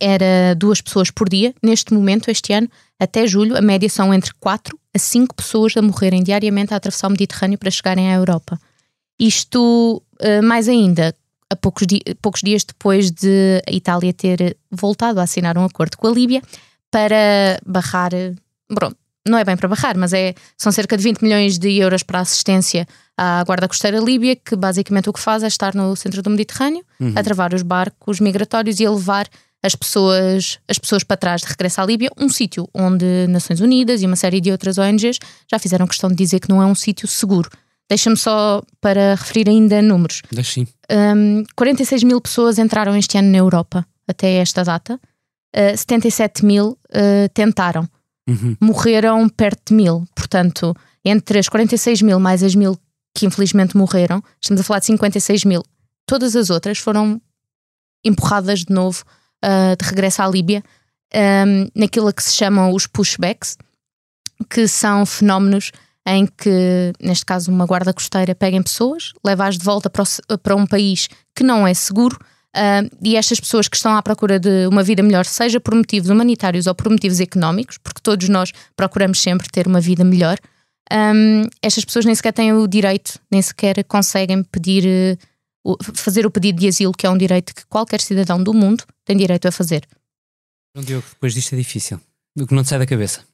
era 0.00 0.56
duas 0.56 0.80
pessoas 0.80 1.08
por 1.08 1.28
dia. 1.28 1.54
Neste 1.62 1.94
momento, 1.94 2.28
este 2.30 2.52
ano, 2.52 2.68
até 2.98 3.28
julho, 3.28 3.56
a 3.56 3.60
média 3.60 3.88
são 3.88 4.12
entre 4.12 4.32
4 4.40 4.76
a 4.94 4.98
5 4.98 5.34
pessoas 5.34 5.76
a 5.76 5.82
morrerem 5.82 6.22
diariamente 6.22 6.72
a 6.72 6.76
atravessar 6.76 7.08
o 7.08 7.10
Mediterrâneo 7.10 7.58
para 7.58 7.70
chegarem 7.70 8.12
à 8.12 8.16
Europa. 8.16 8.58
Isto, 9.18 10.02
eh, 10.20 10.40
mais 10.40 10.68
ainda, 10.68 11.14
a 11.50 11.56
poucos, 11.56 11.86
di 11.86 12.00
poucos 12.20 12.40
dias 12.42 12.64
depois 12.64 13.10
de 13.10 13.62
a 13.66 13.72
Itália 13.72 14.12
ter 14.12 14.56
voltado 14.70 15.20
a 15.20 15.24
assinar 15.24 15.56
um 15.56 15.64
acordo 15.64 15.96
com 15.96 16.06
a 16.06 16.10
Líbia 16.10 16.42
para 16.90 17.58
barrar. 17.66 18.10
Bom, 18.70 18.92
não 19.26 19.38
é 19.38 19.44
bem 19.44 19.56
para 19.56 19.68
barrar, 19.68 19.96
mas 19.96 20.12
é, 20.12 20.34
são 20.56 20.72
cerca 20.72 20.96
de 20.96 21.02
20 21.02 21.20
milhões 21.22 21.58
de 21.58 21.76
euros 21.76 22.02
para 22.02 22.20
assistência 22.20 22.86
à 23.16 23.42
Guarda 23.44 23.68
Costeira 23.68 23.98
Líbia, 23.98 24.36
que 24.36 24.56
basicamente 24.56 25.08
o 25.08 25.12
que 25.12 25.20
faz 25.20 25.42
é 25.42 25.46
estar 25.46 25.74
no 25.74 25.94
centro 25.96 26.22
do 26.22 26.30
Mediterrâneo, 26.30 26.84
uhum. 27.00 27.12
a 27.14 27.22
travar 27.22 27.52
os 27.52 27.62
barcos 27.62 28.20
migratórios 28.20 28.80
e 28.80 28.86
a 28.86 28.90
levar 28.90 29.28
as 29.62 29.74
pessoas, 29.74 30.58
as 30.68 30.78
pessoas 30.78 31.02
para 31.02 31.16
trás 31.16 31.40
de 31.40 31.48
regresso 31.48 31.80
à 31.80 31.84
Líbia, 31.84 32.10
um 32.16 32.28
sítio 32.28 32.68
onde 32.72 33.26
Nações 33.28 33.60
Unidas 33.60 34.02
e 34.02 34.06
uma 34.06 34.16
série 34.16 34.40
de 34.40 34.52
outras 34.52 34.78
ONGs 34.78 35.18
já 35.50 35.58
fizeram 35.58 35.86
questão 35.86 36.08
de 36.08 36.16
dizer 36.16 36.40
que 36.40 36.48
não 36.48 36.62
é 36.62 36.66
um 36.66 36.74
sítio 36.74 37.08
seguro. 37.08 37.50
Deixa-me 37.88 38.16
só 38.16 38.62
para 38.80 39.14
referir 39.14 39.48
ainda 39.48 39.80
números. 39.80 40.22
Deixa 40.30 40.52
sim. 40.52 40.66
Um, 40.90 41.42
46 41.56 42.04
mil 42.04 42.20
pessoas 42.20 42.58
entraram 42.58 42.94
este 42.96 43.18
ano 43.18 43.30
na 43.30 43.38
Europa 43.38 43.84
até 44.06 44.34
esta 44.34 44.62
data. 44.62 45.00
Uh, 45.56 45.76
77 45.76 46.44
mil 46.44 46.78
uh, 46.90 47.28
tentaram. 47.32 47.88
Uhum. 48.28 48.56
Morreram 48.60 49.28
perto 49.28 49.70
de 49.70 49.74
mil. 49.74 50.06
Portanto, 50.14 50.76
entre 51.02 51.38
as 51.38 51.48
46 51.48 52.02
mil 52.02 52.20
mais 52.20 52.42
as 52.42 52.54
mil 52.54 52.78
que 53.16 53.26
infelizmente 53.26 53.76
morreram, 53.76 54.22
estamos 54.40 54.60
a 54.60 54.64
falar 54.64 54.80
de 54.80 54.86
56 54.86 55.44
mil. 55.44 55.64
Todas 56.06 56.36
as 56.36 56.50
outras 56.50 56.78
foram 56.78 57.20
empurradas 58.04 58.60
de 58.60 58.72
novo 58.72 59.02
uh, 59.44 59.76
de 59.76 59.88
regresso 59.88 60.22
à 60.22 60.28
Líbia, 60.28 60.62
um, 61.14 61.68
naquilo 61.74 62.12
que 62.12 62.22
se 62.22 62.34
chamam 62.34 62.72
os 62.72 62.86
pushbacks, 62.86 63.56
que 64.48 64.68
são 64.68 65.04
fenómenos 65.04 65.72
em 66.06 66.26
que, 66.26 66.92
neste 67.00 67.26
caso, 67.26 67.50
uma 67.50 67.66
guarda 67.66 67.92
costeira 67.92 68.34
pega 68.34 68.56
em 68.56 68.62
pessoas, 68.62 69.12
leva-as 69.24 69.58
de 69.58 69.64
volta 69.64 69.90
para, 69.90 70.02
o, 70.02 70.38
para, 70.38 70.56
um 70.56 70.66
país 70.66 71.08
que 71.34 71.44
não 71.44 71.66
é 71.66 71.74
seguro. 71.74 72.18
Uh, 72.56 72.88
e 73.02 73.14
estas 73.14 73.38
pessoas 73.38 73.68
que 73.68 73.76
estão 73.76 73.94
à 73.94 74.02
procura 74.02 74.40
de 74.40 74.66
uma 74.66 74.82
vida 74.82 75.02
melhor, 75.02 75.26
seja 75.26 75.60
por 75.60 75.74
motivos 75.74 76.08
humanitários 76.08 76.66
ou 76.66 76.74
por 76.74 76.90
motivos 76.90 77.20
económicos, 77.20 77.76
porque 77.78 78.00
todos 78.02 78.28
nós 78.28 78.52
procuramos 78.74 79.20
sempre 79.20 79.48
ter 79.50 79.66
uma 79.66 79.80
vida 79.80 80.02
melhor, 80.02 80.38
um, 80.90 81.42
estas 81.62 81.84
pessoas 81.84 82.04
nem 82.06 82.14
sequer 82.14 82.32
têm 82.32 82.52
o 82.52 82.66
direito, 82.66 83.18
nem 83.30 83.42
sequer 83.42 83.84
conseguem 83.84 84.42
pedir, 84.42 84.84
uh, 84.84 85.18
fazer 85.94 86.26
o 86.26 86.30
pedido 86.30 86.60
de 86.60 86.68
asilo, 86.68 86.92
que 86.92 87.06
é 87.06 87.10
um 87.10 87.18
direito 87.18 87.54
que 87.54 87.66
qualquer 87.66 88.00
cidadão 88.00 88.42
do 88.42 88.52
mundo 88.54 88.84
tem 89.04 89.16
direito 89.16 89.46
a 89.46 89.52
fazer. 89.52 89.86
Não, 90.74 90.82
Diogo, 90.82 91.04
depois 91.10 91.34
disto 91.34 91.54
é 91.54 91.58
difícil. 91.58 92.00
O 92.38 92.46
que 92.46 92.54
não 92.54 92.62
te 92.62 92.68
sai 92.68 92.78
da 92.78 92.86
cabeça. 92.86 93.24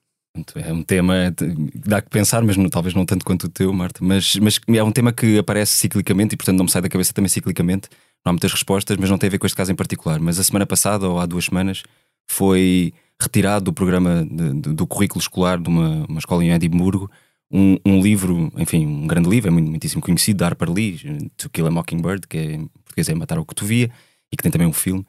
É 0.57 0.73
um 0.73 0.83
tema 0.83 1.33
que 1.37 1.89
dá 1.89 2.03
que 2.03 2.11
pensar, 2.11 2.43
mas 2.43 2.57
não, 2.57 2.69
talvez 2.69 2.93
não 2.93 3.07
tanto 3.07 3.25
quanto 3.25 3.45
o 3.45 3.49
teu, 3.49 3.73
Marta. 3.73 4.01
Mas, 4.03 4.35
mas 4.37 4.61
é 4.69 4.83
um 4.83 4.91
tema 4.91 5.13
que 5.13 5.39
aparece 5.39 5.73
ciclicamente 5.73 6.35
e, 6.35 6.37
portanto, 6.37 6.59
não 6.59 6.65
me 6.65 6.71
sai 6.71 6.83
da 6.83 6.89
cabeça 6.89 7.13
também 7.13 7.29
ciclicamente. 7.29 7.89
Não 8.25 8.31
há 8.31 8.33
muitas 8.33 8.51
respostas, 8.51 8.97
mas 8.97 9.09
não 9.11 9.17
tem 9.17 9.29
a 9.29 9.31
ver 9.31 9.39
com 9.39 9.47
este 9.47 9.57
caso 9.57 9.71
em 9.71 9.77
particular. 9.77 10.19
Mas 10.19 10.41
a 10.41 10.45
semana 10.45 10.67
passada, 10.67 11.09
ou 11.09 11.21
há 11.21 11.27
duas 11.27 11.45
semanas, 11.45 11.85
foi 12.29 12.93
retirado 13.21 13.67
do 13.67 13.73
programa 13.73 14.27
de, 14.29 14.55
de, 14.55 14.73
do 14.73 14.87
currículo 14.87 15.21
escolar 15.21 15.61
de 15.61 15.69
uma, 15.69 16.05
uma 16.09 16.19
escola 16.19 16.45
em 16.45 16.51
Edimburgo 16.51 17.09
um, 17.51 17.77
um, 17.85 18.01
livro, 18.01 18.53
enfim, 18.57 18.87
um 18.87 19.07
grande 19.07 19.29
livro, 19.29 19.49
é 19.49 19.51
muito, 19.51 19.69
muitíssimo 19.71 20.03
conhecido, 20.03 20.39
da 20.39 20.47
Harper 20.47 20.71
Lee, 20.71 21.31
To 21.37 21.49
Kill 21.51 21.67
a 21.67 21.71
Mockingbird, 21.71 22.27
que 22.27 22.39
é, 22.39 22.53
em 22.55 22.67
português 22.67 23.09
é 23.09 23.15
Matar 23.15 23.39
o 23.39 23.45
que 23.45 23.55
Tu 23.55 23.65
Via, 23.65 23.91
e 24.33 24.37
que 24.37 24.43
tem 24.43 24.51
também 24.51 24.67
um 24.67 24.73
filme. 24.73 25.07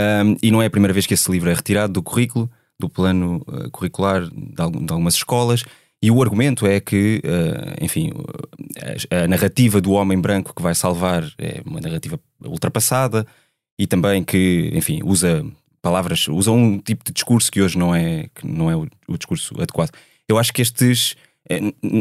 Um, 0.00 0.36
e 0.42 0.50
não 0.50 0.62
é 0.62 0.66
a 0.66 0.70
primeira 0.70 0.92
vez 0.92 1.06
que 1.06 1.14
esse 1.14 1.30
livro 1.30 1.50
é 1.50 1.54
retirado 1.54 1.92
do 1.92 2.02
currículo 2.02 2.50
do 2.78 2.88
plano 2.88 3.42
uh, 3.46 3.70
curricular 3.70 4.28
de, 4.28 4.60
algum, 4.60 4.84
de, 4.84 4.92
algumas 4.92 5.14
escolas. 5.14 5.64
E 6.02 6.10
o 6.10 6.22
argumento 6.22 6.66
é 6.66 6.80
que, 6.80 7.22
uh, 7.24 7.84
enfim, 7.84 8.12
a, 9.10 9.22
a, 9.22 9.28
narrativa 9.28 9.80
do 9.80 9.92
homem 9.92 10.20
branco 10.20 10.54
que 10.54 10.62
vai 10.62 10.74
salvar 10.74 11.24
é 11.38 11.62
uma 11.64 11.80
narrativa 11.80 12.18
ultrapassada 12.44 13.26
e 13.78 13.86
também 13.86 14.22
que, 14.22 14.70
enfim, 14.74 15.00
usa 15.04 15.44
palavras, 15.80 16.28
usa 16.28 16.50
um 16.50 16.78
tipo 16.78 17.04
de 17.04 17.12
discurso 17.12 17.50
que 17.50 17.62
hoje 17.62 17.78
não 17.78 17.94
é, 17.94 18.28
que 18.34 18.46
não 18.46 18.70
é 18.70 18.76
o, 18.76 18.86
o 19.08 19.16
discurso 19.16 19.54
adequado. 19.60 19.90
Eu 20.28 20.38
acho 20.38 20.52
que 20.52 20.62
estes. 20.62 21.14
É, 21.48 21.60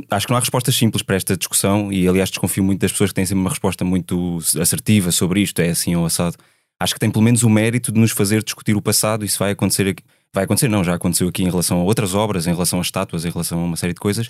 acho 0.10 0.26
que 0.26 0.32
não 0.32 0.38
há 0.38 0.40
respostas 0.40 0.76
simples 0.76 1.04
para 1.04 1.16
esta 1.16 1.36
discussão 1.36 1.92
e, 1.92 2.08
aliás, 2.08 2.30
desconfio 2.30 2.64
muito 2.64 2.82
das 2.82 2.92
pessoas 2.92 3.12
que 3.12 3.16
têm 3.16 3.26
sempre 3.26 3.42
uma 3.42 3.50
resposta 3.50 3.84
muito 3.84 4.40
assertiva 4.60 5.12
sobre 5.12 5.42
isto, 5.42 5.60
é 5.60 5.70
assim 5.70 5.96
ou 5.96 6.06
assado. 6.06 6.38
Acho 6.80 6.94
que 6.94 7.00
tem 7.00 7.12
pelo 7.12 7.24
menos 7.24 7.44
o 7.44 7.50
mérito 7.50 7.92
de 7.92 8.00
nos 8.00 8.12
fazer 8.12 8.44
discutir 8.44 8.76
o 8.76 8.82
passado. 8.82 9.26
Isso 9.26 9.40
vai 9.40 9.52
acontecer 9.52 9.88
aqui 9.88 10.04
vai 10.34 10.46
acontecer, 10.46 10.68
não, 10.68 10.84
já 10.84 10.96
aconteceu 10.96 11.28
aqui 11.28 11.44
em 11.44 11.50
relação 11.50 11.80
a 11.80 11.84
outras 11.84 12.16
obras, 12.16 12.48
em 12.48 12.52
relação 12.52 12.80
a 12.80 12.82
estátuas, 12.82 13.24
em 13.24 13.30
relação 13.30 13.60
a 13.60 13.64
uma 13.64 13.78
série 13.78 13.94
de 13.94 14.00
coisas. 14.00 14.28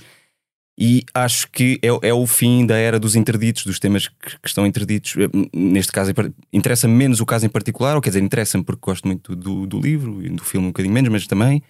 E 0.78 1.04
acho 1.14 1.50
que 1.52 1.80
é, 1.82 2.10
é 2.10 2.14
o 2.14 2.26
fim 2.26 2.66
da 2.66 2.76
era 2.76 3.00
dos 3.00 3.16
interditos, 3.16 3.64
dos 3.64 3.80
temas 3.80 4.08
que, 4.08 4.40
que 4.42 4.48
estão 4.48 4.66
interditos. 4.66 5.16
Eh, 5.16 5.30
neste 5.54 5.92
caso, 5.92 6.12
interessa-me 6.52 6.94
menos 6.94 7.22
o 7.22 7.26
caso 7.26 7.46
em 7.46 7.50
particular, 7.50 7.96
ou 7.96 8.02
quer 8.02 8.10
dizer, 8.10 8.24
interessa-me 8.24 8.64
porque 8.64 8.82
gosto 8.84 9.08
muito 9.08 9.36
do, 9.36 9.66
do 9.68 9.80
livro 9.80 10.26
e 10.26 10.30
do 10.30 10.44
filme 10.44 10.68
um 10.68 10.72
bocadinho 10.72 10.94
menos, 10.94 11.12
mas 11.12 11.28
também. 11.28 11.64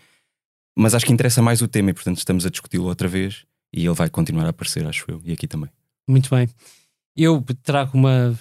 Mas 0.76 0.96
acho 0.96 1.06
que 1.06 1.14
interessa 1.14 1.42
mais 1.42 1.62
o 1.62 1.68
tema 1.68 1.92
e, 1.92 1.94
portanto, 1.94 2.18
estamos 2.18 2.46
a 2.46 2.50
discuti-lo 2.50 2.86
outra 2.86 3.08
vez 3.08 3.46
e 3.72 3.86
ele 3.86 3.94
vai 3.94 4.10
continuar 4.10 4.46
a 4.46 4.50
aparecer, 4.50 4.86
acho 4.86 5.06
eu, 5.08 5.22
e 5.24 5.32
aqui 5.32 5.48
também. 5.48 5.70
Muito 6.08 6.30
bem. 6.30 6.50
Eu 7.16 7.44
trago 7.64 7.98
uma 7.98 8.38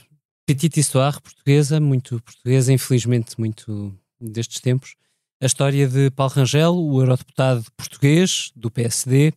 petite 0.47 0.81
histoire 0.81 1.21
portuguesa, 1.21 1.79
muito 1.79 2.21
portuguesa, 2.23 2.73
infelizmente, 2.73 3.39
muito 3.39 3.95
destes 4.21 4.61
tempos 4.61 4.95
a 5.43 5.47
história 5.47 5.89
de 5.89 6.09
Paulo 6.13 6.33
Rangel, 6.35 6.73
o 6.73 7.03
eurodeputado 7.03 7.65
português 7.77 8.53
do 8.55 8.71
PSD, 8.71 9.33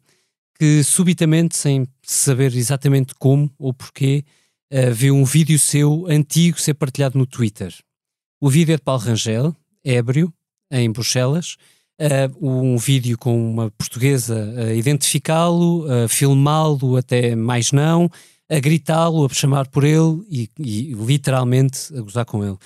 que 0.54 0.84
subitamente, 0.84 1.58
sem 1.58 1.88
saber 2.04 2.56
exatamente 2.56 3.16
como 3.16 3.52
ou 3.58 3.74
porquê, 3.74 4.24
uh, 4.72 4.94
viu 4.94 5.16
um 5.16 5.26
vídeo 5.26 5.58
seu 5.58 6.06
antigo 6.08 6.62
ser 6.62 6.76
partilhado 6.76 7.18
no 7.18 7.26
Twitter. 7.26 7.74
O 8.40 8.52
vídeo 8.52 8.74
é 8.74 8.76
de 8.76 8.84
Paulo 8.84 9.02
Rangel, 9.02 9.56
ébrio, 9.84 10.32
em 10.70 10.92
Bruxelas, 10.92 11.58
uh, 12.00 12.48
um 12.48 12.78
vídeo 12.78 13.18
com 13.18 13.52
uma 13.52 13.72
portuguesa 13.72 14.54
a 14.58 14.74
identificá-lo, 14.74 15.86
a 15.92 16.08
filmá-lo 16.08 16.98
até 16.98 17.36
mais 17.36 17.72
não, 17.72 18.10
a 18.50 18.60
gritá-lo, 18.60 19.26
a 19.26 19.34
chamar 19.34 19.68
por 19.68 19.84
ele 19.84 20.22
e, 20.30 20.50
e 20.60 20.94
literalmente 20.94 21.96
a 21.96 22.02
gozar 22.02 22.26
com 22.26 22.44
ele. 22.44 22.58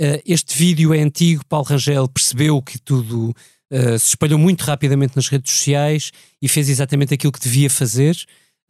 Uh, 0.00 0.22
este 0.24 0.56
vídeo 0.56 0.94
é 0.94 1.00
antigo, 1.00 1.44
Paulo 1.48 1.66
Rangel 1.66 2.08
percebeu 2.08 2.62
que 2.62 2.78
tudo 2.78 3.34
uh, 3.72 3.98
se 3.98 4.08
espalhou 4.08 4.38
muito 4.38 4.62
rapidamente 4.62 5.16
nas 5.16 5.28
redes 5.28 5.52
sociais 5.52 6.12
e 6.40 6.48
fez 6.48 6.68
exatamente 6.68 7.14
aquilo 7.14 7.32
que 7.32 7.40
devia 7.40 7.68
fazer. 7.68 8.16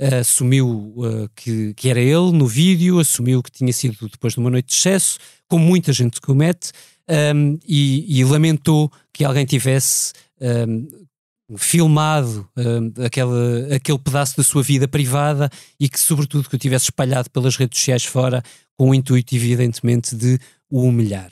Uh, 0.01 0.21
assumiu 0.21 0.95
que, 1.35 1.75
que, 1.75 1.89
era 1.89 1.99
ele 1.99 2.31
no 2.31 2.47
vídeo, 2.47 3.01
assumiu 3.01 3.43
que 3.43 3.51
tinha 3.51 3.73
sido 3.73 4.09
depois 4.09 4.35
de 4.35 4.39
uma 4.39 4.49
noite 4.49 4.69
de 4.69 4.75
excesso, 4.75 5.19
como 5.49 5.65
muita 5.65 5.93
gente 5.93 6.21
comete, 6.21 6.71
um, 7.35 7.59
e, 7.67 8.21
e, 8.21 8.25
lamentou 8.25 8.93
que 9.13 9.25
alguém 9.25 9.45
tivesse 9.45 10.13
um, 10.41 10.87
filmado 11.57 12.49
um, 12.57 13.05
aquele, 13.05 13.75
aquele 13.75 13.99
pedaço 13.99 14.37
da 14.37 14.43
sua 14.43 14.63
vida 14.63 14.87
privada 14.87 15.51
e 15.81 15.89
que, 15.89 15.99
sobretudo, 15.99 16.49
que 16.49 16.55
o 16.55 16.59
tivesse 16.59 16.87
espalhado 16.87 17.31
pelas 17.31 17.57
redes 17.57 17.79
sociais 17.79 18.05
fora, 18.05 18.43
com 18.77 18.91
o 18.91 18.95
intuito, 18.95 19.35
evidentemente, 19.35 20.15
de 20.15 20.39
o 20.71 20.83
humilhar. 20.83 21.31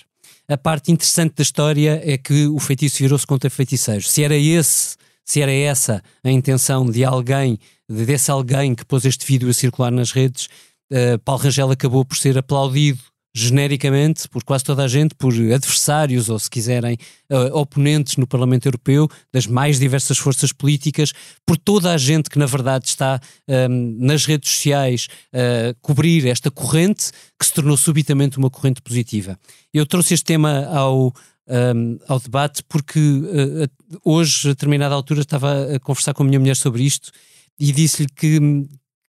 A 0.49 0.57
parte 0.57 0.91
interessante 0.91 1.35
da 1.35 1.43
história 1.43 2.01
é 2.05 2.17
que 2.17 2.47
o 2.47 2.59
feitiço 2.59 2.99
virou-se 2.99 3.27
contra 3.27 3.51
feiticeiros. 3.51 4.11
Se 4.11 4.23
era 4.23 4.37
esse, 4.37 4.97
se 5.27 5.43
era 5.43 5.53
essa 5.53 6.03
a 6.25 6.31
intenção 6.31 6.87
de 6.87 7.05
alguém, 7.05 7.59
desse 7.89 8.31
alguém 8.31 8.75
que 8.75 8.85
pôs 8.85 9.05
este 9.05 9.27
vídeo 9.27 9.51
a 9.51 9.53
circular 9.53 9.91
nas 9.91 10.13
redes, 10.13 10.49
uh, 10.93 11.19
Paulo 11.25 11.43
Rangel 11.43 11.71
acabou 11.71 12.05
por 12.05 12.17
ser 12.17 12.39
aplaudido 12.39 13.01
genericamente 13.37 14.27
por 14.31 14.43
quase 14.43 14.65
toda 14.65 14.83
a 14.83 14.89
gente, 14.89 15.15
por 15.15 15.31
adversários 15.31 16.31
ou, 16.31 16.39
se 16.39 16.49
quiserem, 16.49 16.97
uh, 17.31 17.55
oponentes 17.59 18.17
no 18.17 18.27
Parlamento 18.27 18.65
Europeu, 18.65 19.07
das 19.31 19.47
mais 19.47 19.79
diversas 19.79 20.17
forças 20.17 20.53
políticas, 20.53 21.13
por 21.45 21.59
toda 21.59 21.93
a 21.93 21.99
gente 21.99 22.31
que, 22.31 22.39
na 22.39 22.47
verdade, 22.47 22.87
está 22.87 23.21
um, 23.47 23.53
ehm, 23.53 23.97
nas 23.99 24.25
redes 24.25 24.51
sociais 24.51 25.09
a 25.35 25.71
uh, 25.71 25.77
cobrir 25.83 26.27
esta 26.27 26.51
corrente 26.51 27.11
que 27.39 27.45
se 27.45 27.53
tornou 27.53 27.77
subitamente 27.77 28.39
uma 28.39 28.49
corrente 28.49 28.81
positiva. 28.81 29.39
Eu 29.71 29.85
trouxe 29.85 30.15
este 30.15 30.25
tema 30.25 30.65
ao. 30.73 31.13
Um, 31.49 32.01
ao 32.09 32.19
debate, 32.19 32.65
porque 32.65 32.99
uh, 32.99 34.01
hoje, 34.05 34.49
a 34.49 34.51
determinada 34.51 34.93
altura, 34.97 35.21
estava 35.21 35.77
a 35.77 35.79
conversar 35.79 36.13
com 36.13 36.25
a 36.25 36.27
minha 36.27 36.41
mulher 36.41 36.57
sobre 36.57 36.83
isto 36.83 37.13
e 37.57 37.71
disse-lhe 37.71 38.09
que 38.09 38.67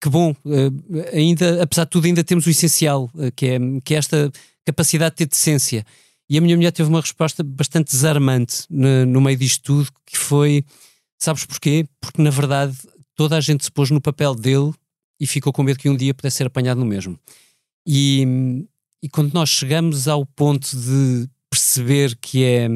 que 0.03 0.09
bom, 0.09 0.35
eh, 0.45 1.17
ainda, 1.17 1.63
apesar 1.63 1.85
de 1.85 1.91
tudo, 1.91 2.07
ainda 2.07 2.25
temos 2.25 2.45
o 2.45 2.49
essencial, 2.49 3.09
eh, 3.17 3.31
que 3.31 3.45
é, 3.45 3.57
que 3.85 3.95
é 3.95 3.97
esta 3.97 4.29
capacidade 4.65 5.13
de 5.13 5.19
ter 5.19 5.27
decência. 5.27 5.85
E 6.29 6.37
a 6.37 6.41
minha 6.41 6.57
mulher 6.57 6.71
teve 6.71 6.89
uma 6.89 6.99
resposta 6.99 7.41
bastante 7.41 7.91
desarmante 7.91 8.65
no, 8.69 9.05
no 9.05 9.21
meio 9.21 9.37
disto 9.37 9.63
tudo, 9.63 9.89
que 10.05 10.17
foi, 10.17 10.65
sabes 11.17 11.45
porquê? 11.45 11.87
Porque 12.01 12.21
na 12.21 12.29
verdade 12.31 12.75
toda 13.15 13.37
a 13.37 13.39
gente 13.39 13.63
se 13.63 13.71
pôs 13.71 13.91
no 13.91 14.01
papel 14.01 14.35
dele 14.35 14.73
e 15.21 15.25
ficou 15.25 15.53
com 15.53 15.63
medo 15.63 15.79
que 15.79 15.87
um 15.87 15.95
dia 15.95 16.13
pudesse 16.13 16.35
ser 16.35 16.47
apanhado 16.47 16.81
no 16.81 16.85
mesmo. 16.85 17.17
E, 17.87 18.67
e 19.01 19.07
quando 19.07 19.33
nós 19.33 19.47
chegamos 19.47 20.09
ao 20.09 20.25
ponto 20.25 20.75
de 20.75 21.29
perceber 21.53 22.17
que 22.19 22.43
é 22.43 22.67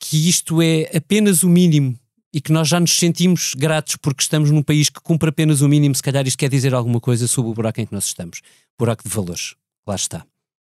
que 0.00 0.28
isto 0.28 0.60
é 0.60 0.90
apenas 0.96 1.44
o 1.44 1.48
mínimo 1.48 1.96
e 2.34 2.40
que 2.40 2.50
nós 2.50 2.66
já 2.66 2.80
nos 2.80 2.96
sentimos 2.96 3.54
gratos 3.56 3.94
porque 3.96 4.22
estamos 4.22 4.50
num 4.50 4.62
país 4.62 4.88
que 4.90 5.00
cumpre 5.00 5.28
apenas 5.28 5.60
o 5.60 5.68
mínimo, 5.68 5.94
se 5.94 6.02
calhar 6.02 6.26
isto 6.26 6.36
quer 6.38 6.50
dizer 6.50 6.74
alguma 6.74 7.00
coisa 7.00 7.28
sobre 7.28 7.52
o 7.52 7.54
buraco 7.54 7.80
em 7.80 7.86
que 7.86 7.92
nós 7.92 8.06
estamos. 8.06 8.40
Buraco 8.76 9.04
de 9.04 9.14
valores. 9.14 9.54
Lá 9.86 9.94
está. 9.94 10.26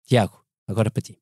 Tiago, 0.05 0.39
agora 0.67 0.91
para 0.91 1.01
ti. 1.01 1.17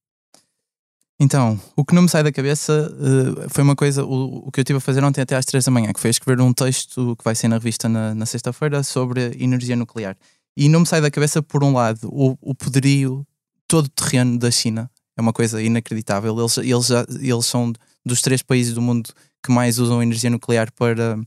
Então, 1.19 1.57
o 1.77 1.85
que 1.85 1.95
não 1.95 2.01
me 2.01 2.09
sai 2.09 2.23
da 2.23 2.31
cabeça 2.31 2.91
uh, 2.91 3.49
foi 3.49 3.63
uma 3.63 3.75
coisa, 3.75 4.03
o, 4.03 4.47
o, 4.47 4.51
que 4.51 4.59
eu 4.59 4.63
estive 4.63 4.77
a 4.77 4.81
fazer 4.81 5.01
ontem 5.03 5.21
até 5.21 5.37
às 5.37 5.45
três 5.45 5.63
da 5.63 5.71
manhã, 5.71 5.93
que 5.93 5.99
foi 5.99 6.09
escrever 6.09 6.41
um 6.41 6.51
texto 6.51 7.15
que 7.15 7.23
vai 7.23 7.35
ser 7.35 7.47
na 7.47 7.55
revista 7.55 7.87
na, 7.87 8.13
na 8.13 8.25
sexta-feira 8.25 8.83
sobre 8.83 9.31
energia 9.39 9.75
nuclear. 9.75 10.17
E 10.57 10.67
não 10.67 10.81
me 10.81 10.85
sai 10.85 10.99
da 10.99 11.09
cabeça, 11.09 11.41
por 11.41 11.63
um 11.63 11.71
lado, 11.71 12.09
o, 12.11 12.37
o 12.41 12.53
poderio 12.53 13.25
todo 13.67 13.87
terreno 13.87 14.37
da 14.37 14.51
China. 14.51 14.91
É 15.17 15.21
uma 15.21 15.33
coisa 15.33 15.61
inacreditável. 15.61 16.37
Eles, 16.37 16.57
eles, 16.57 16.89
eles 17.21 17.45
são 17.45 17.71
dos 18.05 18.21
três 18.21 18.41
países 18.41 18.73
do 18.73 18.81
mundo 18.81 19.09
que 19.43 19.51
mais 19.51 19.77
usam 19.77 20.01
energia 20.01 20.29
nuclear 20.29 20.71
para, 20.73 21.17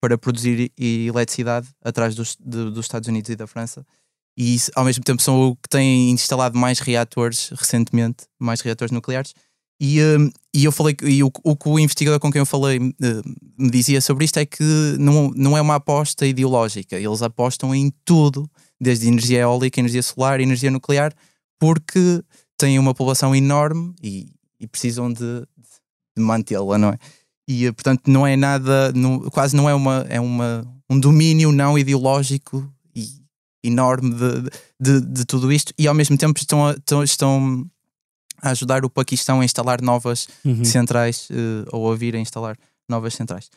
para 0.00 0.18
produzir 0.18 0.72
eletricidade 0.78 1.68
atrás 1.82 2.14
dos, 2.14 2.36
de, 2.38 2.70
dos 2.70 2.84
Estados 2.84 3.08
Unidos 3.08 3.30
e 3.30 3.36
da 3.36 3.46
França. 3.46 3.86
E 4.36 4.56
ao 4.74 4.84
mesmo 4.84 5.04
tempo 5.04 5.20
são 5.20 5.50
o 5.50 5.56
que 5.56 5.68
têm 5.68 6.10
instalado 6.10 6.58
mais 6.58 6.78
reatores 6.78 7.50
recentemente, 7.50 8.24
mais 8.38 8.60
reatores 8.60 8.92
nucleares. 8.92 9.34
E, 9.80 10.00
hum, 10.02 10.30
e 10.54 10.64
eu 10.64 10.72
falei, 10.72 10.94
e 11.02 11.22
o, 11.22 11.30
o 11.42 11.56
que 11.56 11.68
o 11.68 11.78
investigador 11.78 12.20
com 12.20 12.30
quem 12.30 12.40
eu 12.40 12.46
falei 12.46 12.78
hum, 12.78 12.92
me 13.58 13.70
dizia 13.70 14.00
sobre 14.00 14.26
isto 14.26 14.38
é 14.38 14.44
que 14.44 14.62
não, 14.98 15.30
não 15.34 15.56
é 15.56 15.60
uma 15.60 15.76
aposta 15.76 16.26
ideológica, 16.26 16.98
eles 16.98 17.22
apostam 17.22 17.74
em 17.74 17.90
tudo, 18.04 18.48
desde 18.78 19.08
energia 19.08 19.40
eólica, 19.40 19.80
energia 19.80 20.02
solar, 20.02 20.40
energia 20.40 20.70
nuclear, 20.70 21.14
porque 21.58 22.22
têm 22.60 22.78
uma 22.78 22.94
população 22.94 23.34
enorme 23.34 23.94
e, 24.02 24.32
e 24.60 24.66
precisam 24.66 25.12
de, 25.12 25.46
de 26.16 26.22
mantê-la, 26.22 26.78
não 26.78 26.90
é? 26.90 26.98
E 27.48 27.72
portanto 27.72 28.02
não 28.06 28.26
é 28.26 28.36
nada, 28.36 28.92
não, 28.92 29.20
quase 29.30 29.56
não 29.56 29.68
é 29.68 29.74
uma, 29.74 30.06
é 30.08 30.20
uma 30.20 30.64
um 30.88 30.98
domínio 31.00 31.52
não 31.52 31.78
ideológico 31.78 32.70
e 32.94 33.08
enorme 33.64 34.14
de, 34.14 34.50
de, 34.80 35.00
de 35.06 35.24
tudo 35.24 35.52
isto, 35.52 35.72
e 35.78 35.86
ao 35.88 35.94
mesmo 35.94 36.16
tempo 36.18 36.38
estão 36.38 36.66
a, 36.66 36.72
estão, 36.72 37.02
estão 37.02 37.66
a 38.42 38.50
ajudar 38.50 38.84
o 38.84 38.90
Paquistão 38.90 39.40
a 39.40 39.44
instalar 39.44 39.80
novas 39.82 40.28
Uhum. 40.44 40.64
centrais 40.64 41.28
uh, 41.30 41.66
ou 41.72 41.90
a 41.92 41.96
vir 41.96 42.14
a 42.16 42.18
instalar 42.18 42.56
novas 42.88 43.14
centrais. 43.14 43.50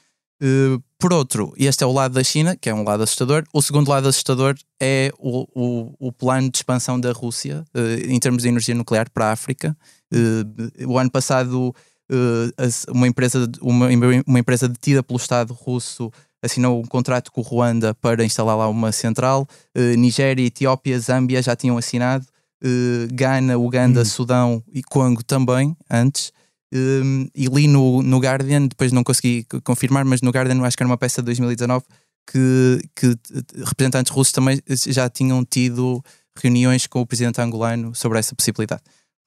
Uh, 0.43 0.83
por 0.99 1.13
outro, 1.13 1.53
este 1.57 1.85
é 1.85 1.87
o 1.87 1.91
lado 1.93 2.15
da 2.15 2.23
China, 2.23 2.53
que 2.55 2.69
é 2.69 2.73
um 2.73 2.83
lado 2.83 3.01
assustador. 3.03 3.45
O 3.53 3.61
segundo 3.61 3.87
lado 3.89 4.09
assustador 4.09 4.55
é 4.77 5.09
o, 5.17 5.47
o, 5.55 6.07
o 6.07 6.11
plano 6.11 6.49
de 6.49 6.57
expansão 6.57 6.99
da 6.99 7.13
Rússia 7.13 7.63
uh, 7.73 8.11
em 8.11 8.19
termos 8.19 8.43
de 8.43 8.49
energia 8.49 8.75
nuclear 8.75 9.09
para 9.09 9.27
a 9.27 9.31
África. 9.31 9.75
o 10.85 10.97
ano 10.99 11.09
passado, 11.09 11.73
uma, 12.89 13.07
empresa, 13.07 13.49
uma, 13.61 13.87
uma 14.27 14.39
empresa 14.39 14.67
detida 14.67 15.01
pelo 15.01 15.17
Estado 15.17 15.53
russo 15.53 16.11
assinou 16.41 16.81
um 16.81 16.85
contrato 16.85 17.31
com 17.31 17.39
o 17.39 17.43
Ruanda 17.43 17.95
para 17.95 18.25
instalar 18.25 18.57
lá 18.57 18.67
uma 18.67 18.91
central. 18.91 19.47
Nigéria, 19.97 20.45
Etiópia, 20.45 20.99
Zâmbia 20.99 21.41
já 21.41 21.55
tinham 21.55 21.77
assinado 21.77 22.25
Ghana, 23.11 23.57
Uganda, 23.57 24.01
Hum. 24.01 24.05
Sudão 24.05 24.63
e 24.73 24.81
Congo 24.83 25.23
também, 25.23 25.75
antes. 25.89 26.31
Um, 26.73 27.27
e 27.35 27.45
li 27.45 27.67
no, 27.67 28.01
no 28.01 28.17
Guardian, 28.17 28.65
depois 28.65 28.91
não 28.91 29.03
consegui 29.03 29.45
confirmar, 29.63 30.03
mas 30.05 30.21
no 30.21 30.31
Guardian 30.31 30.59
acho 30.63 30.75
que 30.75 30.81
era 30.81 30.89
uma 30.89 30.97
peça 30.97 31.21
de 31.21 31.27
2019 31.27 31.85
que, 32.25 32.81
que 32.95 33.15
t- 33.15 33.63
representantes 33.63 34.11
russos 34.11 34.31
também 34.31 34.59
já 34.87 35.07
tinham 35.07 35.45
tido 35.45 36.03
reuniões 36.35 36.87
com 36.87 37.01
o 37.01 37.05
presidente 37.05 37.39
angolano 37.39 37.93
sobre 37.93 38.17
essa 38.17 38.33
possibilidade. 38.33 38.81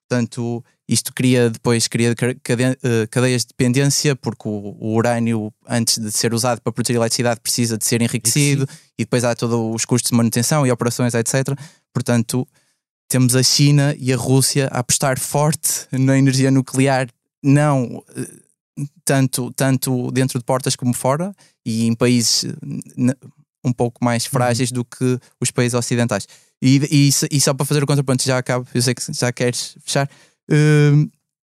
Portanto, 0.09 0.64
isto 0.88 1.12
cria 1.12 1.51
depois 1.51 1.86
cria 1.88 2.14
eh, 2.14 3.07
cadeias 3.11 3.42
de 3.42 3.49
dependência, 3.49 4.16
porque 4.16 4.49
o, 4.49 4.76
o 4.80 4.94
urânio, 4.94 5.53
antes 5.68 5.99
de 5.99 6.11
ser 6.11 6.32
usado 6.32 6.61
para 6.61 6.72
produzir 6.72 6.94
eletricidade, 6.94 7.40
precisa 7.40 7.76
de 7.76 7.84
ser 7.84 8.03
enriquecido 8.03 8.68
e 8.99 9.05
depois 9.05 9.24
há 9.24 9.34
todos 9.34 9.74
os 9.74 9.84
custos 9.84 10.11
de 10.11 10.16
manutenção 10.16 10.66
e 10.66 10.70
operações, 10.70 11.14
etc. 11.14 11.57
Portanto, 11.92 12.47
temos 13.09 13.36
a 13.36 13.42
China 13.42 13.94
e 13.99 14.12
a 14.12 14.16
Rússia 14.16 14.68
a 14.72 14.78
apostar 14.78 15.18
forte 15.18 15.86
na 15.92 16.16
energia 16.18 16.51
nuclear, 16.51 17.09
não 17.47 18.03
eh, 18.16 18.84
tanto, 19.05 19.51
tanto 19.53 20.11
dentro 20.11 20.38
de 20.38 20.44
portas 20.44 20.76
como 20.76 20.92
fora, 20.92 21.34
e 21.64 21.86
em 21.86 21.94
países 21.94 22.44
eh, 22.44 23.16
um 23.64 23.72
pouco 23.72 24.05
mais 24.05 24.26
frágeis 24.26 24.70
do 24.70 24.84
que 24.84 25.18
os 25.40 25.51
países 25.51 25.74
ocidentais. 25.74 26.26
E, 26.62 27.07
e, 27.09 27.12
só- 27.12 27.26
e 27.30 27.40
só 27.40 27.53
para 27.55 27.66
fazer 27.66 27.82
o 27.82 27.86
contraponto, 27.86 28.22
já 28.24 28.38
acabo, 28.38 28.66
eu 28.74 28.80
sei 28.82 28.94
que 28.94 29.03
já 29.12 29.32
queres 29.32 29.76
fechar. 29.84 30.09
eh, 30.51 30.92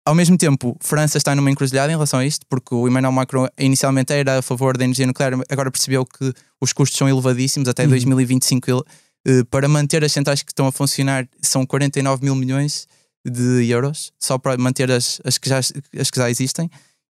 ao 0.05 0.15
mesmo 0.15 0.37
tempo, 0.37 0.77
França 0.79 1.17
está 1.17 1.35
numa 1.35 1.51
encruzilhada 1.51 1.91
em 1.91 1.95
relação 1.95 2.19
a 2.19 2.25
isto, 2.25 2.45
porque 2.49 2.73
o 2.73 2.87
Emmanuel 2.87 3.11
Macron 3.11 3.45
inicialmente 3.59 4.13
era 4.13 4.37
a 4.39 4.41
favor 4.41 4.77
da 4.77 4.85
energia 4.85 5.05
nuclear, 5.05 5.33
agora 5.49 5.69
percebeu 5.69 6.05
que 6.05 6.31
os 6.61 6.71
custos 6.71 6.97
são 6.97 7.09
elevadíssimos, 7.09 7.67
até 7.67 7.83
Uhum. 7.83 7.89
2025 7.89 8.71
ele, 8.71 8.81
eh, 9.27 9.43
para 9.51 9.67
manter 9.67 10.05
as 10.05 10.13
centrais 10.13 10.41
que 10.41 10.51
estão 10.51 10.65
a 10.65 10.71
funcionar 10.71 11.27
são 11.41 11.65
49 11.65 12.23
mil 12.23 12.35
milhões 12.35 12.87
de 13.29 13.67
euros, 13.69 14.11
só 14.19 14.37
para 14.37 14.57
manter 14.57 14.91
as, 14.91 15.19
as, 15.23 15.37
que, 15.37 15.49
já, 15.49 15.59
as 15.59 16.09
que 16.11 16.17
já 16.17 16.29
existem. 16.29 16.69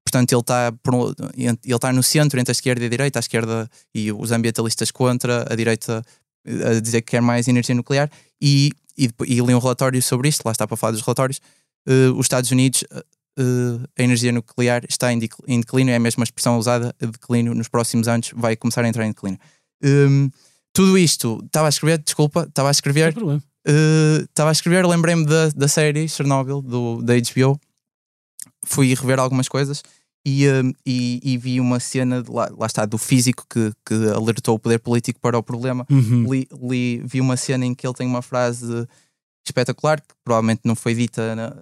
Portanto, 0.06 0.32
ele 0.32 0.40
está, 0.40 0.72
por 0.82 0.94
um- 0.94 1.12
ele 1.36 1.58
está 1.66 1.92
no 1.92 2.02
centro 2.02 2.38
entre 2.38 2.50
a 2.50 2.56
esquerda 2.58 2.82
e 2.84 2.86
a 2.86 2.90
direita, 2.90 3.18
a 3.18 3.20
esquerda 3.20 3.68
e 3.94 4.12
os 4.12 4.30
ambientalistas 4.32 4.90
contra, 4.90 5.46
a 5.50 5.56
direita 5.56 6.02
eh, 6.46 6.76
a 6.76 6.80
dizer 6.80 7.00
que 7.02 7.12
quer 7.12 7.22
mais 7.22 7.48
energia 7.48 7.74
nuclear. 7.74 8.10
E, 8.40 8.70
e, 8.98 9.08
e 9.26 9.34
li 9.40 9.54
um 9.54 9.58
relatório 9.58 10.00
sobre 10.02 10.28
isto, 10.28 10.42
lá 10.44 10.52
está 10.52 10.66
para 10.66 10.76
falar 10.76 10.92
dos 10.92 11.00
relatórios. 11.00 11.40
eh, 11.88 12.10
os 12.14 12.26
Estados 12.26 12.50
Unidos, 12.50 12.84
eh, 12.92 13.04
a 13.98 14.02
energia 14.02 14.30
nuclear 14.30 14.84
está 14.88 15.12
em, 15.12 15.18
decl- 15.18 15.42
em 15.48 15.58
declínio, 15.60 15.90
é 15.92 15.96
a 15.96 16.00
mesma 16.00 16.22
expressão 16.22 16.58
usada, 16.58 16.94
declínio 17.00 17.54
nos 17.54 17.68
próximos 17.68 18.06
anos 18.06 18.30
vai 18.36 18.54
começar 18.56 18.84
a 18.84 18.88
entrar 18.88 19.04
em 19.06 19.08
declínio. 19.10 19.40
Hum, 19.82 20.30
tudo 20.72 20.96
isto, 20.98 21.40
estava 21.46 21.66
a 21.66 21.70
escrever, 21.70 21.98
desculpa, 21.98 22.44
estava 22.48 22.68
a 22.68 22.72
escrever, 22.72 23.12
problema. 23.14 23.42
Eh, 23.66 24.22
estava 24.28 24.50
a 24.50 24.52
escrever, 24.52 24.86
lembrei-me 24.86 25.24
da, 25.26 25.48
da 25.50 25.68
série 25.68 26.08
Chernobyl, 26.08 26.60
do, 26.62 27.02
da 27.02 27.14
HBO. 27.14 27.58
Fui 28.64 28.94
rever 28.94 29.18
algumas 29.18 29.48
coisas 29.48 29.82
e, 30.26 30.46
eh, 30.46 30.62
e, 30.86 31.20
e 31.22 31.38
vi 31.38 31.60
uma 31.60 31.78
cena, 31.80 32.22
de 32.22 32.30
lá, 32.30 32.48
lá 32.56 32.66
está, 32.66 32.84
do 32.86 32.96
físico 32.98 33.44
que, 33.48 33.72
que 33.86 33.94
alertou 34.14 34.54
o 34.56 34.58
poder 34.58 34.78
político 34.78 35.20
para 35.20 35.36
o 35.38 35.42
problema. 35.42 35.86
Uhum. 35.90 36.32
Li, 36.32 36.48
li- 36.62 37.02
vi 37.04 37.20
uma 37.20 37.36
cena 37.36 37.66
em 37.66 37.74
que 37.74 37.86
ele 37.86 37.94
tem 37.94 38.06
uma 38.06 38.22
frase 38.22 38.86
espetacular, 39.46 40.00
que 40.00 40.14
provavelmente 40.24 40.62
não 40.64 40.74
foi 40.74 40.94
dita 40.94 41.34
na, 41.34 41.56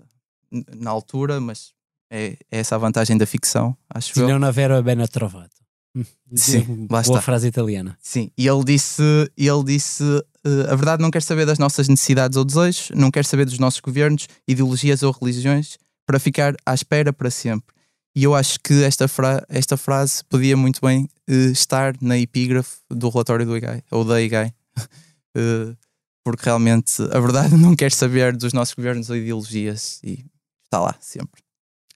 na 0.77 0.91
altura, 0.91 1.41
mas 1.41 1.73
é, 2.11 2.37
é 2.51 2.59
essa 2.61 2.77
a 2.77 2.79
vantagem 2.79 3.17
da 3.19 3.27
ficção, 3.27 3.77
acho 3.93 4.15
Se 4.15 4.21
eu. 4.21 4.29
não 4.29 4.39
naver 4.39 4.81
bene 4.83 5.07
trovato. 5.09 5.57
Hum, 5.97 6.05
Sim, 6.37 6.87
lá 6.89 7.03
Boa 7.03 7.17
está. 7.19 7.21
frase 7.21 7.49
italiana. 7.49 7.99
Sim, 8.01 8.31
e 8.39 8.47
ele 8.47 8.65
disse, 8.65 9.03
ele 9.37 9.65
disse 9.65 10.05
a 10.45 10.75
verdade 10.75 11.03
não 11.03 11.11
quer 11.11 11.23
saber 11.23 11.47
das 11.47 11.59
nossas 11.59 11.89
necessidades 11.89 12.37
ou 12.37 12.45
desejos, 12.45 12.91
não 12.95 13.11
quer 13.11 13.25
saber 13.25 13.45
dos 13.45 13.59
nossos 13.59 13.81
governos, 13.81 14.29
ideologias 14.47 15.03
ou 15.03 15.13
religiões, 15.13 15.79
para 16.07 16.19
ficar 16.19 16.55
à 16.67 16.75
espera 16.75 17.13
para 17.13 17.31
sempre. 17.31 17.75
E 18.15 18.25
eu 18.25 18.35
acho 18.35 18.61
que 18.61 18.83
esta, 18.85 19.09
fra 19.09 19.45
esta 19.49 19.77
frase 19.77 20.23
podia 20.29 20.57
muito 20.57 20.81
bem 20.83 21.09
eh, 21.29 21.51
estar 21.51 21.95
na 22.01 22.19
epígrafe 22.19 22.79
do 22.91 23.09
relatório 23.09 23.47
do 23.47 23.57
IGAI, 23.57 23.83
ou 23.91 24.05
da 24.05 24.21
IGAI. 24.21 24.53
Eh, 25.35 25.75
porque 26.23 26.45
realmente 26.45 27.03
a 27.11 27.19
verdade 27.19 27.57
não 27.57 27.75
quer 27.75 27.91
saber 27.91 28.37
dos 28.37 28.53
nossos 28.53 28.75
governos 28.75 29.09
ou 29.09 29.17
ideologias 29.17 29.99
e 30.05 30.27
está 30.65 30.79
lá 30.79 30.95
sempre. 31.01 31.43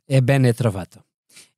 É 0.08 0.22
bene 0.22 0.52
trovato. 0.52 1.02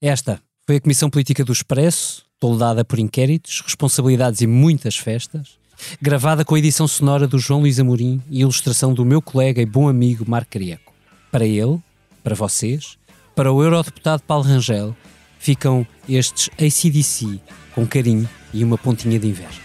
Esta 0.00 0.42
foi 0.66 0.76
a 0.76 0.80
Comissão 0.80 1.08
Política 1.08 1.44
do 1.44 1.52
Expresso, 1.52 2.26
toldada 2.38 2.84
por 2.84 2.98
inquéritos, 2.98 3.60
responsabilidades 3.60 4.40
e 4.40 4.46
muitas 4.46 4.96
festas, 4.96 5.57
gravada 6.00 6.44
com 6.44 6.54
a 6.54 6.58
edição 6.58 6.86
sonora 6.86 7.26
do 7.26 7.38
João 7.38 7.60
Luís 7.60 7.78
Amorim 7.78 8.22
e 8.30 8.40
ilustração 8.40 8.92
do 8.92 9.04
meu 9.04 9.20
colega 9.20 9.60
e 9.60 9.66
bom 9.66 9.88
amigo 9.88 10.24
Marco 10.28 10.50
Crieco. 10.50 10.92
Para 11.30 11.46
ele, 11.46 11.78
para 12.22 12.34
vocês, 12.34 12.98
para 13.34 13.52
o 13.52 13.62
Eurodeputado 13.62 14.22
Paulo 14.22 14.44
Rangel, 14.44 14.96
ficam 15.38 15.86
estes 16.08 16.50
ACDC 16.54 17.40
com 17.74 17.86
carinho 17.86 18.28
e 18.52 18.64
uma 18.64 18.76
pontinha 18.76 19.18
de 19.18 19.28
inveja. 19.28 19.60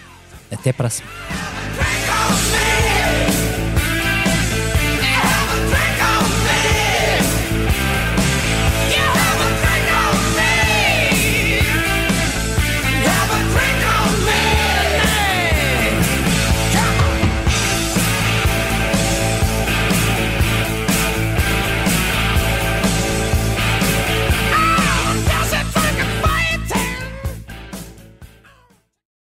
Até 0.52 0.72
para 0.72 0.88
a 0.88 0.90
semana. 0.90 2.03